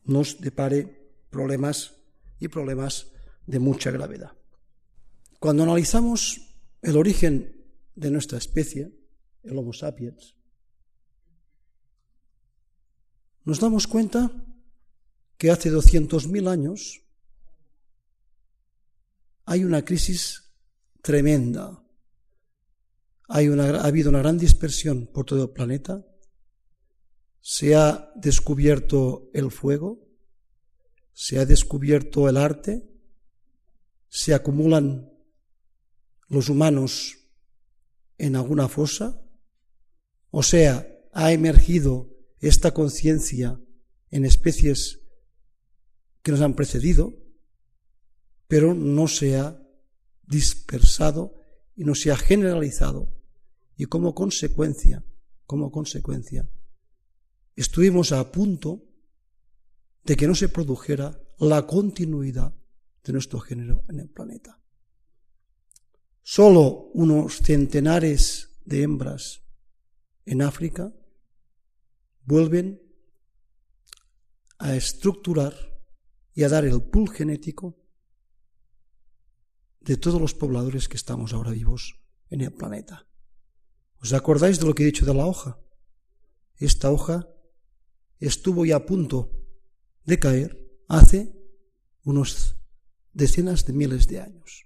nos 0.05 0.39
depare 0.39 1.11
problemas 1.29 1.95
y 2.39 2.47
problemas 2.47 3.11
de 3.45 3.59
mucha 3.59 3.91
gravedad. 3.91 4.31
Cuando 5.39 5.63
analizamos 5.63 6.55
el 6.81 6.97
origen 6.97 7.65
de 7.95 8.11
nuestra 8.11 8.37
especie, 8.37 8.93
el 9.43 9.57
Homo 9.57 9.73
sapiens, 9.73 10.35
nos 13.45 13.59
damos 13.59 13.87
cuenta 13.87 14.31
que 15.37 15.51
hace 15.51 15.71
200.000 15.71 16.49
años 16.49 17.01
hay 19.45 19.65
una 19.65 19.83
crisis 19.83 20.53
tremenda. 21.01 21.83
Ha 23.27 23.37
habido 23.37 24.09
una 24.09 24.19
gran 24.19 24.37
dispersión 24.37 25.07
por 25.07 25.25
todo 25.25 25.43
el 25.43 25.49
planeta, 25.49 26.05
se 27.41 27.75
ha 27.75 28.11
descubierto 28.15 29.29
el 29.33 29.51
fuego, 29.51 30.07
se 31.11 31.39
ha 31.39 31.45
descubierto 31.45 32.29
el 32.29 32.37
arte, 32.37 32.89
se 34.07 34.33
acumulan 34.33 35.11
los 36.27 36.47
humanos 36.47 37.17
en 38.17 38.35
alguna 38.35 38.69
fosa, 38.69 39.21
o 40.29 40.41
sea, 40.41 40.87
ha 41.11 41.31
emergido 41.31 42.12
esta 42.47 42.73
conciencia 42.73 43.59
en 44.11 44.25
especies 44.25 44.99
que 46.21 46.31
nos 46.31 46.41
han 46.41 46.55
precedido, 46.55 47.13
pero 48.47 48.73
no 48.73 49.07
se 49.07 49.37
ha 49.37 49.59
dispersado 50.27 51.35
y 51.75 51.85
no 51.85 51.95
se 51.95 52.11
ha 52.11 52.17
generalizado 52.17 53.07
y 53.77 53.85
como 53.85 54.13
consecuencia, 54.13 55.05
como 55.45 55.71
consecuencia, 55.71 56.49
estuvimos 57.55 58.11
a 58.11 58.29
punto 58.31 58.83
de 60.03 60.17
que 60.17 60.27
no 60.27 60.35
se 60.35 60.49
produjera 60.49 61.19
la 61.39 61.65
continuidad 61.65 62.53
de 63.05 63.13
nuestro 63.13 63.39
género 63.39 63.83
en 63.87 64.01
el 64.01 64.09
planeta. 64.09 64.59
Solo 66.21 66.89
unos 66.93 67.37
centenares 67.37 68.49
de 68.65 68.83
hembras 68.83 69.43
en 70.25 70.41
África 70.41 70.93
vuelven 72.25 72.81
a 74.57 74.75
estructurar 74.75 75.53
y 76.33 76.43
a 76.43 76.49
dar 76.49 76.65
el 76.65 76.81
pool 76.81 77.09
genético 77.09 77.77
de 79.81 79.97
todos 79.97 80.19
los 80.19 80.33
pobladores 80.33 80.87
que 80.87 80.97
estamos 80.97 81.33
ahora 81.33 81.51
vivos 81.51 81.99
en 82.29 82.41
el 82.41 82.53
planeta. 82.53 83.07
¿Os 83.99 84.13
acordáis 84.13 84.59
de 84.59 84.65
lo 84.65 84.73
que 84.73 84.83
he 84.83 84.85
dicho 84.85 85.05
de 85.05 85.13
la 85.13 85.25
hoja? 85.25 85.59
Esta 86.55 86.91
hoja 86.91 87.27
estuvo 88.19 88.65
ya 88.65 88.77
a 88.77 88.85
punto 88.85 89.31
de 90.05 90.19
caer 90.19 90.71
hace 90.87 91.35
unos 92.03 92.55
decenas 93.13 93.65
de 93.65 93.73
miles 93.73 94.07
de 94.07 94.21
años. 94.21 94.65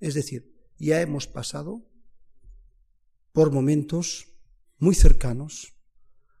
Es 0.00 0.14
decir, 0.14 0.54
ya 0.78 1.00
hemos 1.00 1.26
pasado 1.26 1.90
por 3.32 3.50
momentos 3.50 4.28
muy 4.78 4.94
cercanos 4.94 5.77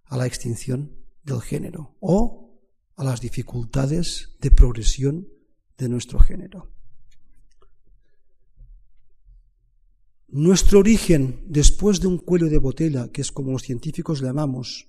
a 0.08 0.16
la 0.16 0.26
extinción 0.26 0.96
del 1.22 1.40
género 1.40 1.96
o 2.00 2.60
a 2.96 3.04
las 3.04 3.20
dificultades 3.20 4.36
de 4.40 4.50
progresión 4.50 5.28
de 5.76 5.88
nuestro 5.88 6.18
género. 6.18 6.72
Nuestro 10.28 10.80
origen 10.80 11.44
después 11.46 12.00
de 12.00 12.08
un 12.08 12.18
cuello 12.18 12.48
de 12.48 12.58
botella, 12.58 13.08
que 13.10 13.22
es 13.22 13.32
como 13.32 13.52
los 13.52 13.62
científicos 13.62 14.20
llamamos, 14.20 14.88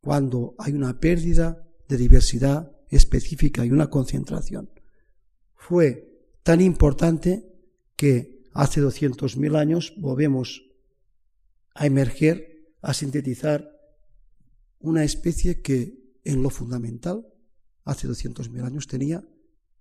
cuando 0.00 0.54
hay 0.58 0.72
una 0.72 1.00
pérdida 1.00 1.66
de 1.88 1.96
diversidad 1.96 2.70
específica 2.90 3.64
y 3.64 3.70
una 3.70 3.88
concentración, 3.88 4.70
fue 5.54 6.14
tan 6.42 6.60
importante 6.60 7.50
que 7.96 8.42
hace 8.52 8.82
200.000 8.82 9.56
años 9.56 9.94
volvemos 9.96 10.62
a 11.74 11.86
emerger, 11.86 12.74
a 12.82 12.92
sintetizar 12.92 13.73
una 14.80 15.04
especie 15.04 15.62
que 15.62 16.18
en 16.24 16.42
lo 16.42 16.50
fundamental, 16.50 17.26
hace 17.84 18.08
200.000 18.08 18.64
años, 18.64 18.86
tenía 18.86 19.24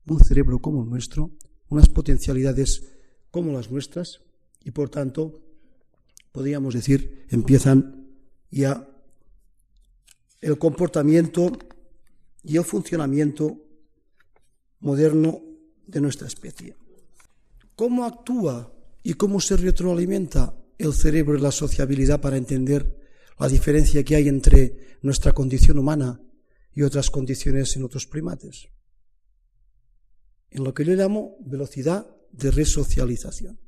un 0.06 0.20
cerebro 0.20 0.60
como 0.60 0.84
el 0.84 0.90
nuestro, 0.90 1.32
unas 1.70 1.90
potencialidades 1.90 2.84
como 3.32 3.54
las 3.54 3.72
nuestras, 3.72 4.22
y 4.64 4.72
por 4.72 4.90
tanto, 4.90 5.42
podríamos 6.32 6.74
decir, 6.74 7.26
empiezan 7.30 8.08
ya 8.52 8.88
el 10.42 10.58
comportamiento 10.58 11.52
y 12.44 12.58
el 12.58 12.64
funcionamiento 12.64 13.58
moderno 14.82 15.42
de 15.88 16.02
nuestra 16.02 16.28
especie. 16.28 16.76
¿Cómo 17.76 18.06
actúa 18.06 18.74
y 19.02 19.14
cómo 19.14 19.40
se 19.40 19.58
retroalimenta 19.58 20.56
el 20.78 20.94
cerebro 20.94 21.38
y 21.38 21.42
la 21.42 21.52
sociabilidad 21.52 22.22
para 22.22 22.38
entender 22.38 23.03
la 23.40 23.48
diferencia 23.48 24.04
que 24.04 24.16
hay 24.16 24.28
entre 24.28 24.98
nuestra 25.02 25.32
condición 25.32 25.78
humana 25.78 26.22
y 26.74 26.82
otras 26.84 27.10
condiciones 27.10 27.76
en 27.76 27.84
otros 27.84 28.08
primates? 28.08 28.70
En 30.50 30.64
lo 30.64 30.74
que 30.74 30.86
yo 30.86 30.94
llamo 30.94 31.38
velocidad 31.42 32.08
de 32.32 32.52
resocialización. 32.52 33.60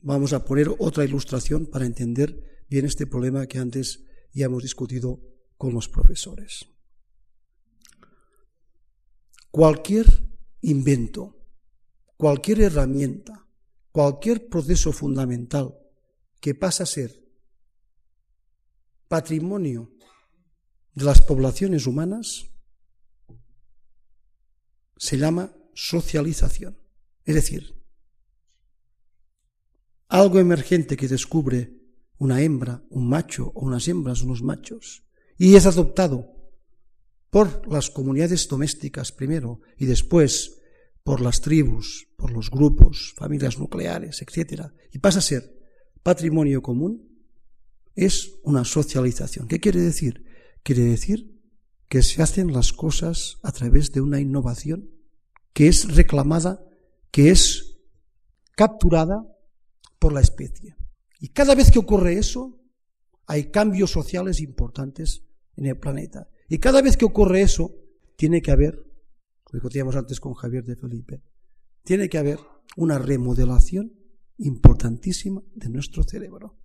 Vamos 0.00 0.32
a 0.32 0.44
poner 0.44 0.70
otra 0.78 1.04
ilustración 1.04 1.66
para 1.66 1.86
entender 1.86 2.64
bien 2.68 2.84
este 2.84 3.06
problema 3.06 3.46
que 3.46 3.58
antes 3.58 4.04
ya 4.32 4.46
hemos 4.46 4.62
discutido 4.62 5.20
con 5.56 5.72
los 5.72 5.88
profesores. 5.88 6.66
Cualquier 9.50 10.06
invento, 10.60 11.36
cualquier 12.16 12.60
herramienta, 12.60 13.48
cualquier 13.90 14.48
proceso 14.48 14.92
fundamental 14.92 15.78
que 16.40 16.54
pasa 16.54 16.82
a 16.82 16.86
ser 16.86 17.25
patrimonio 19.08 19.92
de 20.94 21.04
las 21.04 21.22
poblaciones 21.22 21.86
humanas 21.86 22.46
se 24.96 25.18
llama 25.18 25.54
socialización. 25.74 26.78
Es 27.24 27.34
decir, 27.34 27.76
algo 30.08 30.38
emergente 30.38 30.96
que 30.96 31.08
descubre 31.08 31.76
una 32.18 32.40
hembra, 32.40 32.84
un 32.90 33.08
macho 33.08 33.52
o 33.54 33.66
unas 33.66 33.88
hembras, 33.88 34.22
unos 34.22 34.42
machos, 34.42 35.04
y 35.36 35.54
es 35.54 35.66
adoptado 35.66 36.32
por 37.28 37.70
las 37.70 37.90
comunidades 37.90 38.48
domésticas 38.48 39.12
primero 39.12 39.60
y 39.76 39.86
después 39.86 40.62
por 41.02 41.20
las 41.20 41.40
tribus, 41.40 42.08
por 42.16 42.32
los 42.32 42.50
grupos, 42.50 43.12
familias 43.16 43.58
nucleares, 43.58 44.22
etc., 44.22 44.72
y 44.92 44.98
pasa 44.98 45.18
a 45.18 45.22
ser 45.22 45.56
patrimonio 46.02 46.62
común, 46.62 47.15
es 47.96 48.34
una 48.44 48.64
socialización. 48.64 49.48
¿Qué 49.48 49.58
quiere 49.58 49.80
decir? 49.80 50.24
Quiere 50.62 50.84
decir 50.84 51.40
que 51.88 52.02
se 52.02 52.22
hacen 52.22 52.52
las 52.52 52.72
cosas 52.72 53.38
a 53.42 53.52
través 53.52 53.92
de 53.92 54.00
una 54.00 54.20
innovación 54.20 54.90
que 55.52 55.68
es 55.68 55.94
reclamada, 55.94 56.62
que 57.10 57.30
es 57.30 57.78
capturada 58.54 59.24
por 59.98 60.12
la 60.12 60.20
especie. 60.20 60.76
Y 61.18 61.28
cada 61.28 61.54
vez 61.54 61.70
que 61.70 61.78
ocurre 61.78 62.18
eso, 62.18 62.60
hay 63.26 63.50
cambios 63.50 63.90
sociales 63.90 64.40
importantes 64.40 65.24
en 65.56 65.66
el 65.66 65.78
planeta. 65.78 66.28
Y 66.48 66.58
cada 66.58 66.82
vez 66.82 66.96
que 66.96 67.06
ocurre 67.06 67.40
eso, 67.40 67.74
tiene 68.16 68.42
que 68.42 68.50
haber, 68.50 68.84
lo 69.50 69.68
que 69.68 69.80
antes 69.80 70.20
con 70.20 70.34
Javier 70.34 70.64
de 70.64 70.76
Felipe, 70.76 71.22
tiene 71.82 72.08
que 72.08 72.18
haber 72.18 72.38
una 72.76 72.98
remodelación 72.98 73.92
importantísima 74.38 75.42
de 75.54 75.70
nuestro 75.70 76.02
cerebro. 76.02 76.58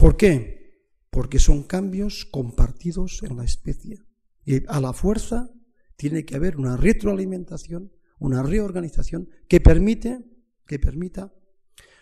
¿Por 0.00 0.16
qué? 0.16 0.80
Porque 1.10 1.38
son 1.38 1.64
cambios 1.64 2.24
compartidos 2.24 3.22
en 3.22 3.36
la 3.36 3.44
especie. 3.44 3.98
Y 4.46 4.66
a 4.66 4.80
la 4.80 4.94
fuerza 4.94 5.50
tiene 5.96 6.24
que 6.24 6.36
haber 6.36 6.56
una 6.56 6.78
retroalimentación, 6.78 7.92
una 8.18 8.42
reorganización 8.42 9.28
que 9.46 9.60
permite, 9.60 10.24
que 10.66 10.78
permita 10.78 11.34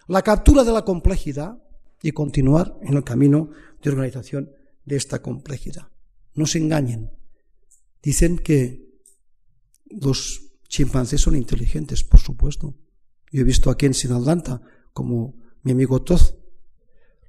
la 0.06 0.22
captura 0.22 0.62
de 0.62 0.70
la 0.70 0.84
complejidad 0.84 1.60
y 2.00 2.12
continuar 2.12 2.78
en 2.82 2.96
el 2.96 3.02
camino 3.02 3.50
de 3.82 3.90
organización 3.90 4.52
de 4.84 4.94
esta 4.94 5.20
complejidad. 5.20 5.88
No 6.34 6.46
se 6.46 6.58
engañen. 6.58 7.10
Dicen 8.00 8.38
que 8.38 9.02
los 9.90 10.52
chimpancés 10.68 11.20
son 11.20 11.34
inteligentes, 11.34 12.04
por 12.04 12.20
supuesto. 12.20 12.76
Yo 13.32 13.40
he 13.40 13.44
visto 13.44 13.70
aquí 13.70 13.86
en 13.86 13.94
Sinaldanta 13.94 14.62
como 14.92 15.34
mi 15.64 15.72
amigo 15.72 16.00
Toz 16.02 16.37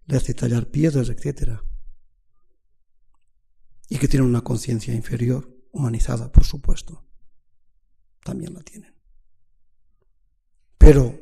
le 0.10 0.18
hace 0.18 0.34
tallar 0.34 0.66
piedras, 0.72 1.10
etc. 1.10 1.60
Y 3.88 4.00
que 4.00 4.08
tienen 4.08 4.28
una 4.28 4.42
conciencia 4.42 4.94
inferior, 4.94 5.56
humanizada, 5.72 6.32
por 6.32 6.46
supuesto. 6.46 7.06
También 8.24 8.56
la 8.56 8.64
tienen. 8.64 8.96
Pero 10.80 11.16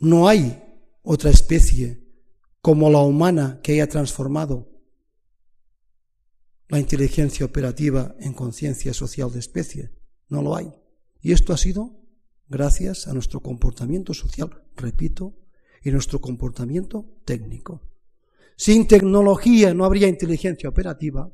no 0.00 0.26
hay 0.26 0.60
otra 1.02 1.30
especie 1.30 2.04
como 2.60 2.90
la 2.90 2.98
humana 2.98 3.60
que 3.62 3.72
haya 3.72 3.88
transformado 3.88 4.68
la 6.68 6.80
inteligencia 6.80 7.46
operativa 7.46 8.16
en 8.18 8.32
conciencia 8.32 8.92
social 8.92 9.32
de 9.32 9.38
especie. 9.38 9.92
No 10.28 10.42
lo 10.42 10.56
hay. 10.56 10.72
Y 11.20 11.30
esto 11.30 11.52
ha 11.52 11.56
sido 11.56 11.96
gracias 12.48 13.06
a 13.06 13.12
nuestro 13.12 13.38
comportamiento 13.38 14.14
social, 14.14 14.64
repito, 14.74 15.39
y 15.82 15.90
nuestro 15.90 16.20
comportamiento 16.20 17.06
técnico. 17.24 17.82
Sin 18.56 18.86
tecnología 18.86 19.72
no 19.72 19.84
habría 19.84 20.08
inteligencia 20.08 20.68
operativa. 20.68 21.32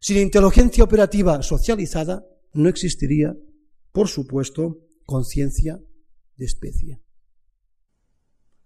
Sin 0.00 0.18
inteligencia 0.18 0.84
operativa 0.84 1.42
socializada 1.42 2.24
no 2.52 2.68
existiría, 2.68 3.34
por 3.90 4.08
supuesto, 4.08 4.86
conciencia 5.04 5.80
de 6.36 6.44
especie. 6.44 7.00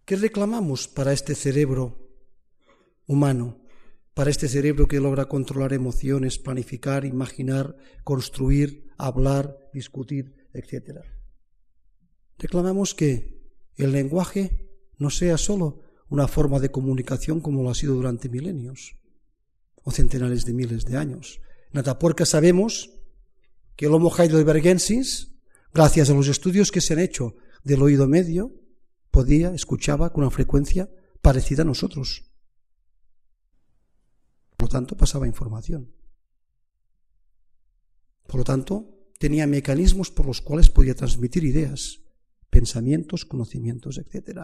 ¿Qué 0.05 0.17
reclamamos 0.17 0.89
para 0.89 1.13
este 1.13 1.35
cerebro 1.35 2.11
humano? 3.07 3.63
Para 4.15 4.31
este 4.31 4.49
cerebro 4.49 4.87
que 4.87 5.01
logra 5.01 5.27
controlar 5.27 5.73
emociones, 5.73 6.39
planificar, 6.39 7.05
imaginar, 7.05 7.77
construir, 8.05 8.91
hablar, 8.99 9.57
discutir, 9.73 10.35
etc. 10.53 11.01
Reclamamos 12.37 12.95
que 12.95 13.39
el 13.77 13.93
lenguaje 13.93 14.68
no 14.99 15.11
sea 15.11 15.39
sólo 15.39 15.81
una 16.09 16.29
forma 16.29 16.59
de 16.59 16.71
comunicación 16.71 17.41
como 17.41 17.63
lo 17.63 17.71
ha 17.71 17.75
sido 17.75 17.95
durante 17.95 18.29
milenios 18.29 18.97
o 19.83 19.91
centenares 19.91 20.45
de 20.45 20.53
miles 20.53 20.85
de 20.85 20.97
años. 20.97 21.41
En 21.73 21.81
Atapuerca 21.81 22.27
sabemos 22.27 22.91
que 23.77 23.87
el 23.87 23.95
Homo 23.95 24.13
heidelbergensis, 24.17 25.35
gracias 25.73 26.11
a 26.11 26.15
los 26.15 26.29
estudios 26.29 26.73
que 26.73 26.81
se 26.81 26.95
han 26.95 27.01
hecho 27.01 27.37
del 27.63 27.83
oído 27.83 28.09
medio, 28.09 28.53
podía, 29.11 29.55
escuchaba 29.55 30.13
con 30.13 30.25
una 30.25 30.31
frecuencia 30.31 30.91
parecida 31.23 31.63
a 31.63 31.67
nosotros. 31.67 32.25
Por 34.57 34.69
lo 34.69 34.73
tanto, 34.73 34.97
pasaba 34.97 35.27
información. 35.27 35.93
Por 38.27 38.39
lo 38.39 38.45
tanto, 38.45 38.99
tenía 39.19 39.47
mecanismos 39.47 40.11
por 40.11 40.27
los 40.27 40.41
cuales 40.41 40.69
podía 40.69 40.95
transmitir 40.95 41.45
ideas, 41.45 42.01
pensamientos, 42.51 43.25
conocimientos, 43.25 43.99
etc. 43.99 44.41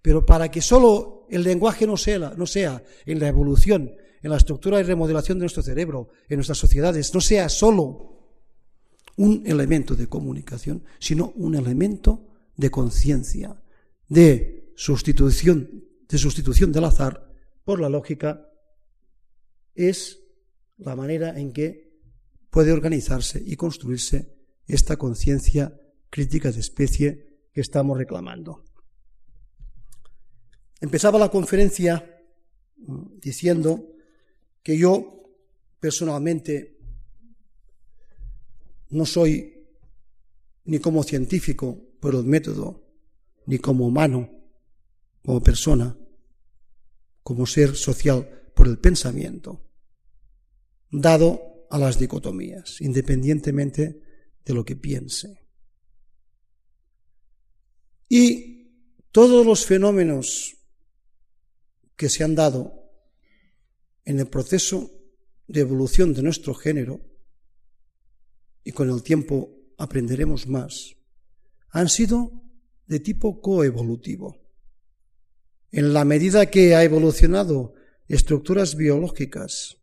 Pero 0.00 0.24
para 0.24 0.50
que 0.50 0.60
solo 0.60 1.26
el 1.30 1.42
lenguaje 1.42 1.86
no 1.86 1.96
sea, 1.96 2.34
no 2.36 2.46
sea 2.46 2.82
en 3.06 3.20
la 3.20 3.28
evolución, 3.28 3.92
en 4.22 4.30
la 4.30 4.36
estructura 4.36 4.80
y 4.80 4.84
remodelación 4.84 5.38
de 5.38 5.42
nuestro 5.42 5.62
cerebro, 5.62 6.08
en 6.28 6.36
nuestras 6.36 6.58
sociedades, 6.58 7.12
no 7.14 7.20
sea 7.20 7.48
solo 7.48 8.18
un 9.16 9.42
elemento 9.46 9.96
de 9.96 10.06
comunicación, 10.06 10.84
sino 10.98 11.32
un 11.36 11.56
elemento 11.56 12.26
de 12.56 12.70
conciencia, 12.70 13.60
de 14.08 14.72
sustitución, 14.76 15.84
de 16.08 16.18
sustitución 16.18 16.72
del 16.72 16.84
azar 16.84 17.32
por 17.64 17.80
la 17.80 17.88
lógica, 17.88 18.48
es 19.74 20.20
la 20.78 20.96
manera 20.96 21.38
en 21.38 21.52
que 21.52 22.00
puede 22.50 22.72
organizarse 22.72 23.42
y 23.44 23.56
construirse 23.56 24.34
esta 24.66 24.96
conciencia 24.96 25.80
crítica 26.10 26.50
de 26.52 26.60
especie 26.60 27.27
estamos 27.60 27.98
reclamando. 27.98 28.64
Empezaba 30.80 31.18
la 31.18 31.30
conferencia 31.30 32.22
mm, 32.76 33.18
diciendo 33.20 33.84
que 34.62 34.78
yo 34.78 35.22
personalmente 35.80 36.78
no 38.90 39.04
soy 39.04 39.66
ni 40.64 40.78
como 40.78 41.02
científico 41.02 41.78
por 42.00 42.14
el 42.14 42.24
método, 42.24 42.84
ni 43.46 43.58
como 43.58 43.86
humano, 43.86 44.30
como 45.24 45.42
persona, 45.42 45.96
como 47.22 47.46
ser 47.46 47.74
social 47.74 48.50
por 48.54 48.68
el 48.68 48.78
pensamiento, 48.78 49.68
dado 50.90 51.66
a 51.70 51.78
las 51.78 51.98
dicotomías, 51.98 52.80
independientemente 52.80 54.02
de 54.44 54.54
lo 54.54 54.64
que 54.64 54.76
piense. 54.76 55.47
Y 58.08 58.72
todos 59.12 59.44
los 59.44 59.66
fenómenos 59.66 60.56
que 61.96 62.08
se 62.08 62.24
han 62.24 62.34
dado 62.34 62.90
en 64.04 64.20
el 64.20 64.28
proceso 64.28 64.90
de 65.46 65.60
evolución 65.60 66.14
de 66.14 66.22
nuestro 66.22 66.54
género, 66.54 67.00
y 68.64 68.72
con 68.72 68.90
el 68.90 69.02
tiempo 69.02 69.50
aprenderemos 69.76 70.46
más, 70.46 70.96
han 71.70 71.88
sido 71.88 72.42
de 72.86 73.00
tipo 73.00 73.40
coevolutivo. 73.40 74.36
En 75.70 75.92
la 75.92 76.04
medida 76.04 76.46
que 76.46 76.74
ha 76.74 76.84
evolucionado 76.84 77.74
estructuras 78.06 78.76
biológicas, 78.76 79.76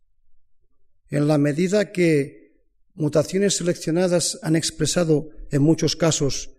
en 1.08 1.28
la 1.28 1.38
medida 1.38 1.92
que 1.92 2.64
mutaciones 2.94 3.56
seleccionadas 3.56 4.38
han 4.42 4.56
expresado 4.56 5.30
en 5.50 5.62
muchos 5.62 5.94
casos 5.94 6.55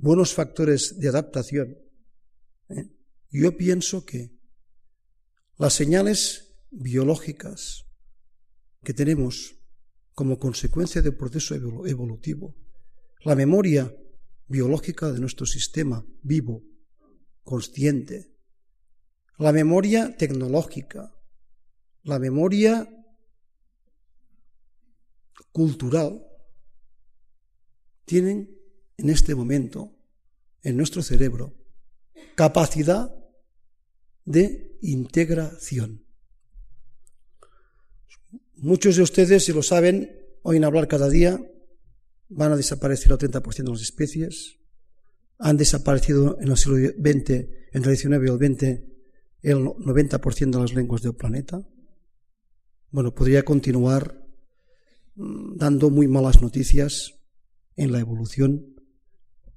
buenos 0.00 0.32
factores 0.32 0.98
de 0.98 1.08
adaptación, 1.08 1.76
¿eh? 2.68 2.88
yo 3.30 3.56
pienso 3.56 4.04
que 4.04 4.32
las 5.56 5.74
señales 5.74 6.54
biológicas 6.70 7.84
que 8.82 8.94
tenemos 8.94 9.56
como 10.14 10.38
consecuencia 10.38 11.02
del 11.02 11.16
proceso 11.16 11.54
evolutivo, 11.54 12.56
la 13.24 13.34
memoria 13.34 13.92
biológica 14.46 15.10
de 15.12 15.20
nuestro 15.20 15.46
sistema 15.46 16.04
vivo, 16.22 16.62
consciente, 17.42 18.32
la 19.36 19.52
memoria 19.52 20.16
tecnológica, 20.16 21.14
la 22.02 22.18
memoria 22.18 22.88
cultural, 25.52 26.24
tienen 28.04 28.57
en 28.98 29.10
este 29.10 29.34
momento 29.34 29.96
en 30.62 30.76
nuestro 30.76 31.02
cerebro 31.02 31.54
capacidad 32.34 33.12
de 34.24 34.78
integración. 34.82 36.04
Muchos 38.54 38.96
de 38.96 39.02
ustedes, 39.02 39.44
si 39.44 39.52
lo 39.52 39.62
saben, 39.62 40.12
oyen 40.42 40.64
hablar 40.64 40.86
cada 40.86 41.08
día, 41.08 41.40
van 42.28 42.52
a 42.52 42.56
desaparecer 42.56 43.10
el 43.10 43.18
30% 43.18 43.64
de 43.64 43.70
las 43.70 43.82
especies, 43.82 44.58
han 45.38 45.56
desaparecido 45.56 46.38
en 46.40 46.48
el 46.48 46.56
siglo 46.56 46.76
XX, 46.76 47.30
en 47.72 47.84
el 47.84 47.96
XIX 47.96 48.04
y 48.04 48.28
el 48.28 48.38
XX, 48.38 48.62
el 49.42 49.58
90% 49.58 50.50
de 50.50 50.60
las 50.60 50.74
lenguas 50.74 51.02
del 51.02 51.14
planeta. 51.14 51.60
Bueno, 52.90 53.14
podría 53.14 53.44
continuar 53.44 54.24
mm, 55.14 55.56
dando 55.56 55.90
muy 55.90 56.08
malas 56.08 56.42
noticias 56.42 57.14
en 57.76 57.92
la 57.92 58.00
evolución 58.00 58.77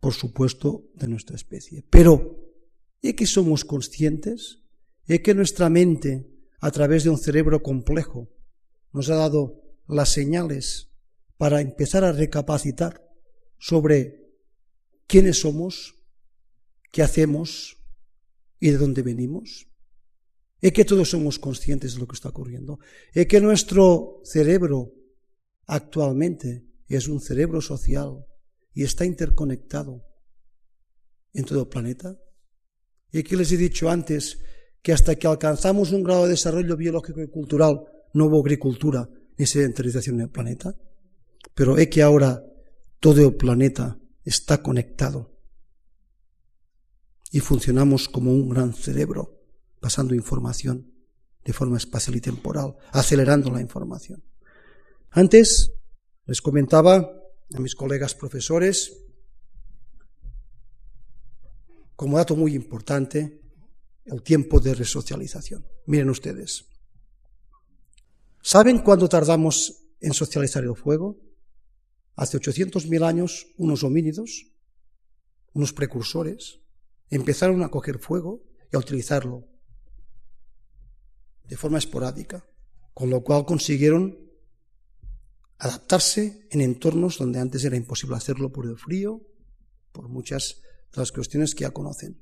por 0.01 0.13
supuesto, 0.13 0.89
de 0.95 1.07
nuestra 1.07 1.35
especie. 1.35 1.85
Pero, 1.89 2.35
¿es 3.01 3.13
que 3.13 3.27
somos 3.27 3.63
conscientes? 3.63 4.63
¿Es 5.05 5.21
que 5.21 5.35
nuestra 5.35 5.69
mente, 5.69 6.27
a 6.59 6.71
través 6.71 7.03
de 7.03 7.11
un 7.11 7.19
cerebro 7.19 7.61
complejo, 7.61 8.27
nos 8.91 9.09
ha 9.09 9.15
dado 9.15 9.61
las 9.87 10.09
señales 10.09 10.89
para 11.37 11.61
empezar 11.61 12.03
a 12.03 12.11
recapacitar 12.11 13.07
sobre 13.59 14.27
quiénes 15.05 15.39
somos, 15.39 15.93
qué 16.91 17.03
hacemos 17.03 17.77
y 18.59 18.71
de 18.71 18.77
dónde 18.77 19.03
venimos? 19.03 19.67
¿Es 20.61 20.73
que 20.73 20.85
todos 20.85 21.11
somos 21.11 21.37
conscientes 21.37 21.93
de 21.93 21.99
lo 21.99 22.07
que 22.07 22.15
está 22.15 22.29
ocurriendo? 22.29 22.79
¿Es 23.13 23.27
que 23.27 23.39
nuestro 23.39 24.21
cerebro 24.23 24.93
actualmente 25.67 26.65
es 26.87 27.07
un 27.07 27.21
cerebro 27.21 27.61
social 27.61 28.25
y 28.73 28.83
está 28.83 29.05
interconectado 29.05 30.05
en 31.33 31.45
todo 31.45 31.61
el 31.61 31.67
planeta. 31.67 32.17
Y 33.11 33.19
aquí 33.19 33.35
les 33.35 33.51
he 33.51 33.57
dicho 33.57 33.89
antes 33.89 34.39
que 34.81 34.93
hasta 34.93 35.15
que 35.15 35.27
alcanzamos 35.27 35.91
un 35.91 36.03
grado 36.03 36.23
de 36.23 36.31
desarrollo 36.31 36.75
biológico 36.77 37.21
y 37.21 37.29
cultural 37.29 37.81
no 38.13 38.25
hubo 38.25 38.41
agricultura 38.41 39.09
ni 39.37 39.45
sedentarización 39.45 40.15
en 40.15 40.21
el 40.21 40.29
planeta. 40.29 40.75
Pero 41.53 41.77
es 41.77 41.87
que 41.87 42.01
ahora 42.01 42.43
todo 42.99 43.27
el 43.27 43.35
planeta 43.35 43.99
está 44.23 44.61
conectado 44.61 45.31
y 47.31 47.39
funcionamos 47.39 48.09
como 48.09 48.31
un 48.31 48.49
gran 48.49 48.73
cerebro, 48.73 49.41
pasando 49.79 50.13
información 50.13 50.91
de 51.43 51.53
forma 51.53 51.77
espacial 51.77 52.15
y 52.15 52.21
temporal, 52.21 52.75
acelerando 52.91 53.49
la 53.49 53.61
información. 53.61 54.23
Antes 55.09 55.71
les 56.25 56.41
comentaba 56.41 57.20
a 57.53 57.59
mis 57.59 57.75
colegas 57.75 58.15
profesores, 58.15 58.97
como 61.95 62.17
dato 62.17 62.35
muy 62.35 62.55
importante, 62.55 63.41
el 64.05 64.23
tiempo 64.23 64.59
de 64.59 64.73
resocialización. 64.73 65.65
Miren 65.85 66.09
ustedes. 66.09 66.65
¿Saben 68.41 68.79
cuándo 68.79 69.07
tardamos 69.07 69.83
en 69.99 70.13
socializar 70.13 70.63
el 70.63 70.75
fuego? 70.75 71.19
Hace 72.15 72.39
800.000 72.39 73.05
años, 73.05 73.47
unos 73.57 73.83
homínidos, 73.83 74.47
unos 75.53 75.73
precursores, 75.73 76.59
empezaron 77.09 77.61
a 77.63 77.69
coger 77.69 77.99
fuego 77.99 78.43
y 78.71 78.75
a 78.75 78.79
utilizarlo 78.79 79.47
de 81.43 81.57
forma 81.57 81.77
esporádica, 81.77 82.45
con 82.93 83.09
lo 83.09 83.23
cual 83.23 83.45
consiguieron 83.45 84.17
adaptarse 85.61 86.47
en 86.49 86.59
entornos 86.61 87.19
donde 87.19 87.39
antes 87.39 87.63
era 87.63 87.77
imposible 87.77 88.15
hacerlo 88.15 88.51
por 88.51 88.65
el 88.65 88.77
frío, 88.77 89.21
por 89.91 90.09
muchas 90.09 90.63
de 90.91 90.99
las 90.99 91.11
cuestiones 91.11 91.53
que 91.53 91.61
ya 91.61 91.69
conocen. 91.69 92.19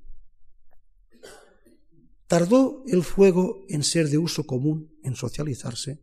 Tardó 2.28 2.84
el 2.86 3.02
fuego 3.02 3.64
en 3.70 3.84
ser 3.84 4.10
de 4.10 4.18
uso 4.18 4.46
común, 4.46 4.94
en 5.04 5.16
socializarse, 5.16 6.02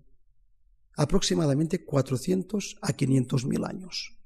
aproximadamente 0.95 1.85
400 1.85 2.79
a 2.81 2.95
500 2.95 3.45
mil 3.45 3.65
años. 3.67 4.17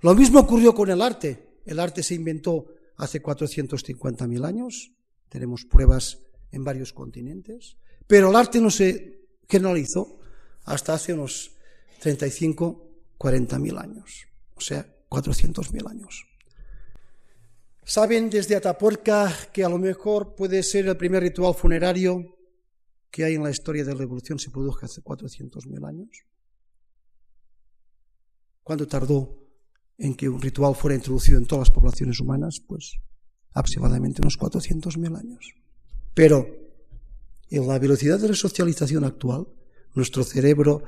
Lo 0.00 0.16
mismo 0.16 0.40
ocurrió 0.40 0.74
con 0.74 0.90
el 0.90 1.02
arte. 1.02 1.60
El 1.64 1.78
arte 1.78 2.02
se 2.02 2.16
inventó 2.16 2.66
hace 2.96 3.22
450 3.22 4.26
mil 4.26 4.44
años. 4.44 4.90
Tenemos 5.28 5.64
pruebas 5.64 6.18
en 6.50 6.64
varios 6.64 6.92
continentes. 6.92 7.76
Pero 8.08 8.30
el 8.30 8.36
arte 8.36 8.60
no 8.60 8.70
se 8.70 9.28
generalizó 9.48 10.18
hasta 10.64 10.94
hace 10.94 11.12
unos 11.12 11.55
35, 12.06 13.18
40 13.18 13.58
mil 13.58 13.76
años, 13.78 14.28
o 14.54 14.60
sea, 14.60 14.86
400 15.08 15.72
mil 15.72 15.88
años. 15.88 16.24
Saben 17.84 18.30
desde 18.30 18.54
Atapuerca 18.54 19.32
que 19.52 19.64
a 19.64 19.68
lo 19.68 19.78
mejor 19.78 20.36
puede 20.36 20.62
ser 20.62 20.86
el 20.86 20.96
primer 20.96 21.24
ritual 21.24 21.52
funerario 21.56 22.36
que 23.10 23.24
hay 23.24 23.34
en 23.34 23.42
la 23.42 23.50
historia 23.50 23.84
de 23.84 23.92
la 23.92 24.04
evolución 24.04 24.38
se 24.38 24.52
produjo 24.52 24.86
hace 24.86 25.02
400 25.02 25.66
mil 25.66 25.84
años. 25.84 26.24
¿Cuánto 28.62 28.86
tardó 28.86 29.42
en 29.98 30.14
que 30.14 30.28
un 30.28 30.40
ritual 30.40 30.76
fuera 30.76 30.94
introducido 30.94 31.38
en 31.38 31.46
todas 31.46 31.68
las 31.68 31.74
poblaciones 31.74 32.20
humanas? 32.20 32.60
Pues 32.64 33.00
aproximadamente 33.52 34.22
unos 34.22 34.36
400 34.36 34.96
mil 34.98 35.16
años. 35.16 35.56
Pero 36.14 36.46
en 37.50 37.66
la 37.66 37.80
velocidad 37.80 38.20
de 38.20 38.28
la 38.28 38.34
socialización 38.36 39.02
actual, 39.02 39.48
nuestro 39.94 40.22
cerebro 40.22 40.84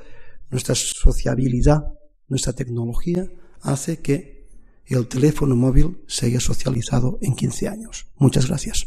nuestra 0.50 0.74
sociabilidad 0.74 1.84
nuestra 2.28 2.52
tecnología 2.52 3.26
hace 3.62 4.00
que 4.00 4.46
el 4.86 5.08
teléfono 5.08 5.56
móvil 5.56 6.02
se 6.06 6.26
haya 6.26 6.40
socializado 6.40 7.18
en 7.20 7.34
15 7.34 7.68
años. 7.68 8.06
Muchas 8.16 8.46
gracias. 8.48 8.86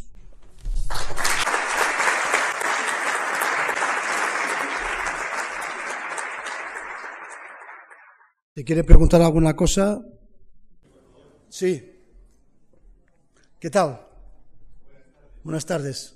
¿Te 8.53 8.63
quiere 8.65 8.83
preguntar 8.83 9.21
alguna 9.21 9.55
cosa? 9.55 10.01
Sí. 11.49 11.81
¿Qué 13.59 13.69
tal? 13.69 14.01
Buenas 15.43 15.65
tardes. 15.65 16.15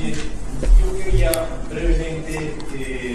yo 0.00 1.04
quería 1.04 1.30
brevemente, 1.68 2.56
eh, 2.74 3.13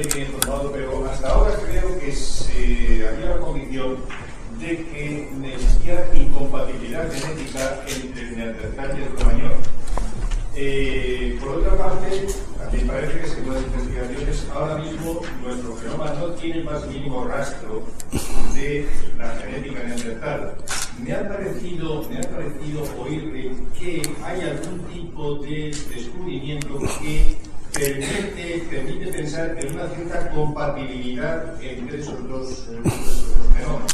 estoy 0.00 0.20
bien 0.20 0.32
informado, 0.32 0.72
pero 0.72 1.06
hasta 1.06 1.28
ahora 1.28 1.54
creo 1.66 1.98
que 1.98 2.12
se 2.12 3.08
había 3.08 3.30
la 3.30 3.38
convicción 3.38 3.96
de 4.60 4.84
que 4.84 5.28
existía 5.54 6.06
incompatibilidad 6.14 7.10
genética 7.10 7.82
entre 7.86 8.22
el 8.22 8.36
neandertal 8.36 8.98
y 8.98 9.02
el 9.02 9.08
cromañón. 9.08 9.52
Eh, 10.54 11.38
por 11.40 11.50
otra 11.50 11.76
parte, 11.76 12.26
a 12.62 12.70
mí 12.70 12.82
me 12.82 12.92
parece 12.92 13.20
que 13.20 13.26
según 13.26 13.54
las 13.54 13.62
investigaciones, 13.64 14.46
ahora 14.54 14.76
mismo 14.76 15.20
nuestro 15.42 15.76
genoma 15.76 16.12
no 16.14 16.26
tiene 16.30 16.62
más 16.64 16.86
mínimo 16.86 17.24
rastro 17.24 17.82
de 18.54 18.88
la 19.18 19.28
genética 19.36 19.82
neandertal. 19.82 20.56
Me 21.02 21.12
ha 21.12 21.28
parecido, 21.28 22.06
me 22.08 22.18
ha 22.18 22.30
parecido 22.30 22.82
oír 22.98 23.54
que 23.78 24.02
hay 24.24 24.40
algún 24.40 24.80
tipo 24.92 25.36
de 25.36 25.74
descubrimiento 25.94 26.78
que 27.00 27.36
permite, 27.78 28.64
permite 28.70 29.12
pensar 29.12 29.56
en 29.58 29.74
una 29.74 29.88
cierta 29.88 30.30
compatibilidad 30.30 31.62
entre 31.62 32.00
esos 32.00 32.28
dos, 32.28 32.68
dos 32.82 33.34
genomas. 33.56 33.92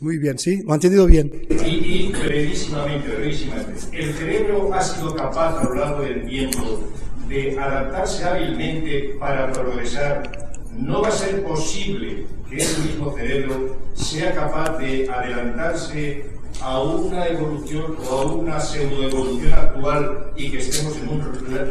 Muy 0.00 0.18
bien, 0.18 0.38
sí, 0.38 0.62
lo 0.64 0.72
ha 0.72 0.74
entendido 0.74 1.06
bien. 1.06 1.30
Y, 1.48 1.66
y 1.66 2.12
brevísimamente, 2.12 3.08
brevísimamente, 3.08 3.80
el 3.92 4.14
cerebro 4.14 4.74
ha 4.74 4.82
sido 4.82 5.14
capaz 5.14 5.60
a 5.60 5.64
lo 5.64 5.74
largo 5.74 6.02
del 6.02 6.26
tiempo 6.26 6.80
de 7.28 7.58
adaptarse 7.58 8.24
hábilmente 8.24 9.16
para 9.18 9.50
progresar. 9.52 10.52
No 10.76 11.02
va 11.02 11.08
a 11.08 11.12
ser 11.12 11.42
posible 11.44 12.26
que 12.50 12.56
ese 12.56 12.82
mismo 12.82 13.16
cerebro 13.16 13.76
sea 13.94 14.34
capaz 14.34 14.76
de 14.78 15.08
adelantarse 15.08 16.24
a 16.60 16.82
una 16.82 17.26
evolución 17.26 17.96
o 18.08 18.10
a 18.10 18.32
una 18.34 18.60
pseudoevolución 18.60 19.52
actual 19.52 20.32
y 20.36 20.50
que 20.50 20.58
estemos 20.58 20.96
en 20.96 21.08
un, 21.08 21.20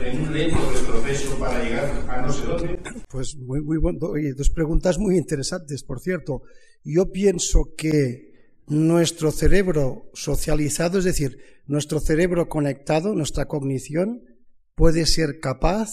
en 0.06 0.22
un 0.22 0.34
lento 0.34 0.72
retroceso 0.72 1.38
para 1.38 1.64
llegar 1.64 2.06
a 2.10 2.22
no 2.22 2.34
sé 2.34 2.46
dónde? 2.46 2.80
Pues 3.10 3.36
muy, 3.38 3.62
muy 3.62 3.78
bueno. 3.78 4.00
Dos 4.36 4.50
preguntas 4.50 4.98
muy 4.98 5.18
interesantes, 5.18 5.84
por 5.84 6.00
cierto. 6.00 6.42
Yo 6.84 7.12
pienso 7.12 7.74
que 7.78 8.34
nuestro 8.68 9.32
cerebro 9.32 10.10
socializado, 10.14 11.00
es 11.00 11.06
decir, 11.06 11.38
nuestro 11.66 12.00
cerebro 12.00 12.48
conectado, 12.48 13.14
nuestra 13.14 13.46
cognición, 13.46 14.22
puede 14.76 15.06
ser 15.06 15.40
capaz 15.40 15.90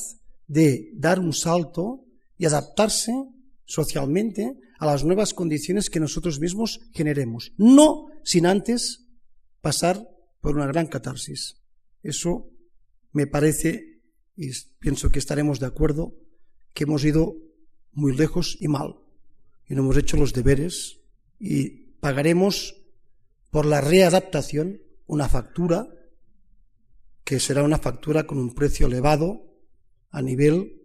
de 0.47 0.91
dar 0.95 1.21
un 1.21 1.33
salto 1.33 2.05
y 2.37 2.47
adaptarse 2.47 3.13
socialmente 3.65 4.55
a 4.79 4.87
las 4.87 5.05
nuevas 5.05 5.35
condiciones 5.35 5.91
que 5.91 6.01
nosotros 6.01 6.41
mismos 6.41 6.81
generemos, 6.93 7.53
no 7.57 8.07
sin 8.25 8.47
antes 8.47 9.07
pasar 9.61 10.09
por 10.41 10.57
una 10.57 10.67
gran 10.67 10.87
catarsis. 10.87 11.57
Eso 12.03 12.51
me 13.13 13.27
parece, 13.27 14.03
y 14.37 14.51
pienso 14.79 15.11
que 15.11 15.19
estaremos 15.19 15.61
de 15.61 15.67
acuerdo, 15.67 16.15
que 16.75 16.85
hemos 16.85 17.05
ido 17.05 17.35
muy 17.93 18.17
lejos 18.17 18.57
y 18.61 18.69
mal, 18.69 18.97
y 19.69 19.75
no 19.75 19.83
hemos 19.83 19.97
hecho 19.97 20.17
los 20.17 20.33
deberes 20.33 21.01
y 21.39 21.95
pagaremos 22.01 22.77
por 23.51 23.67
la 23.67 23.81
readaptación 23.81 24.81
una 25.07 25.29
factura 25.29 25.89
que 27.25 27.41
será 27.41 27.63
una 27.63 27.79
factura 27.79 28.27
con 28.27 28.39
un 28.39 28.55
precio 28.55 28.87
elevado 28.87 29.51
a 30.11 30.23
nivel 30.23 30.81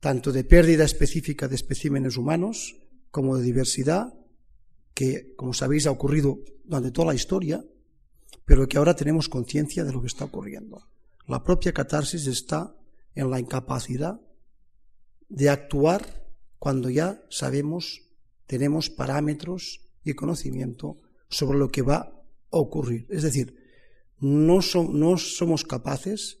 tanto 0.00 0.32
de 0.32 0.44
pérdida 0.44 0.84
específica 0.84 1.48
de 1.48 1.56
especímenes 1.56 2.16
humanos 2.16 2.76
como 3.10 3.36
de 3.36 3.44
diversidad, 3.44 4.14
que, 4.94 5.34
como 5.36 5.54
sabéis, 5.54 5.86
ha 5.86 5.90
ocurrido 5.90 6.38
durante 6.64 6.90
toda 6.90 7.08
la 7.08 7.14
historia, 7.14 7.64
pero 8.44 8.66
que 8.66 8.78
ahora 8.78 8.94
tenemos 8.94 9.28
conciencia 9.28 9.84
de 9.84 9.92
lo 9.92 10.00
que 10.00 10.08
está 10.08 10.24
ocurriendo. 10.24 10.86
La 11.26 11.42
propia 11.42 11.72
catarsis 11.72 12.26
está 12.26 12.74
en 13.14 13.30
la 13.30 13.40
incapacidad 13.40 14.20
de 15.28 15.48
actuar 15.48 16.26
cuando 16.58 16.90
ya 16.90 17.22
sabemos, 17.30 18.02
tenemos 18.46 18.90
parámetros 18.90 19.80
y 20.04 20.14
conocimiento 20.14 21.00
sobre 21.28 21.58
lo 21.58 21.68
que 21.68 21.82
va 21.82 21.96
a 21.96 22.58
ocurrir. 22.58 23.06
Es 23.08 23.22
decir, 23.22 23.56
no, 24.18 24.60
no 24.90 25.16
somos 25.16 25.64
capaces 25.64 26.38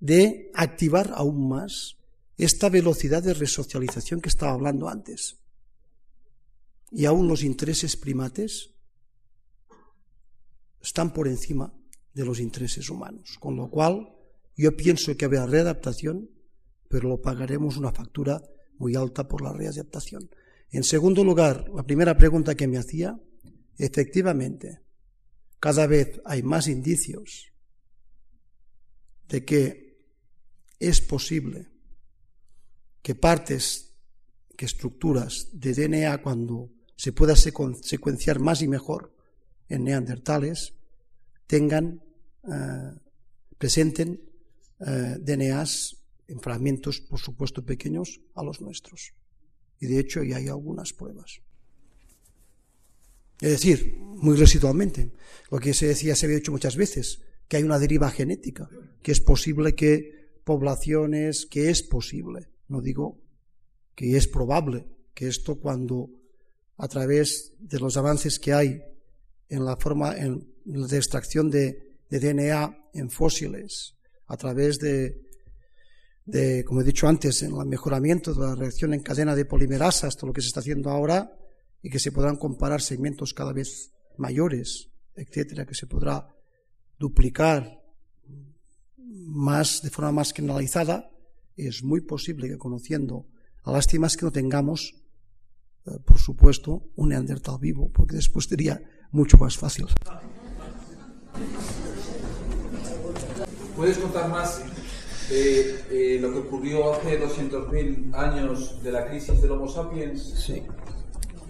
de 0.00 0.50
activar 0.54 1.12
aún 1.14 1.48
más 1.48 1.96
esta 2.36 2.68
velocidad 2.68 3.22
de 3.22 3.32
resocialización 3.32 4.20
que 4.20 4.28
estaba 4.28 4.52
hablando 4.52 4.88
antes. 4.88 5.38
Y 6.96 7.04
aún 7.04 7.28
los 7.28 7.42
intereses 7.42 7.94
primates 7.94 8.70
están 10.80 11.12
por 11.12 11.28
encima 11.28 11.70
de 12.14 12.24
los 12.24 12.40
intereses 12.40 12.88
humanos. 12.88 13.36
Con 13.38 13.54
lo 13.54 13.68
cual, 13.68 14.16
yo 14.56 14.74
pienso 14.74 15.14
que 15.14 15.26
habrá 15.26 15.44
readaptación, 15.44 16.30
pero 16.88 17.10
lo 17.10 17.20
pagaremos 17.20 17.76
una 17.76 17.92
factura 17.92 18.42
muy 18.78 18.96
alta 18.96 19.28
por 19.28 19.42
la 19.42 19.52
readaptación. 19.52 20.30
En 20.70 20.84
segundo 20.84 21.22
lugar, 21.22 21.68
la 21.74 21.82
primera 21.82 22.16
pregunta 22.16 22.54
que 22.54 22.66
me 22.66 22.78
hacía, 22.78 23.20
efectivamente, 23.76 24.80
cada 25.60 25.86
vez 25.86 26.18
hay 26.24 26.42
más 26.42 26.66
indicios 26.66 27.52
de 29.28 29.44
que 29.44 29.98
es 30.80 31.02
posible 31.02 31.68
que 33.02 33.14
partes, 33.14 33.94
que 34.56 34.64
estructuras 34.64 35.50
de 35.52 35.74
DNA 35.74 36.22
cuando 36.22 36.72
se 36.96 37.12
pueda 37.12 37.36
secuenciar 37.36 38.40
más 38.40 38.62
y 38.62 38.68
mejor 38.68 39.14
en 39.68 39.84
neandertales, 39.84 40.74
tengan, 41.46 42.02
eh, 42.44 42.92
presenten 43.58 44.20
eh, 44.80 45.16
DNAs 45.20 45.96
en 46.28 46.40
fragmentos, 46.40 47.00
por 47.00 47.20
supuesto, 47.20 47.64
pequeños 47.64 48.20
a 48.34 48.42
los 48.42 48.60
nuestros. 48.60 49.14
Y 49.80 49.86
de 49.86 50.00
hecho 50.00 50.22
ya 50.22 50.36
hay 50.36 50.48
algunas 50.48 50.92
pruebas. 50.92 51.40
Es 53.40 53.50
decir, 53.50 53.98
muy 54.00 54.36
residualmente, 54.36 55.12
lo 55.50 55.58
que 55.58 55.74
se 55.74 55.86
decía, 55.86 56.16
se 56.16 56.26
había 56.26 56.38
dicho 56.38 56.52
muchas 56.52 56.76
veces, 56.76 57.22
que 57.48 57.58
hay 57.58 57.62
una 57.62 57.78
deriva 57.78 58.10
genética, 58.10 58.68
que 59.02 59.12
es 59.12 59.20
posible 59.20 59.74
que 59.74 60.30
poblaciones, 60.44 61.46
que 61.46 61.70
es 61.70 61.82
posible, 61.82 62.48
no 62.68 62.80
digo 62.80 63.20
que 63.94 64.16
es 64.16 64.28
probable, 64.28 64.86
que 65.14 65.28
esto 65.28 65.58
cuando 65.58 66.10
a 66.78 66.88
través 66.88 67.52
de 67.58 67.78
los 67.78 67.96
avances 67.96 68.38
que 68.38 68.52
hay 68.52 68.82
en 69.48 69.64
la 69.64 69.76
forma 69.76 70.16
en, 70.16 70.46
de 70.64 70.96
extracción 70.96 71.50
de, 71.50 71.96
de 72.10 72.20
DNA 72.20 72.90
en 72.94 73.10
fósiles, 73.10 73.94
a 74.26 74.36
través 74.36 74.78
de, 74.78 75.22
de, 76.24 76.64
como 76.64 76.80
he 76.80 76.84
dicho 76.84 77.06
antes, 77.06 77.42
en 77.42 77.56
el 77.56 77.66
mejoramiento 77.66 78.34
de 78.34 78.40
la 78.40 78.54
reacción 78.54 78.92
en 78.92 79.02
cadena 79.02 79.34
de 79.34 79.44
polimerasas, 79.44 80.16
todo 80.16 80.28
lo 80.28 80.32
que 80.32 80.42
se 80.42 80.48
está 80.48 80.60
haciendo 80.60 80.90
ahora, 80.90 81.38
y 81.82 81.90
que 81.90 81.98
se 81.98 82.12
podrán 82.12 82.36
comparar 82.36 82.82
segmentos 82.82 83.32
cada 83.32 83.52
vez 83.52 83.92
mayores, 84.16 84.88
etcétera, 85.14 85.66
que 85.66 85.74
se 85.74 85.86
podrá 85.86 86.28
duplicar 86.98 87.80
más 88.98 89.82
de 89.82 89.90
forma 89.90 90.12
más 90.12 90.32
generalizada, 90.32 91.10
es 91.56 91.82
muy 91.82 92.00
posible 92.00 92.48
que 92.48 92.58
conociendo, 92.58 93.26
la 93.64 93.72
lástima 93.72 94.06
es 94.06 94.16
que 94.16 94.24
no 94.24 94.32
tengamos, 94.32 94.94
por 96.04 96.18
supuesto, 96.18 96.82
un 96.96 97.10
neandertal 97.10 97.58
vivo, 97.58 97.90
porque 97.92 98.16
después 98.16 98.46
sería 98.46 98.80
mucho 99.12 99.38
más 99.38 99.56
fácil. 99.56 99.86
¿Puedes 103.76 103.98
contar 103.98 104.28
más 104.30 104.62
de 105.28 105.84
eh, 105.90 106.18
lo 106.20 106.32
que 106.32 106.38
ocurrió 106.38 106.94
hace 106.94 107.20
200.000 107.20 108.14
años 108.14 108.82
de 108.82 108.92
la 108.92 109.06
crisis 109.06 109.40
del 109.42 109.50
Homo 109.50 109.68
sapiens? 109.68 110.22
Sí. 110.22 110.62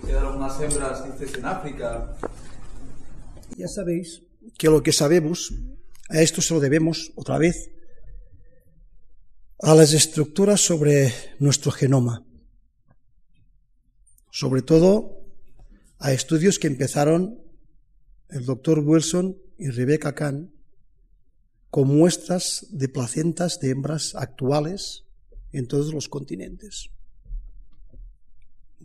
Quedaron 0.05 0.37
unas 0.37 0.61
hembras, 0.61 1.05
dices, 1.05 1.39
en 1.39 1.45
África. 1.45 2.17
Ya 3.57 3.69
sabéis 3.69 4.23
que 4.59 4.69
lo 4.69 4.83
que 4.83 4.93
sabemos, 4.93 5.55
a 6.09 6.21
esto 6.21 6.43
se 6.43 6.53
lo 6.55 6.61
debemos, 6.61 7.13
otra 7.17 7.39
vez, 7.39 7.71
a 9.61 9.75
las 9.75 9.93
estructuras 9.93 10.61
sobre 10.61 11.13
nuestro 11.39 11.71
genoma. 11.71 12.26
Sobre 14.39 14.61
todo 14.61 15.25
a 15.99 16.13
estudios 16.13 16.59
que 16.59 16.67
empezaron 16.67 17.41
el 18.29 18.45
doctor 18.45 18.81
Wilson 18.81 19.39
y 19.57 19.71
Rebecca 19.71 20.15
Kahn 20.15 20.53
con 21.71 21.89
muestras 21.89 22.67
de 22.71 22.89
placentas 22.89 23.61
de 23.61 23.71
hembras 23.71 24.15
actuales 24.15 25.05
en 25.53 25.67
todos 25.67 25.95
los 25.95 26.09
continentes 26.09 26.91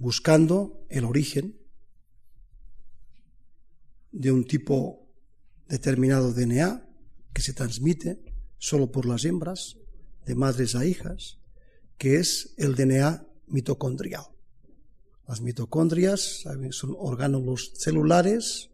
buscando 0.01 0.83
el 0.89 1.05
origen 1.05 1.55
de 4.11 4.31
un 4.31 4.45
tipo 4.45 5.07
determinado 5.69 6.33
DNA 6.33 6.89
que 7.33 7.41
se 7.43 7.53
transmite 7.53 8.19
solo 8.57 8.91
por 8.91 9.05
las 9.05 9.25
hembras, 9.25 9.77
de 10.25 10.33
madres 10.33 10.75
a 10.75 10.85
hijas, 10.85 11.37
que 11.99 12.15
es 12.15 12.55
el 12.57 12.75
DNA 12.75 13.27
mitocondrial. 13.47 14.25
Las 15.31 15.39
mitocondrias 15.39 16.43
son 16.71 16.93
orgánulos 16.99 17.71
celulares 17.77 18.69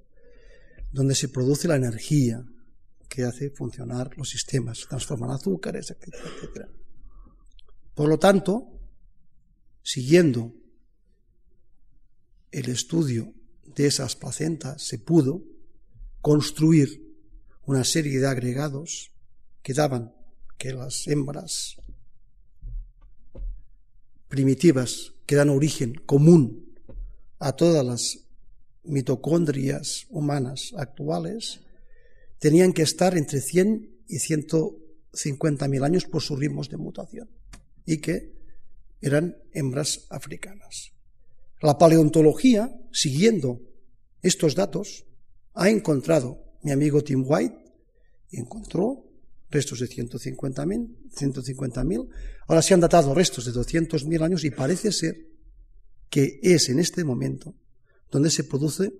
donde 0.91 1.13
se 1.13 1.29
produce 1.29 1.67
la 1.67 1.75
energía 1.75 2.43
que 3.07 3.25
hace 3.25 3.51
funcionar 3.51 4.17
los 4.17 4.29
sistemas, 4.29 4.87
transforman 4.89 5.29
azúcares, 5.29 5.91
etc. 5.91 6.65
Por 7.93 8.09
lo 8.09 8.17
tanto, 8.17 8.71
siguiendo 9.83 10.51
el 12.49 12.69
estudio 12.69 13.35
de 13.63 13.85
esas 13.85 14.15
placentas, 14.15 14.81
se 14.81 14.97
pudo 14.97 15.43
construir 16.21 17.15
una 17.67 17.83
serie 17.83 18.19
de 18.19 18.25
agregados 18.25 19.11
que 19.61 19.75
daban 19.75 20.11
que 20.57 20.73
las 20.73 21.05
hembras 21.05 21.75
primitivas 24.27 25.13
que 25.27 25.35
dan 25.35 25.49
origen 25.49 25.93
común 26.07 26.73
a 27.37 27.53
todas 27.53 27.85
las 27.85 28.25
mitocondrias 28.83 30.07
humanas 30.09 30.73
actuales 30.77 31.59
tenían 32.39 32.71
que 32.73 32.81
estar 32.81 33.17
entre 33.17 33.41
100 33.41 34.03
y 34.07 34.19
150 34.19 35.67
mil 35.67 35.83
años 35.83 36.05
por 36.05 36.21
sus 36.21 36.39
ritmos 36.39 36.69
de 36.69 36.77
mutación 36.77 37.29
y 37.85 37.97
que 37.97 38.33
eran 39.01 39.37
hembras 39.53 40.07
africanas. 40.09 40.93
La 41.61 41.77
paleontología, 41.77 42.73
siguiendo 42.91 43.61
estos 44.21 44.55
datos, 44.55 45.05
ha 45.53 45.69
encontrado, 45.69 46.41
mi 46.63 46.71
amigo 46.71 47.03
Tim 47.03 47.23
White 47.27 47.57
encontró 48.31 49.06
restos 49.49 49.79
de 49.79 49.87
150.000, 49.87 51.09
150.000, 51.15 52.09
ahora 52.47 52.61
se 52.61 52.73
han 52.73 52.79
datado 52.79 53.13
restos 53.13 53.45
de 53.45 53.51
200.000 53.53 54.23
años 54.23 54.43
y 54.43 54.51
parece 54.51 54.91
ser 54.91 55.27
que 56.09 56.39
es 56.41 56.69
en 56.69 56.79
este 56.79 57.03
momento 57.03 57.55
donde 58.11 58.29
se 58.29 58.43
produce 58.43 58.93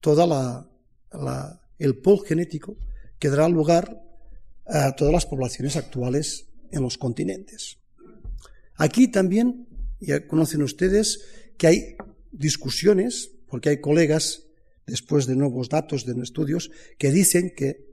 toda 0.00 0.26
la, 0.26 1.60
el 1.78 1.98
pol 1.98 2.24
genético 2.26 2.76
que 3.18 3.28
dará 3.28 3.48
lugar 3.48 4.02
a 4.66 4.94
todas 4.94 5.12
las 5.12 5.26
poblaciones 5.26 5.76
actuales 5.76 6.46
en 6.70 6.82
los 6.82 6.96
continentes. 6.96 7.78
Aquí 8.76 9.08
también, 9.08 9.68
ya 10.00 10.26
conocen 10.26 10.62
ustedes 10.62 11.20
que 11.58 11.66
hay 11.66 11.96
discusiones, 12.30 13.30
porque 13.46 13.70
hay 13.70 13.80
colegas, 13.80 14.44
después 14.86 15.26
de 15.26 15.36
nuevos 15.36 15.68
datos 15.68 16.06
de 16.06 16.20
estudios, 16.22 16.70
que 16.98 17.10
dicen 17.10 17.52
que 17.54 17.89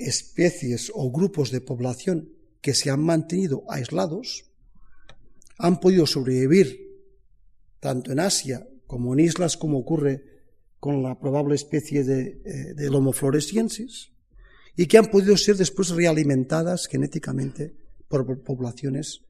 especies 0.00 0.90
o 0.94 1.10
grupos 1.10 1.50
de 1.50 1.60
población 1.60 2.32
que 2.60 2.74
se 2.74 2.90
han 2.90 3.02
mantenido 3.02 3.64
aislados 3.68 4.50
han 5.58 5.78
podido 5.78 6.06
sobrevivir 6.06 6.90
tanto 7.80 8.12
en 8.12 8.20
Asia 8.20 8.66
como 8.86 9.12
en 9.12 9.20
islas, 9.20 9.56
como 9.56 9.78
ocurre 9.78 10.24
con 10.78 11.02
la 11.02 11.18
probable 11.18 11.54
especie 11.54 12.02
de, 12.02 12.42
eh, 12.44 12.74
y 14.76 14.86
que 14.86 14.98
han 14.98 15.06
podido 15.06 15.36
ser 15.36 15.56
después 15.56 15.90
realimentadas 15.90 16.86
genéticamente 16.86 17.76
por 18.08 18.42
poblaciones 18.42 19.20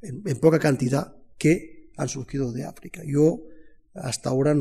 en, 0.00 0.22
en 0.24 0.38
poca 0.38 0.58
cantidad 0.58 1.16
que 1.36 1.90
han 1.96 2.08
surgido 2.08 2.52
de 2.52 2.64
África. 2.64 3.02
Yo, 3.04 3.42
hasta 3.94 4.30
ahora, 4.30 4.54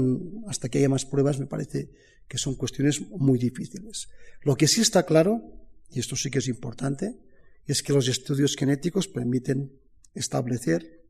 hasta 0.48 0.70
que 0.70 0.80
haya 0.80 0.90
más 0.90 1.06
pruebas, 1.06 1.40
me 1.40 1.46
parece 1.46 1.90
que 2.28 2.38
son 2.38 2.56
cuestiones 2.56 3.02
muy 3.10 3.40
difíciles. 3.40 4.10
Lo 4.42 4.56
que 4.56 4.68
sí 4.68 4.82
está 4.82 5.06
claro, 5.06 5.42
y 5.92 6.00
esto 6.00 6.16
sí 6.16 6.30
que 6.30 6.40
es 6.40 6.48
importante, 6.48 7.18
es 7.66 7.84
que 7.84 7.94
los 7.94 8.08
estudios 8.08 8.56
genéticos 8.56 9.08
permiten 9.08 9.72
establecer 10.14 11.04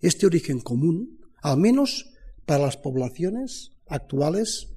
este 0.00 0.26
origen 0.26 0.60
común, 0.60 1.20
al 1.42 1.58
menos 1.58 2.10
para 2.46 2.64
las 2.64 2.76
poblaciones 2.76 3.72
actuales 3.86 4.68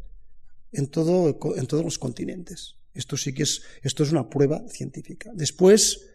en, 0.72 0.88
todo, 0.88 1.38
en 1.55 1.68
todos 1.68 1.84
los 1.84 1.99
continentes. 1.99 2.76
Esto 2.93 3.18
sí 3.18 3.34
que 3.34 3.43
es, 3.43 3.62
esto 3.84 4.03
es 4.03 4.12
una 4.12 4.30
prueba 4.30 4.64
científica. 4.70 5.32
Después, 5.34 6.08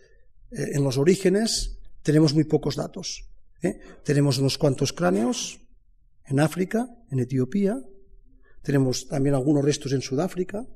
eh, 0.51 0.71
en 0.75 0.83
los 0.83 0.99
orígenes, 0.99 1.79
tenemos 2.03 2.35
muy 2.35 2.45
pocos 2.45 2.77
datos. 2.77 3.29
¿eh? 3.63 3.79
Tenemos 4.05 4.39
unos 4.39 4.59
cuantos 4.59 4.93
cráneos 4.93 5.62
en 6.27 6.41
África, 6.41 6.89
en 7.11 7.21
Etiopía, 7.21 7.79
tenemos 8.63 9.09
también 9.09 9.35
algunos 9.35 9.65
restos 9.65 9.93
en 9.93 10.03
Sudáfrica, 10.03 10.67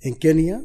en 0.00 0.14
Kenia, 0.16 0.62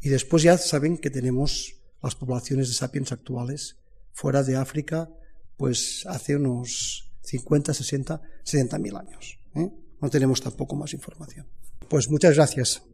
y 0.00 0.08
después 0.08 0.42
ya 0.42 0.56
saben 0.58 0.98
que 0.98 1.10
tenemos 1.10 1.76
las 2.02 2.14
poblaciones 2.14 2.68
de 2.68 2.74
sapiens 2.74 3.12
actuales 3.12 3.78
fuera 4.12 4.42
de 4.42 4.56
África, 4.56 5.10
pues 5.56 6.04
hace 6.06 6.36
unos 6.36 7.12
50, 7.22 7.72
60, 7.72 8.20
70 8.42 8.78
mil 8.78 8.96
años. 8.96 9.38
¿eh? 9.54 9.70
No 10.00 10.10
tenemos 10.10 10.40
tampoco 10.40 10.76
más 10.76 10.92
información. 10.92 11.46
Pues 11.88 12.10
muchas 12.10 12.34
gracias. 12.34 12.82